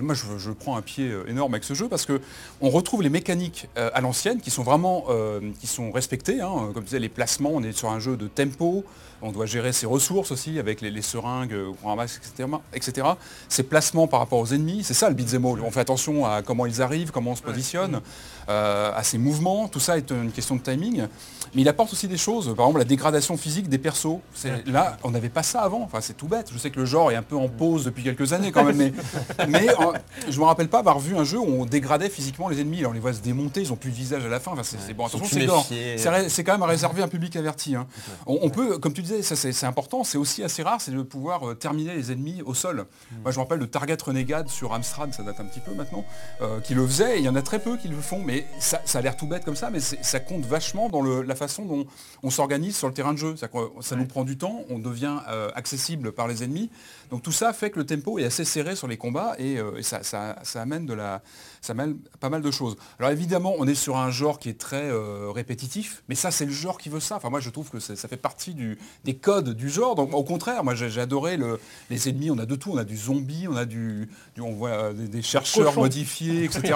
[0.00, 2.20] moi je, je prends un pied euh, énorme avec ce jeu parce que
[2.60, 6.40] on retrouve les mécaniques euh, à l'ancienne qui sont vraiment euh, qui sont respectées.
[6.40, 6.70] hein.
[6.72, 8.84] Comme tu disais, les placements, on est sur un jeu de tempo.
[9.22, 13.06] On doit gérer ses ressources aussi avec les, les seringues qu'on ramasse, etc., etc.
[13.48, 15.60] Ses placements par rapport aux ennemis, c'est ça le beat'em all.
[15.62, 18.00] On fait attention à comment ils arrivent, comment on se positionne,
[18.48, 19.68] euh, à ses mouvements.
[19.68, 21.06] Tout ça est une question de timing.
[21.54, 24.18] Mais il apporte aussi des choses, par exemple la dégradation physique des persos.
[24.66, 25.82] Là, on n'avait pas ça avant.
[25.82, 26.50] Enfin, c'est tout bête.
[26.52, 28.76] Je sais que le genre est un peu en pause depuis quelques années quand même,
[28.76, 28.92] mais,
[29.48, 29.92] mais euh,
[30.28, 32.80] je me rappelle pas avoir vu un jeu où on dégradait physiquement les ennemis.
[32.80, 34.50] Là, on les voit se démonter, ils ont plus de visage à la fin.
[34.52, 35.26] Enfin, c'est c'est- bon, attention,
[35.62, 35.98] c'est.
[36.28, 37.76] C'est quand même réservé à un public averti.
[37.76, 37.86] hein.
[38.26, 40.04] On, on peut, comme tu disais, ça c'est important.
[40.04, 42.86] C'est aussi assez rare, c'est de pouvoir euh, terminer les ennemis au sol.
[43.22, 46.04] Moi, je me rappelle de Target Renegade sur Amstrad, ça date un petit peu maintenant,
[46.42, 47.18] euh, qui le faisait.
[47.18, 49.26] Il y en a très peu qui le font, mais ça, ça a l'air tout
[49.26, 51.86] bête comme ça, mais ça compte vachement dans le- la façon dont
[52.22, 53.36] on s'organise sur le terrain de jeu.
[53.36, 53.48] Ça,
[53.80, 56.70] ça nous prend du temps, on devient euh, accessible par les ennemis.
[57.10, 59.76] Donc tout ça fait que le tempo est assez serré sur les combats et, euh,
[59.78, 61.22] et ça, ça- ça amène de la,
[61.60, 62.76] ça amène pas mal de choses.
[62.98, 66.44] Alors évidemment, on est sur un genre qui est très euh, répétitif, mais ça c'est
[66.46, 67.16] le genre qui veut ça.
[67.16, 69.94] Enfin moi je trouve que ça fait partie du- des codes du genre.
[69.94, 71.58] Donc au contraire, moi j'ai adoré le-
[71.90, 72.30] les ennemis.
[72.30, 72.70] On a de tout.
[72.72, 75.80] On a du zombie, on a du, du- on voit euh, des, des chercheurs cochon.
[75.82, 76.74] modifiés, etc.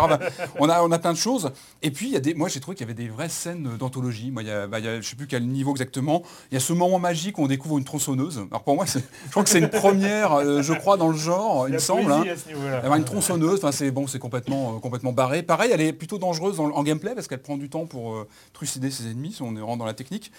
[0.59, 1.51] On a, on a plein de choses.
[1.83, 3.76] Et puis il y a des, moi j'ai trouvé qu'il y avait des vraies scènes
[3.79, 4.31] d'anthologie.
[4.31, 6.22] Moi il y a, bah, il y a- je sais plus quel niveau exactement.
[6.51, 8.39] Il y a ce moment magique où on découvre une tronçonneuse.
[8.51, 8.99] Alors pour moi, je
[9.31, 12.11] crois que c'est une première, euh, je crois dans le genre, il me semble.
[12.12, 12.25] hein.
[12.49, 12.79] niveau-là.
[12.79, 15.43] Avoir une tronçonneuse, enfin c'est bon, c'est complètement, euh, complètement barré.
[15.43, 18.91] Pareil, elle est plutôt dangereuse en gameplay parce qu'elle prend du temps pour euh, trucider
[18.91, 20.31] ses ennemis si on est rentre dans la technique.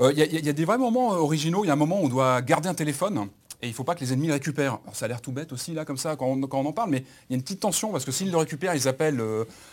[0.00, 1.64] Il y, a- y a des vrais moments originaux.
[1.64, 3.28] Il y a un moment où on doit garder un téléphone.
[3.60, 4.78] Et il ne faut pas que les ennemis le récupèrent.
[4.84, 6.72] Alors, ça a l'air tout bête aussi là comme ça quand on, quand on en
[6.72, 9.20] parle, mais il y a une petite tension parce que s'ils le récupèrent, ils appellent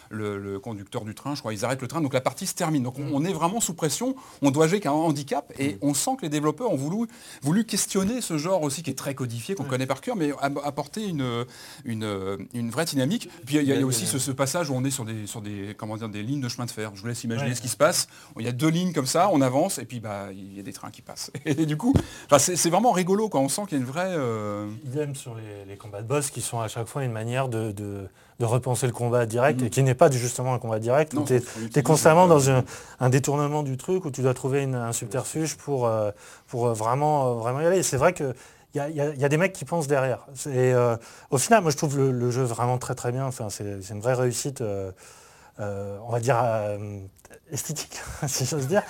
[0.10, 2.54] le, le conducteur du train, je crois, ils arrêtent le train, donc la partie se
[2.56, 2.84] termine.
[2.84, 6.12] Donc on, on est vraiment sous pression, on doit jouer qu'un handicap et on sent
[6.18, 7.08] que les développeurs ont voulu,
[7.42, 10.32] voulu questionner ce genre aussi qui est très codifié, qu'on connaît par cœur, mais
[10.64, 11.46] apporter une,
[11.86, 13.30] une, une vraie dynamique.
[13.46, 15.06] Puis il y a, il y a aussi ce, ce passage où on est sur
[15.06, 16.92] des, sur des, comment dire, des lignes de chemin de fer.
[16.96, 17.56] Je vous laisse imaginer Ouais.
[17.56, 18.08] ce qui se passe.
[18.40, 20.64] Il y a deux lignes comme ça, on avance et puis bah, il y a
[20.64, 21.32] des trains qui passent.
[21.46, 21.94] Et du coup,
[22.40, 24.14] c'est c'est vraiment rigolo quand on sent qu'il y a une vraie...
[24.16, 27.50] euh, Idem sur les, les combats de boss qui sont à chaque fois une manière
[27.50, 28.08] de, de-
[28.40, 29.68] de repenser le combat direct Mhm.
[29.68, 31.36] et qui n'est pas justement un combat direct non, où tu
[31.76, 32.64] es, constamment dans un,
[33.00, 36.12] un détournement du truc où tu dois trouver une- un subterfuge pour, euh,
[36.48, 37.82] pour euh, vraiment, euh, vraiment y aller.
[37.84, 38.34] C'est vrai que
[38.74, 40.26] il y a, y y des mecs qui pensent derrière.
[40.48, 40.98] Et euh,
[41.32, 43.26] au final, moi je trouve le, le jeu vraiment très très bien.
[43.26, 44.92] Enfin, c'est une vraie réussite, euh,
[45.62, 46.36] euh, on va dire,
[47.52, 48.84] esthétique, si j'ose dire.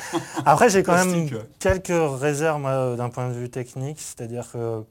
[0.46, 1.30] Après, j'ai quand même
[1.60, 4.84] quelques réserves d'un point de vue technique, c'est-à-dire que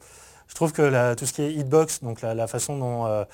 [0.46, 3.24] je trouve que la- tout ce qui est hitbox, donc la, la façon dont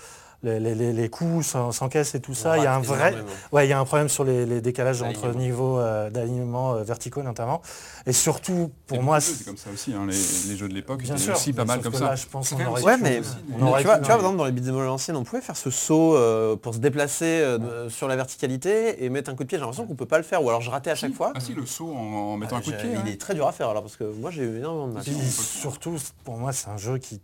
[0.43, 1.11] les, les- les-
[1.43, 3.15] s'en- s'encaissent et tout ça, il y a un vrai,
[3.53, 6.83] ouais, il y a un problème sur les, les décalages entre niveaux euh, d'alignement euh,
[6.83, 7.61] verticaux notamment.
[8.07, 9.93] Et surtout, pour et moi, c'est comme ça aussi.
[9.93, 10.17] hein, les,
[10.49, 12.05] les jeux de l'époque sûr, aussi pas mal comme ça.
[12.07, 13.21] Là, je pense aurait Ouais, pu- mais
[13.59, 15.57] on aurait tu vois, tu vois, par exemple, dans les beat'em anciennes, on pouvait faire
[15.57, 19.49] ce saut euh, pour se déplacer euh, sur la verticalité et mettre un coup de
[19.49, 19.59] pied.
[19.59, 21.33] J'ai l'impression qu'on peut pas le faire, ou alors je ratais à chaque fois.
[21.35, 22.91] Ah si, le saut en, en mettant un coup de pied.
[22.93, 23.05] Il hein.
[23.07, 25.05] est très dur à faire alors parce que moi j'ai eu énormément de mal.
[25.05, 27.21] Surtout, pour moi, c'est un jeu qui...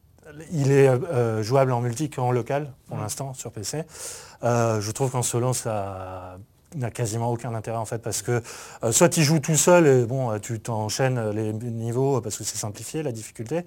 [0.53, 3.85] Il est euh, jouable en multi qu'en local, pour l'instant, sur PC.
[4.43, 6.39] Euh, je trouve qu'en solo, ça
[6.75, 8.43] n'a quasiment aucun intérêt, en fait, parce que
[8.83, 12.59] euh, soit tu joues tout seul et bon, tu t'enchaînes les niveaux parce que c'est
[12.59, 13.65] simplifié, la difficulté.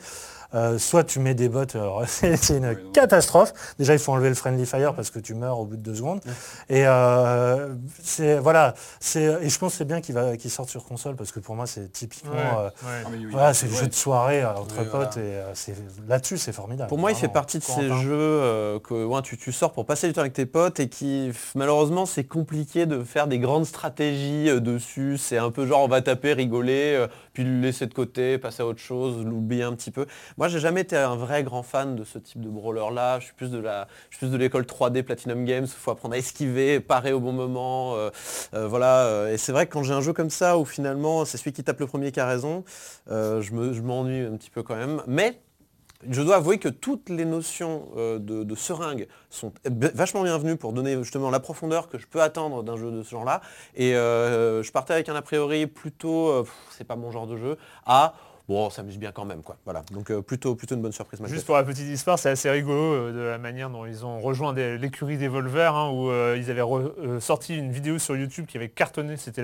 [0.56, 1.64] Euh, soit tu mets des bots,
[2.08, 3.54] c'est une catastrophe.
[3.78, 5.96] Déjà, il faut enlever le friendly fire parce que tu meurs au bout de deux
[5.96, 6.22] secondes.
[6.70, 10.70] Et euh, c'est voilà, c'est et je pense que c'est bien qu'il va qu'il sorte
[10.70, 13.04] sur console parce que pour moi c'est typiquement Ouais, euh, ouais.
[13.06, 15.06] Ah, mais oui, voilà, c'est le jeu de soirée entre Oui, voilà.
[15.06, 15.76] potes et c'est
[16.08, 16.90] là-dessus c'est formidable.
[16.90, 18.02] Pour moi, il fait partie de ces Corentin.
[18.02, 21.32] jeux que ouais, tu, tu sors pour passer du temps avec tes potes et qui,
[21.56, 25.18] malheureusement, c'est compliqué de faire des grandes stratégies dessus.
[25.20, 27.06] C'est un peu genre on va taper, rigoler,
[27.44, 30.06] le laisser de côté, passer à autre chose, l'oublier un petit peu.
[30.38, 33.20] Moi, j'ai jamais été un vrai grand fan de ce type de brawler-là.
[33.20, 35.66] Je suis plus de la, je suis plus de l'école 3D Platinum Games.
[35.66, 37.96] Il faut apprendre à esquiver, parer au bon moment.
[37.96, 38.10] euh,
[38.54, 39.06] euh, voilà.
[39.06, 41.54] euh, Et c'est vrai que quand j'ai un jeu comme ça où finalement c'est celui
[41.54, 42.64] qui tape le premier qui a raison,
[43.08, 45.02] je me- je m'ennuie un petit peu quand même.
[45.08, 45.40] Mais
[46.08, 50.96] je dois avouer que toutes les notions euh, de, seringue sont vachement bienvenues pour donner
[50.98, 53.42] justement la profondeur que je peux attendre d'un jeu de ce genre-là.
[53.76, 57.36] Et euh, je partais avec un a priori plutôt, euh, c'est pas mon genre de
[57.36, 58.14] jeu, à
[58.50, 59.56] bon, on s'amuse bien quand même, quoi.
[59.64, 59.84] Voilà.
[59.94, 61.22] Donc euh, plutôt, plutôt une bonne surprise.
[61.28, 64.20] Juste pour la petite histoire, c'est assez rigolo euh, de la manière dont ils ont
[64.20, 68.18] rejoint des- l'écurie d'Evolver, hein, où euh, ils avaient re- euh, sorti une vidéo sur
[68.18, 69.42] YouTube qui avait cartonné, c'était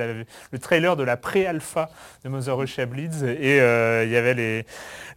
[0.52, 1.90] le trailer de la pré-alpha
[2.24, 4.66] de Mother Russia Bleeds, et euh, il y avait les,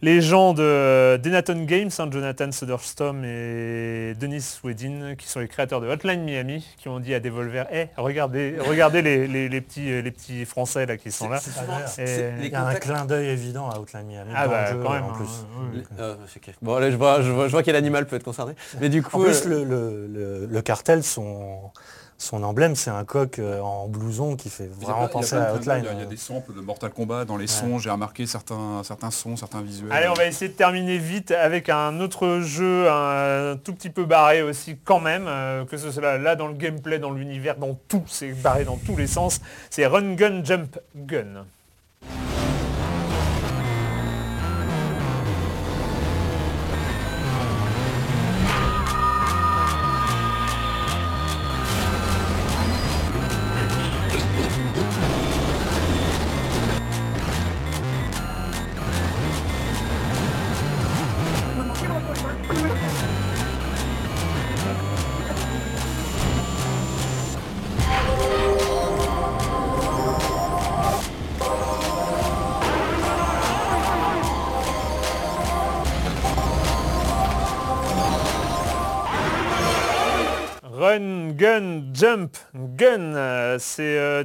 [0.01, 5.81] les gens de Denaton Games, hein, Jonathan Soderstrom et Denis Wedin, qui sont les créateurs
[5.81, 10.01] de Hotline Miami, qui ont dit à Devolver, Eh, regardez, regardez les, les- les petits,
[10.01, 11.39] les petits Français là qui sont là.
[11.87, 12.03] C'est
[12.41, 14.91] Et- Il y a un clin d'œil évident à Outline Miami Ah bah jeu quand
[14.93, 15.25] même, en hein, plus.
[15.25, 15.85] ouais, ouais.
[15.97, 16.15] les- euh.
[16.61, 18.53] Bon, allez, je vois, je vois, je vois quel animal peut être concerné.
[18.81, 21.71] Mais du En coup, plus, euh, le, le- le- le cartel, son,
[22.17, 25.85] son emblème, c'est un coq euh, en blouson qui fait vraiment penser à Outline.
[25.93, 29.09] Il y a des samples de Mortal Kombat dans les sons, j'ai remarqué certains, certains
[29.11, 29.91] sons, certains visuels.
[29.91, 34.03] Allez, on va essayer de terminer vite avec un autre jeu un tout petit peu
[34.03, 37.73] barré aussi quand même, euh, que ce soit là dans le gameplay, dans l'univers, dans
[37.87, 39.39] tout, c'est barré dans tous les sens.
[39.69, 40.77] C'est Run Gun Jump.
[40.95, 41.45] Gun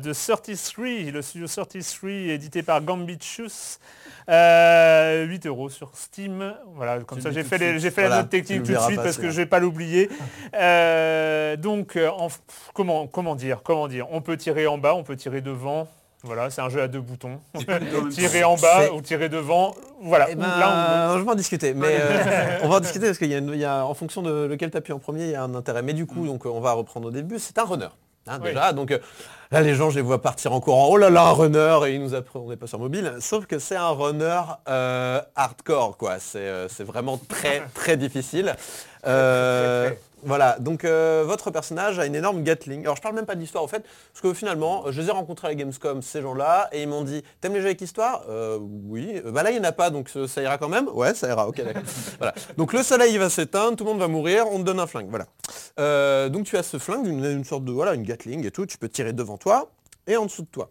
[0.05, 3.79] de 33, le studio 33 édité par Gambitious.
[4.31, 6.55] Euh, 8 euros sur Steam.
[6.75, 8.79] Voilà, comme Tu ça j'ai fait, les- j'ai fait Voilà, la note technique tout de
[8.79, 10.09] suite parce que je vais pas l'oublier.
[10.55, 12.29] Euh, donc euh, en-
[12.75, 15.89] comment, comment dire Comment dire On peut tirer en bas, on peut tirer devant.
[16.23, 17.39] Voilà, c'est un jeu à deux boutons.
[18.11, 19.75] tirer en bas C'est- ou tirer devant.
[20.01, 20.29] Voilà.
[20.31, 23.31] Eh ben, ou je vais en discuter, mais euh, on va en discuter parce qu'il
[23.31, 25.31] y a, une- il y a- en fonction de lequel tu appuies en premier, il
[25.33, 25.83] y a un intérêt.
[25.83, 27.89] Mais du coup, donc, euh, on va reprendre au début, c'est un runner.
[28.27, 28.49] hein, Oui.
[28.49, 28.99] déjà, donc euh,
[29.55, 31.95] là les gens je les vois partir en courant, oh là là un runner et
[31.95, 36.41] ils nous n'est pas sur mobile, sauf que c'est un runner euh, hardcore quoi, c'est
[36.41, 38.57] euh, vraiment très très difficile.
[39.07, 39.91] Euh.
[40.25, 42.83] Voilà, donc euh, votre personnage a une énorme Gatling.
[42.83, 45.49] Alors je parle même pas d'histoire en fait, parce que finalement, je les ai rencontrés
[45.49, 48.25] à la Gamescom, ces gens-là, et ils m'ont dit, t'aimes les jeux avec histoire?
[48.29, 49.21] Euh, Oui.
[49.25, 51.29] Euh, Bah là il n'y en a pas, donc ça ira quand même Ouais, ça
[51.29, 51.83] ira, ok d'accord.
[52.19, 52.35] voilà.
[52.57, 54.87] Donc le soleil il va s'éteindre, tout le monde va mourir, on te donne un
[54.87, 55.27] flingue, voilà.
[55.81, 58.67] Euh, donc tu as ce flingue, une, une sorte de, voilà, une Gatling et tout,
[58.67, 59.71] tu peux tirer devant toi
[60.07, 60.71] et en dessous de toi.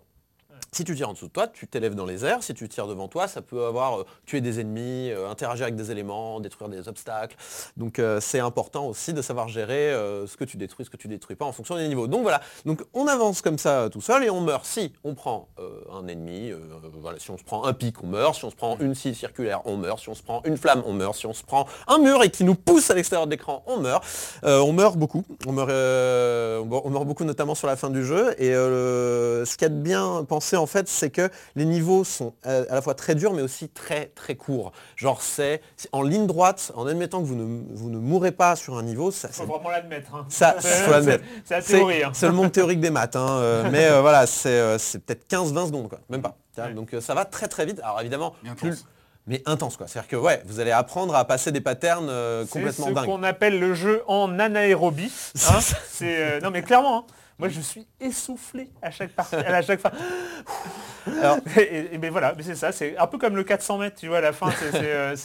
[0.73, 2.41] Si tu tires en dessous de toi, tu t'élèves dans les airs.
[2.41, 5.75] Si tu tires devant toi, ça peut avoir euh, tuer des ennemis, euh, interagir avec
[5.75, 7.35] des éléments, détruire des obstacles.
[7.77, 10.97] Donc euh, c'est important aussi de savoir gérer euh, ce que tu détruis, ce que
[10.97, 12.07] tu détruis pas en fonction des niveaux.
[12.07, 15.47] Donc voilà, donc on avance comme ça tout seul et on meurt si on prend
[15.91, 16.51] un ennemi,
[16.99, 19.13] voilà, si on se prend un pic, on meurt, si on se prend une scie
[19.13, 21.67] circulaire, on meurt, si on se prend une flamme, on meurt, si on se prend
[21.87, 24.03] un mur et qui nous pousse à l'extérieur de l'écran, on meurt.
[24.43, 28.53] On meurt beaucoup, on meurt, on meurt beaucoup notamment sur la fin du jeu et
[28.53, 32.65] ce qu'il y a de bien pensé en fait c'est que les niveaux sont euh,
[32.69, 34.71] à la fois très durs mais aussi très très courts.
[34.95, 38.55] Genre c'est c'est en ligne droite, en admettant que vous ne, vous ne mourrez pas
[38.55, 40.13] sur un niveau, ça, faut c'est- vraiment l'admettre.
[40.15, 40.25] hein.
[40.29, 41.23] ça, C'est- faut l'admettre.
[41.45, 42.03] C'est la c'est théorie.
[42.03, 42.11] hein.
[42.13, 45.27] c'est le monde théorique des maths, hein, euh, mais euh, voilà, c'est euh, c'est peut-être
[45.29, 46.37] 15-20 secondes, quoi, même pas.
[46.57, 46.73] Ouais.
[46.73, 47.79] Donc euh, ça va très très vite.
[47.83, 48.59] Alors évidemment, Mais intense.
[48.61, 48.85] plus-
[49.25, 49.87] mais intense quoi.
[49.87, 53.05] C'est-à-dire que ouais, vous allez apprendre à passer des patterns euh, C'est complètement ce dingues.
[53.05, 55.11] qu'on appelle le jeu en anaérobie.
[55.49, 55.59] hein.
[55.89, 56.99] C'est euh, non mais clairement.
[56.99, 57.13] hein.
[57.39, 59.91] Moi je suis essoufflé à chaque partie, à chaque fois.
[61.07, 63.97] Alors- et, et- mais voilà, mais c'est ça, c'est un peu comme le 400 mètres,
[63.99, 65.15] tu vois, à la fin, c'est- euh,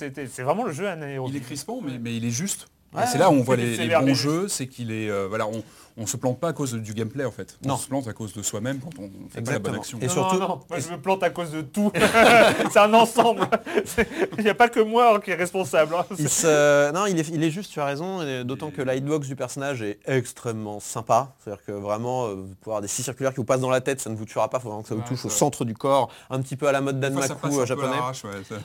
[0.45, 1.37] vraiment le jeu Il anaérobie.
[1.37, 2.67] est crispant, mais, mais il est juste.
[2.95, 5.47] Ouais, c'est là où on voit les, les bons jeux, c'est qu'il est, euh, voilà,
[5.47, 5.63] on,
[5.99, 7.59] on se plante pas à cause du gameplay en fait.
[7.65, 7.77] On Non.
[7.77, 9.99] se plante à cause de soi-même quand on fait pas la bonne action.
[10.01, 11.91] Et Non, surtout- non, non, moi je me plante à cause de tout.
[12.73, 13.49] c'est un ensemble.
[14.39, 15.95] Il n'y a pas que moi qui est responsable.
[15.95, 16.05] hein.
[16.19, 18.95] Il, se- Non, il est, il est juste, tu as raison, et d'autant que la
[18.95, 21.35] hitbox du personnage est extrêmement sympa.
[21.43, 23.81] C'est-à-dire que vraiment, euh, vous pouvez avoir des scies circulaires qui vous passent dans la
[23.81, 25.31] tête, ça ne vous tuera pas, il faut vraiment que ça vous Ouais, touche au
[25.31, 27.97] centre du corps, un petit peu à la mode Danmaku euh, japonais.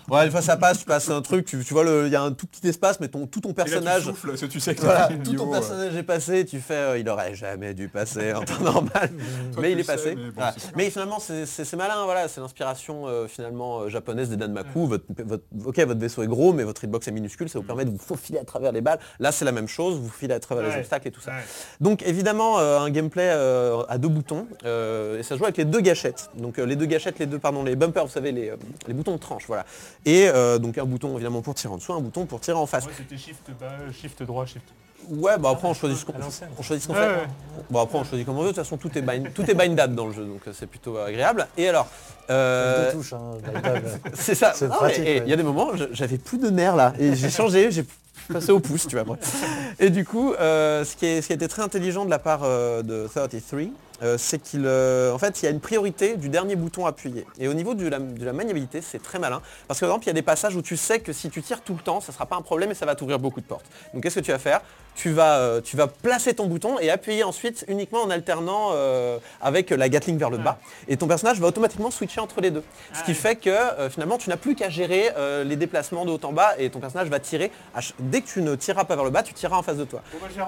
[0.10, 2.16] ouais, une fois ça passe, tu passes un truc, tu, tu vois, le- il y
[2.16, 4.04] a un tout petit espace, mais ton, tout ton Et là, tu personnage...
[4.04, 7.08] souffles, tu sais que Voilà, tout ton euh, personnage est passé, tu fais, euh, il
[7.10, 9.10] aurait jamais dû passer en temps normal,
[9.60, 10.10] mais il est passé.
[10.10, 10.54] sais, mais bon, Voilà.
[10.58, 14.86] c'est pas Mais finalement, c'est malin, voilà, c'est l'inspiration euh, finalement euh, japonaise des Danmaku.
[14.88, 17.86] Votre, votre- ok, votre vaisseau est gros, mais votre hitbox est minuscule, ça vous permet
[17.86, 19.00] de vous faufiler à travers les balles.
[19.20, 20.80] Là, c'est la même chose, vous filez à travers les Ouais.
[20.80, 21.32] obstacles et tout ça.
[21.32, 21.42] Ouais.
[21.80, 25.82] Donc évidemment, euh, un gameplay euh, à deux boutons, et ça joue avec les deux
[25.82, 26.30] gâchettes.
[26.36, 28.52] Donc les deux gâchettes, les deux, pardon, les bumpers, vous savez, les,
[28.88, 29.66] les boutons de tranche, voilà.
[30.06, 30.28] Et
[30.60, 32.86] donc un bouton évidemment pour tirer en dessous, un bouton pour tirer en face.
[32.86, 34.66] Ouais, c'était shift bas, shift droit, shift.
[35.10, 36.50] Ouais, bah après on choisit ce qu'on À l'ancienne.
[36.58, 37.14] on choisit ce qu'on Ouais, fait.
[37.16, 37.28] ouais.
[37.70, 39.54] Bon après on choisit comme on veut, de toute façon tout est bind, tout est
[39.54, 41.48] bindable dans le jeu, donc euh, c'est plutôt agréable.
[41.58, 41.88] Et alors,
[42.30, 43.32] euh, touches, hein,
[44.14, 44.54] c'est ça.
[44.82, 45.22] Ouais.
[45.26, 47.86] Il y a des moments, j'avais plus de nerfs là, et j'ai changé, j'ai
[48.32, 49.04] passé au pouce, tu vois.
[49.06, 49.18] moi.
[49.80, 52.20] Et du coup, euh, ce, qui est, ce qui a été très intelligent de la
[52.20, 53.64] part euh, de 33,
[54.04, 57.26] euh, c'est qu'il euh, en fait, il y a une priorité du dernier bouton appuyé.
[57.40, 59.42] Et au niveau de la, de la maniabilité, c'est très malin.
[59.68, 61.42] Parce que par exemple, il y a des passages où tu sais que si tu
[61.42, 63.42] tires tout le temps, ça ne sera pas un problème et ça va t'ouvrir beaucoup
[63.42, 63.66] de portes.
[63.94, 64.62] Donc qu'est-ce que tu vas faire?
[64.96, 68.72] Tu vas, euh, tu vas placer ton bouton et appuyer ensuite uniquement en alternant
[69.42, 70.60] avec la Gatling vers le bas.
[70.88, 72.64] Et ton personnage va automatiquement switcher entre les deux.
[72.94, 73.18] Ce Ah qui oui.
[73.18, 73.56] fait que
[73.90, 75.10] finalement tu n'as plus qu'à gérer
[75.46, 77.52] les déplacements de haut en bas et ton personnage va tirer.
[78.00, 80.02] Dès que tu ne tireras pas vers le bas, tu tireras en face de toi.
[80.12, 80.42] Bon, bah, je vais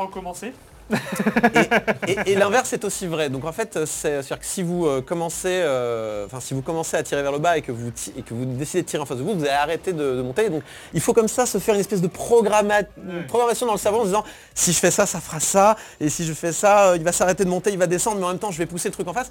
[2.08, 3.30] Et, et l'inverse est aussi vrai.
[3.30, 6.96] Donc en fait, c'est- c'est-à-dire que si vous euh, commencez, euh, enfin si vous commencez
[6.98, 9.02] à tirer vers le bas et que vous ti- et que vous décidez de tirer
[9.02, 10.50] en face de vous, vous allez arrêter de, de monter.
[10.50, 10.64] Donc
[10.94, 14.08] il faut comme ça se faire une espèce de programmation dans le cerveau en se
[14.08, 17.04] disant si je fais ça, ça fera ça, et si je fais ça, euh, il
[17.04, 18.94] va s'arrêter de monter, il va descendre, mais en même temps je vais pousser le
[18.94, 19.30] truc en face.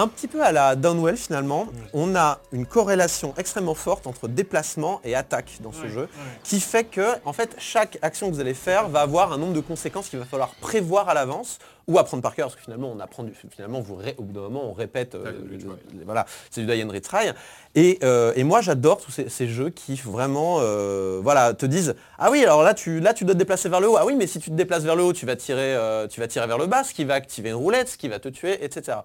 [0.00, 5.00] Un petit peu à la Downwell finalement, on a une corrélation extrêmement forte entre déplacement
[5.02, 6.08] et attaque dans ce jeu
[6.44, 9.54] qui fait que en fait chaque action que vous allez faire va avoir un nombre
[9.54, 11.58] de conséquences qu'il va falloir prévoir à l'avance
[11.88, 14.32] ou apprendre par cœur parce que finalement on apprend du- finalement vous ré- au bout
[14.34, 17.32] d'un moment on répète euh, le- voilà c'est du die and retry.
[17.74, 21.96] Et, euh, et moi j'adore tous ces, ces jeux qui vraiment euh, voilà te disent
[22.18, 23.96] ah oui alors là tu là tu dois te déplacer vers le haut.
[23.96, 25.76] Ah oui mais si tu te déplaces vers le haut tu vas tirer
[26.08, 28.20] tu vas tirer vers le bas ce qui va activer une roulette ce qui va
[28.20, 28.98] te tuer etc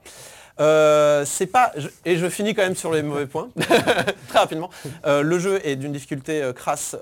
[0.59, 1.71] euh, c'est pas
[2.05, 3.49] et je finis quand même sur les mauvais points
[4.27, 4.69] très rapidement.
[5.05, 6.95] Euh, le jeu est d'une difficulté euh, crasse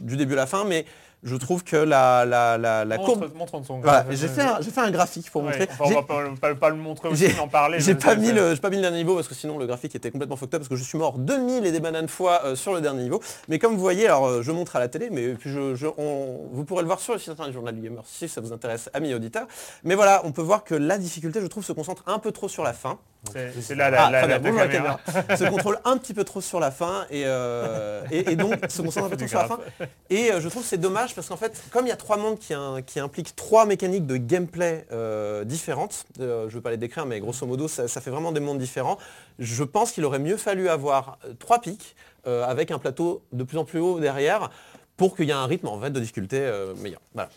[0.00, 0.86] du début à la fin, mais
[1.26, 3.30] Je trouve que la, la, la, la courbe...
[3.34, 5.68] Montre, son Voilà, j'ai fait, un- j'ai fait un graphique pour Ouais, montrer.
[5.70, 7.80] enfin, on va pas, pas- pas le montrer aussi, en parler.
[7.80, 9.94] J'ai pas, mis le, j'ai pas mis le dernier niveau parce que sinon le graphique
[9.94, 12.56] était complètement fucked up parce que je suis mort 2000 et des bananes fois euh,
[12.56, 13.22] sur le dernier niveau.
[13.48, 15.86] Mais comme vous voyez, alors euh, je montre à la télé, mais puis je, je-
[15.96, 18.42] on- vous pourrez le voir sur le site internet du Journal du Gamer si ça
[18.42, 19.46] vous intéresse, amis auditeurs.
[19.82, 22.48] Mais voilà, on peut voir que la difficulté, je trouve, se concentre un peu trop
[22.48, 22.98] sur la fin.
[23.60, 25.00] C'est là la, Ah, la, la- bien, caméra.
[25.06, 25.36] caméra.
[25.36, 28.82] se contrôle un petit peu trop sur la fin et, euh, et, et donc se
[28.82, 29.58] concentre un peu trop sur la fin.
[30.10, 32.16] Et euh, je trouve que c'est dommage parce qu'en fait, comme il y a trois
[32.16, 32.54] mondes qui,
[33.00, 37.18] impliquent trois mécaniques de gameplay euh, différentes, euh, je ne veux pas les décrire, mais
[37.20, 38.98] grosso modo, ça, ça fait vraiment des mondes différents.
[39.38, 41.96] Je pense qu'il aurait mieux fallu avoir trois pics
[42.26, 44.50] euh, avec un plateau de plus en plus haut derrière
[44.96, 47.00] pour qu'il y ait un rythme en fait de difficulté euh, meilleur.
[47.14, 47.28] Voilà.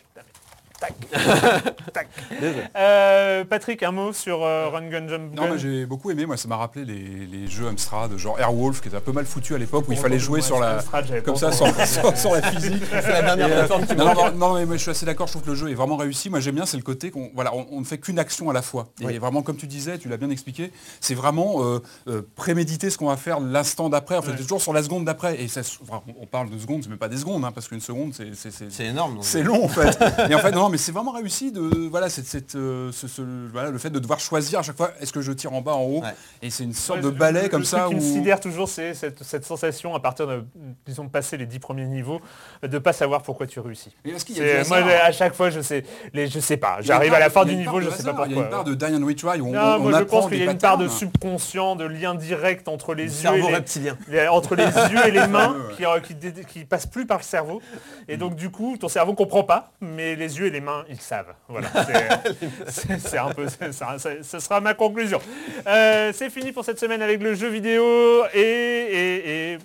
[1.94, 2.08] Tac.
[2.40, 2.64] Désolé.
[2.76, 6.38] Euh, Patrick, un mot sur euh, Run Gun Jump Non, mais j'ai beaucoup aimé, moi
[6.38, 9.56] ça m'a rappelé les, les jeux Amstrad, genre Airwolf, qui était un peu mal foutu
[9.56, 10.76] à l'époque, où il fallait jouer sur la...
[10.76, 12.84] Amstrad, j'avais Comme ça, sans, sans- sans la physique.
[12.92, 15.44] C'est la dernière euh, non, non, non, mais moi, je suis assez d'accord, je trouve
[15.44, 16.30] que le jeu est vraiment réussi.
[16.30, 18.54] Moi j'aime bien, c'est le côté qu'on voilà, on, on ne fait qu'une action à
[18.54, 18.88] la fois.
[19.02, 19.18] Et Oui.
[19.18, 20.72] vraiment, comme tu disais, tu l'as bien expliqué,
[21.02, 24.18] c'est vraiment euh, euh, préméditer ce qu'on va faire l'instant d'après.
[24.18, 25.42] En fait, toujours sur la seconde d'après.
[25.42, 27.82] Et ça, enfin, on parle de secondes, c'est même pas des secondes, hein, parce qu'une
[27.82, 28.52] seconde, c'est- c'est...
[28.52, 29.18] c'est- C'est énorme.
[29.22, 29.98] c'est long en fait.
[30.30, 33.08] Et en fait, non, non, mais c'est vraiment réussi de voilà, cette, cette, euh, ce,
[33.08, 33.22] ce-
[33.54, 35.74] voilà, le fait de devoir choisir à chaque fois est-ce que je tire en bas,
[35.76, 36.02] en haut.
[36.02, 36.14] Ouais.
[36.42, 38.02] Et c'est une sorte Ouais, de le- balai le- comme le ça truc qui me
[38.02, 40.44] sidère toujours, c'est cette, cette sensation à partir de,
[40.86, 42.20] disons, passer les dix premiers niveaux,
[42.62, 43.96] de ne pas savoir pourquoi tu réussis.
[44.04, 46.80] Qu'il y a Moi, hasard à chaque fois, je sais, les, je sais pas.
[46.82, 48.28] J'arrive à la fin du niveau, je sais pas pourquoi.
[48.28, 50.04] Il y a une part de Die and Retry où on, Non, on moi je
[50.04, 51.00] pense qu'il y a une part de patterns.
[51.00, 53.98] subconscient, de lien direct entre les Le yeux et cerveau les, reptilien.
[54.10, 56.00] les- entre les yeux et les mains qui, euh,
[56.48, 57.62] qui, passent plus par le cerveau.
[58.10, 61.00] Et donc du coup, ton cerveau comprend pas, mais les yeux et les mains, ils
[61.00, 61.34] savent.
[61.48, 61.70] Voilà.
[62.68, 65.20] C'est- un peu, ça, ça- ce sera ma conclusion.
[65.68, 69.58] Euh, c'est fini pour cette semaine avec le jeu vidéo et et, et,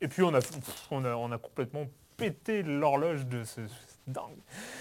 [0.00, 0.40] et puis on a,
[0.90, 1.86] on a on a complètement
[2.16, 3.60] pété l'horloge de ce
[4.06, 4.38] dingue.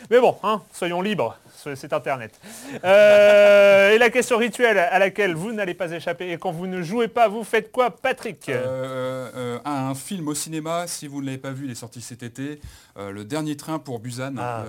[0.10, 1.38] Mais bon, hein, soyons libres,
[1.76, 2.40] c'est Internet.
[2.84, 6.82] Euh, et la question rituelle à laquelle vous n'allez pas échapper, et quand vous ne
[6.82, 11.28] jouez pas, vous faites quoi, Patrick Euh, euh, un film au cinéma, si vous ne
[11.28, 12.60] l'avez pas vu, il est sorti cet été.
[12.98, 14.36] Le dernier train pour Busan.
[14.38, 14.64] Ah.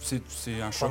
[0.00, 0.90] C'est un choc.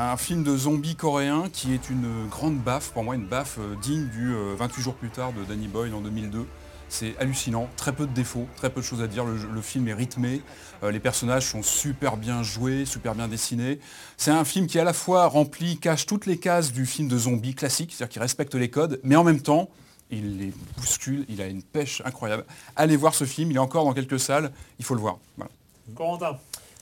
[0.00, 4.06] Un film de zombies coréen qui est une grande baffe, pour moi une baffe digne
[4.06, 6.46] du euh, 28 jours plus tard de Danny Boyle en 2002.
[6.88, 9.24] C'est hallucinant, très peu de défauts, très peu de choses à dire.
[9.24, 10.42] Le, film est rythmé,
[10.82, 13.78] euh, les personnages sont super bien joués, super bien dessinés.
[14.16, 17.18] C'est un film qui à la fois remplit, cache toutes les cases du film de
[17.18, 19.68] zombies classique, c'est-à-dire qui respecte les codes, mais en même temps,
[20.10, 22.44] il les bouscule, il a une pêche incroyable.
[22.76, 25.18] Allez voir ce film, il est encore dans quelques salles, il faut le voir.
[25.94, 26.38] Corentin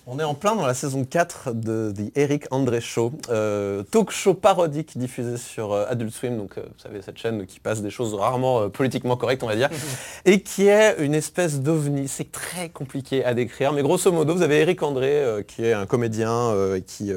[0.08, 4.12] On est en plein dans la saison 4 de The Eric André Show, euh, talk
[4.12, 7.82] show parodique diffusé sur euh, Adult Swim, donc euh, vous savez cette chaîne qui passe
[7.82, 9.68] des choses rarement politiquement correctes on va dire,
[10.24, 12.06] et qui est une espèce d'ovni.
[12.06, 15.86] C'est très compliqué à décrire, mais grosso modo vous avez Eric André qui est un
[15.86, 16.54] comédien
[16.86, 17.10] qui,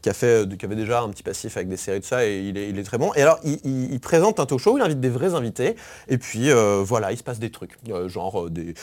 [0.00, 2.38] qui, a fait, qui avait déjà un petit passif avec des séries de ça et
[2.38, 3.12] il est, il est très bon.
[3.16, 5.74] Et alors il, il- il présente un talk show, il invite des vrais invités,
[6.06, 6.50] et puis
[6.84, 7.72] voilà, il se passe des trucs,
[8.06, 8.74] genre des,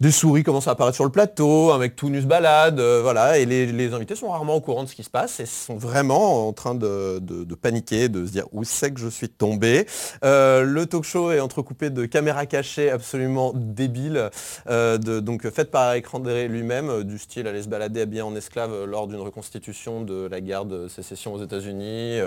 [0.00, 3.02] des souris commencent à apparaître sur le plateau, un mec tout nu se balade, euh,
[3.02, 5.76] voilà, et les, invités sont rarement au courant de ce qui se passe et sont
[5.76, 7.20] vraiment en train de,
[7.60, 9.86] paniquer, de se dire où c'est que je suis tombé.
[10.24, 14.30] Euh, le talk show est entrecoupé de caméras cachées absolument débiles,
[14.68, 19.06] euh, donc faites par André lui-même, du style aller se balader habillé en esclave lors
[19.06, 22.18] d'une reconstitution de la guerre de sécession aux États-Unis,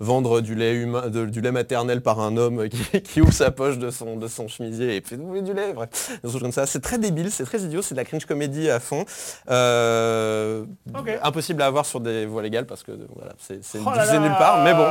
[0.00, 2.68] vendre du lait maternel par un homme
[3.04, 5.88] qui, ouvre sa poche de son, chemisier et fait vous du lait, bref.
[6.66, 9.04] C'est très débile, c'est très idiot, c'est de la cringe comédie à fond.
[11.22, 14.74] Impossible à avoir sur des voies légales parce que voilà, c'est Oh nulle part, mais
[14.74, 14.86] bon.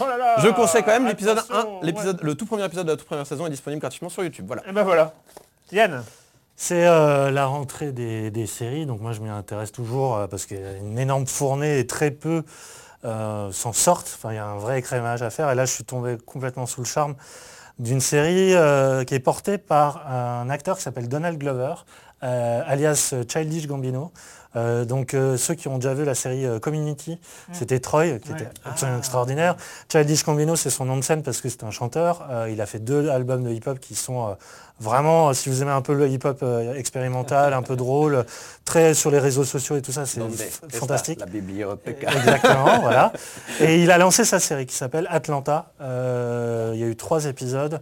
[0.00, 2.86] Oh là là Je conseille quand même l'épisode 1, Attention, l'épisode, le tout premier épisode
[2.86, 4.44] de la toute première saison est disponible gratuitement sur YouTube.
[4.46, 4.62] Voilà.
[4.68, 5.14] Et ben voilà.
[5.72, 6.02] Yann
[6.56, 10.46] C'est euh, la rentrée des, des séries, donc moi je m'y intéresse toujours euh, parce
[10.46, 12.44] qu'il y a une énorme fournée et très peu
[13.04, 14.10] euh, s'en sortent.
[14.16, 15.50] Enfin, il y a un vrai écrémage à faire.
[15.50, 17.14] Et là, je suis tombé complètement sous le charme
[17.78, 21.74] d'une série euh, qui est portée par un acteur qui s'appelle Donald Glover,
[22.22, 24.12] alias Childish Gambino.
[24.54, 27.18] Euh, donc euh, ceux qui ont déjà vu la série euh, Community,
[27.52, 28.36] c'était Troy, qui Ouais.
[28.40, 29.54] était absolument extraordinaire.
[29.92, 32.26] Childish Gambino, c'est son nom de scène parce que c'est un chanteur.
[32.30, 34.34] Euh, il a fait deux albums de hip-hop qui sont euh,
[34.80, 38.24] vraiment, euh, si vous aimez un peu le hip-hop euh, expérimental, un peu drôle,
[38.64, 40.22] très sur les réseaux sociaux et tout ça, c'est
[40.72, 41.20] fantastique.
[41.20, 42.02] La bibliothèque.
[42.02, 43.12] Exactement, voilà.
[43.60, 45.66] Et il a lancé sa série qui s'appelle Atlanta.
[45.82, 47.78] Euh, il y a eu trois épisodes.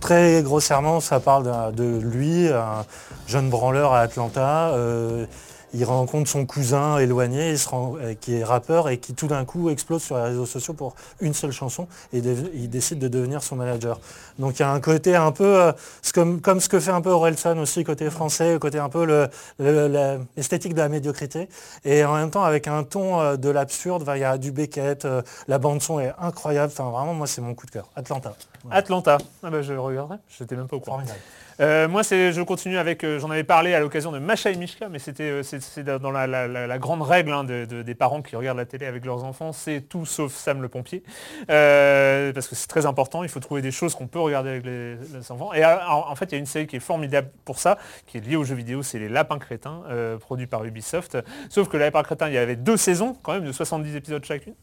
[0.00, 2.84] Très grossièrement, ça parle de lui, un
[3.26, 4.68] jeune branleur à Atlanta.
[4.74, 5.26] Euh,
[5.74, 9.26] il rencontre son cousin éloigné il se rend- euh, qui est rappeur et qui tout
[9.26, 13.08] d'un coup explose sur les réseaux sociaux pour une seule chanson et il décide de
[13.08, 14.00] devenir son manager.
[14.38, 15.72] Donc il y a un côté un peu, euh,
[16.14, 19.28] comme, comme ce que fait un peu Orelsan aussi, côté français, côté un peu le-
[19.58, 21.48] le- l'esthétique de la médiocrité.
[21.84, 25.06] Et en même temps avec un ton euh, de l'absurde, il y a du Beckett,
[25.48, 27.88] la bande son est incroyable, enfin vraiment moi c'est mon coup de cœur.
[27.96, 28.34] Atlanta.
[28.70, 29.18] Atlanta.
[29.42, 31.02] Ah bah, je regarderai, j'étais même pas au courant.
[31.60, 34.88] Euh, moi, je continue avec, euh, j'en avais parlé à l'occasion de Macha et Mishka,
[34.88, 38.58] mais c'était, euh, c'est, dans la, grande règle hein, de- de- des parents qui regardent
[38.58, 41.02] la télé avec leurs enfants, c'est tout sauf Sam le pompier,
[41.46, 43.22] parce que c'est très important.
[43.22, 44.96] Il faut trouver des choses qu'on peut regarder avec les,
[45.30, 45.52] enfants.
[45.54, 48.20] Et en, fait, il y a une série qui est formidable pour ça, qui est
[48.20, 49.82] liée aux jeux vidéo, c'est les Lapins crétins,
[50.20, 51.18] produit par Ubisoft.
[51.48, 54.24] Sauf que les Lapins crétins, il y avait deux saisons, quand même, de 70 épisodes
[54.24, 54.54] chacune,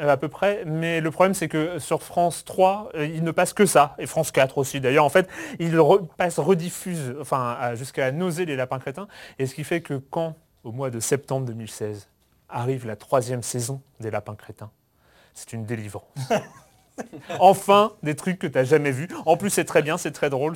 [0.00, 0.62] à peu près.
[0.66, 4.06] Mais le problème, c'est que sur France 3, euh, il ne passe que ça, et
[4.06, 4.80] France 4 aussi.
[4.80, 5.28] D'ailleurs, en fait,
[5.58, 5.70] il
[6.16, 9.08] passe, rediffuse, enfin, jusqu'à la nausée les Lapins crétins.
[9.38, 12.08] Et ce qui fait que quand, au mois de septembre 2016,
[12.48, 14.70] arrive la troisième saison des Lapins crétins,
[15.34, 16.04] c'est une délivrance.
[17.38, 19.08] Enfin, des trucs que tu n'as jamais vus.
[19.26, 20.54] En plus, c'est très bien, c'est très drôle.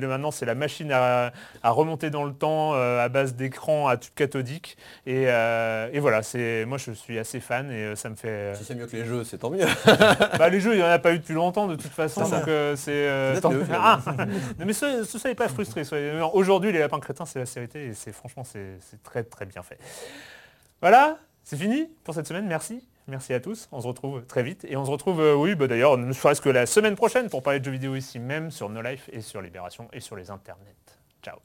[0.00, 3.96] Maintenant, c'est la machine à, à remonter dans le temps euh, à base d'écran à
[3.96, 4.76] tube cathodique.
[5.06, 8.54] Et, euh, et voilà, c'est, moi, je suis assez fan et euh, ça me fait...
[8.56, 9.66] Si c'est mieux que les jeux, c'est tant mieux.
[10.38, 12.22] bah, les jeux, il n'y en a pas eu depuis longtemps, de toute façon.
[12.28, 13.40] Donc euh, c'est...
[13.40, 13.98] tant- Ah
[14.58, 15.48] mais ce, pas
[16.18, 17.86] non, Aujourd'hui, les lapins crétins, c'est la vérité.
[17.86, 19.78] Et c'est franchement, c'est, c'est très, très bien fait.
[20.80, 22.46] Voilà, c'est fini pour cette semaine.
[22.46, 22.86] Merci.
[23.10, 23.68] Merci à tous.
[23.72, 24.64] On se retrouve très vite.
[24.68, 27.42] Et on se retrouve, euh, oui, bah, d'ailleurs, ne serait-ce que la semaine prochaine pour
[27.42, 30.30] parler de jeux vidéo ici même sur No Life et sur Libération et sur les
[30.30, 30.76] internets.
[31.20, 31.38] Ciao.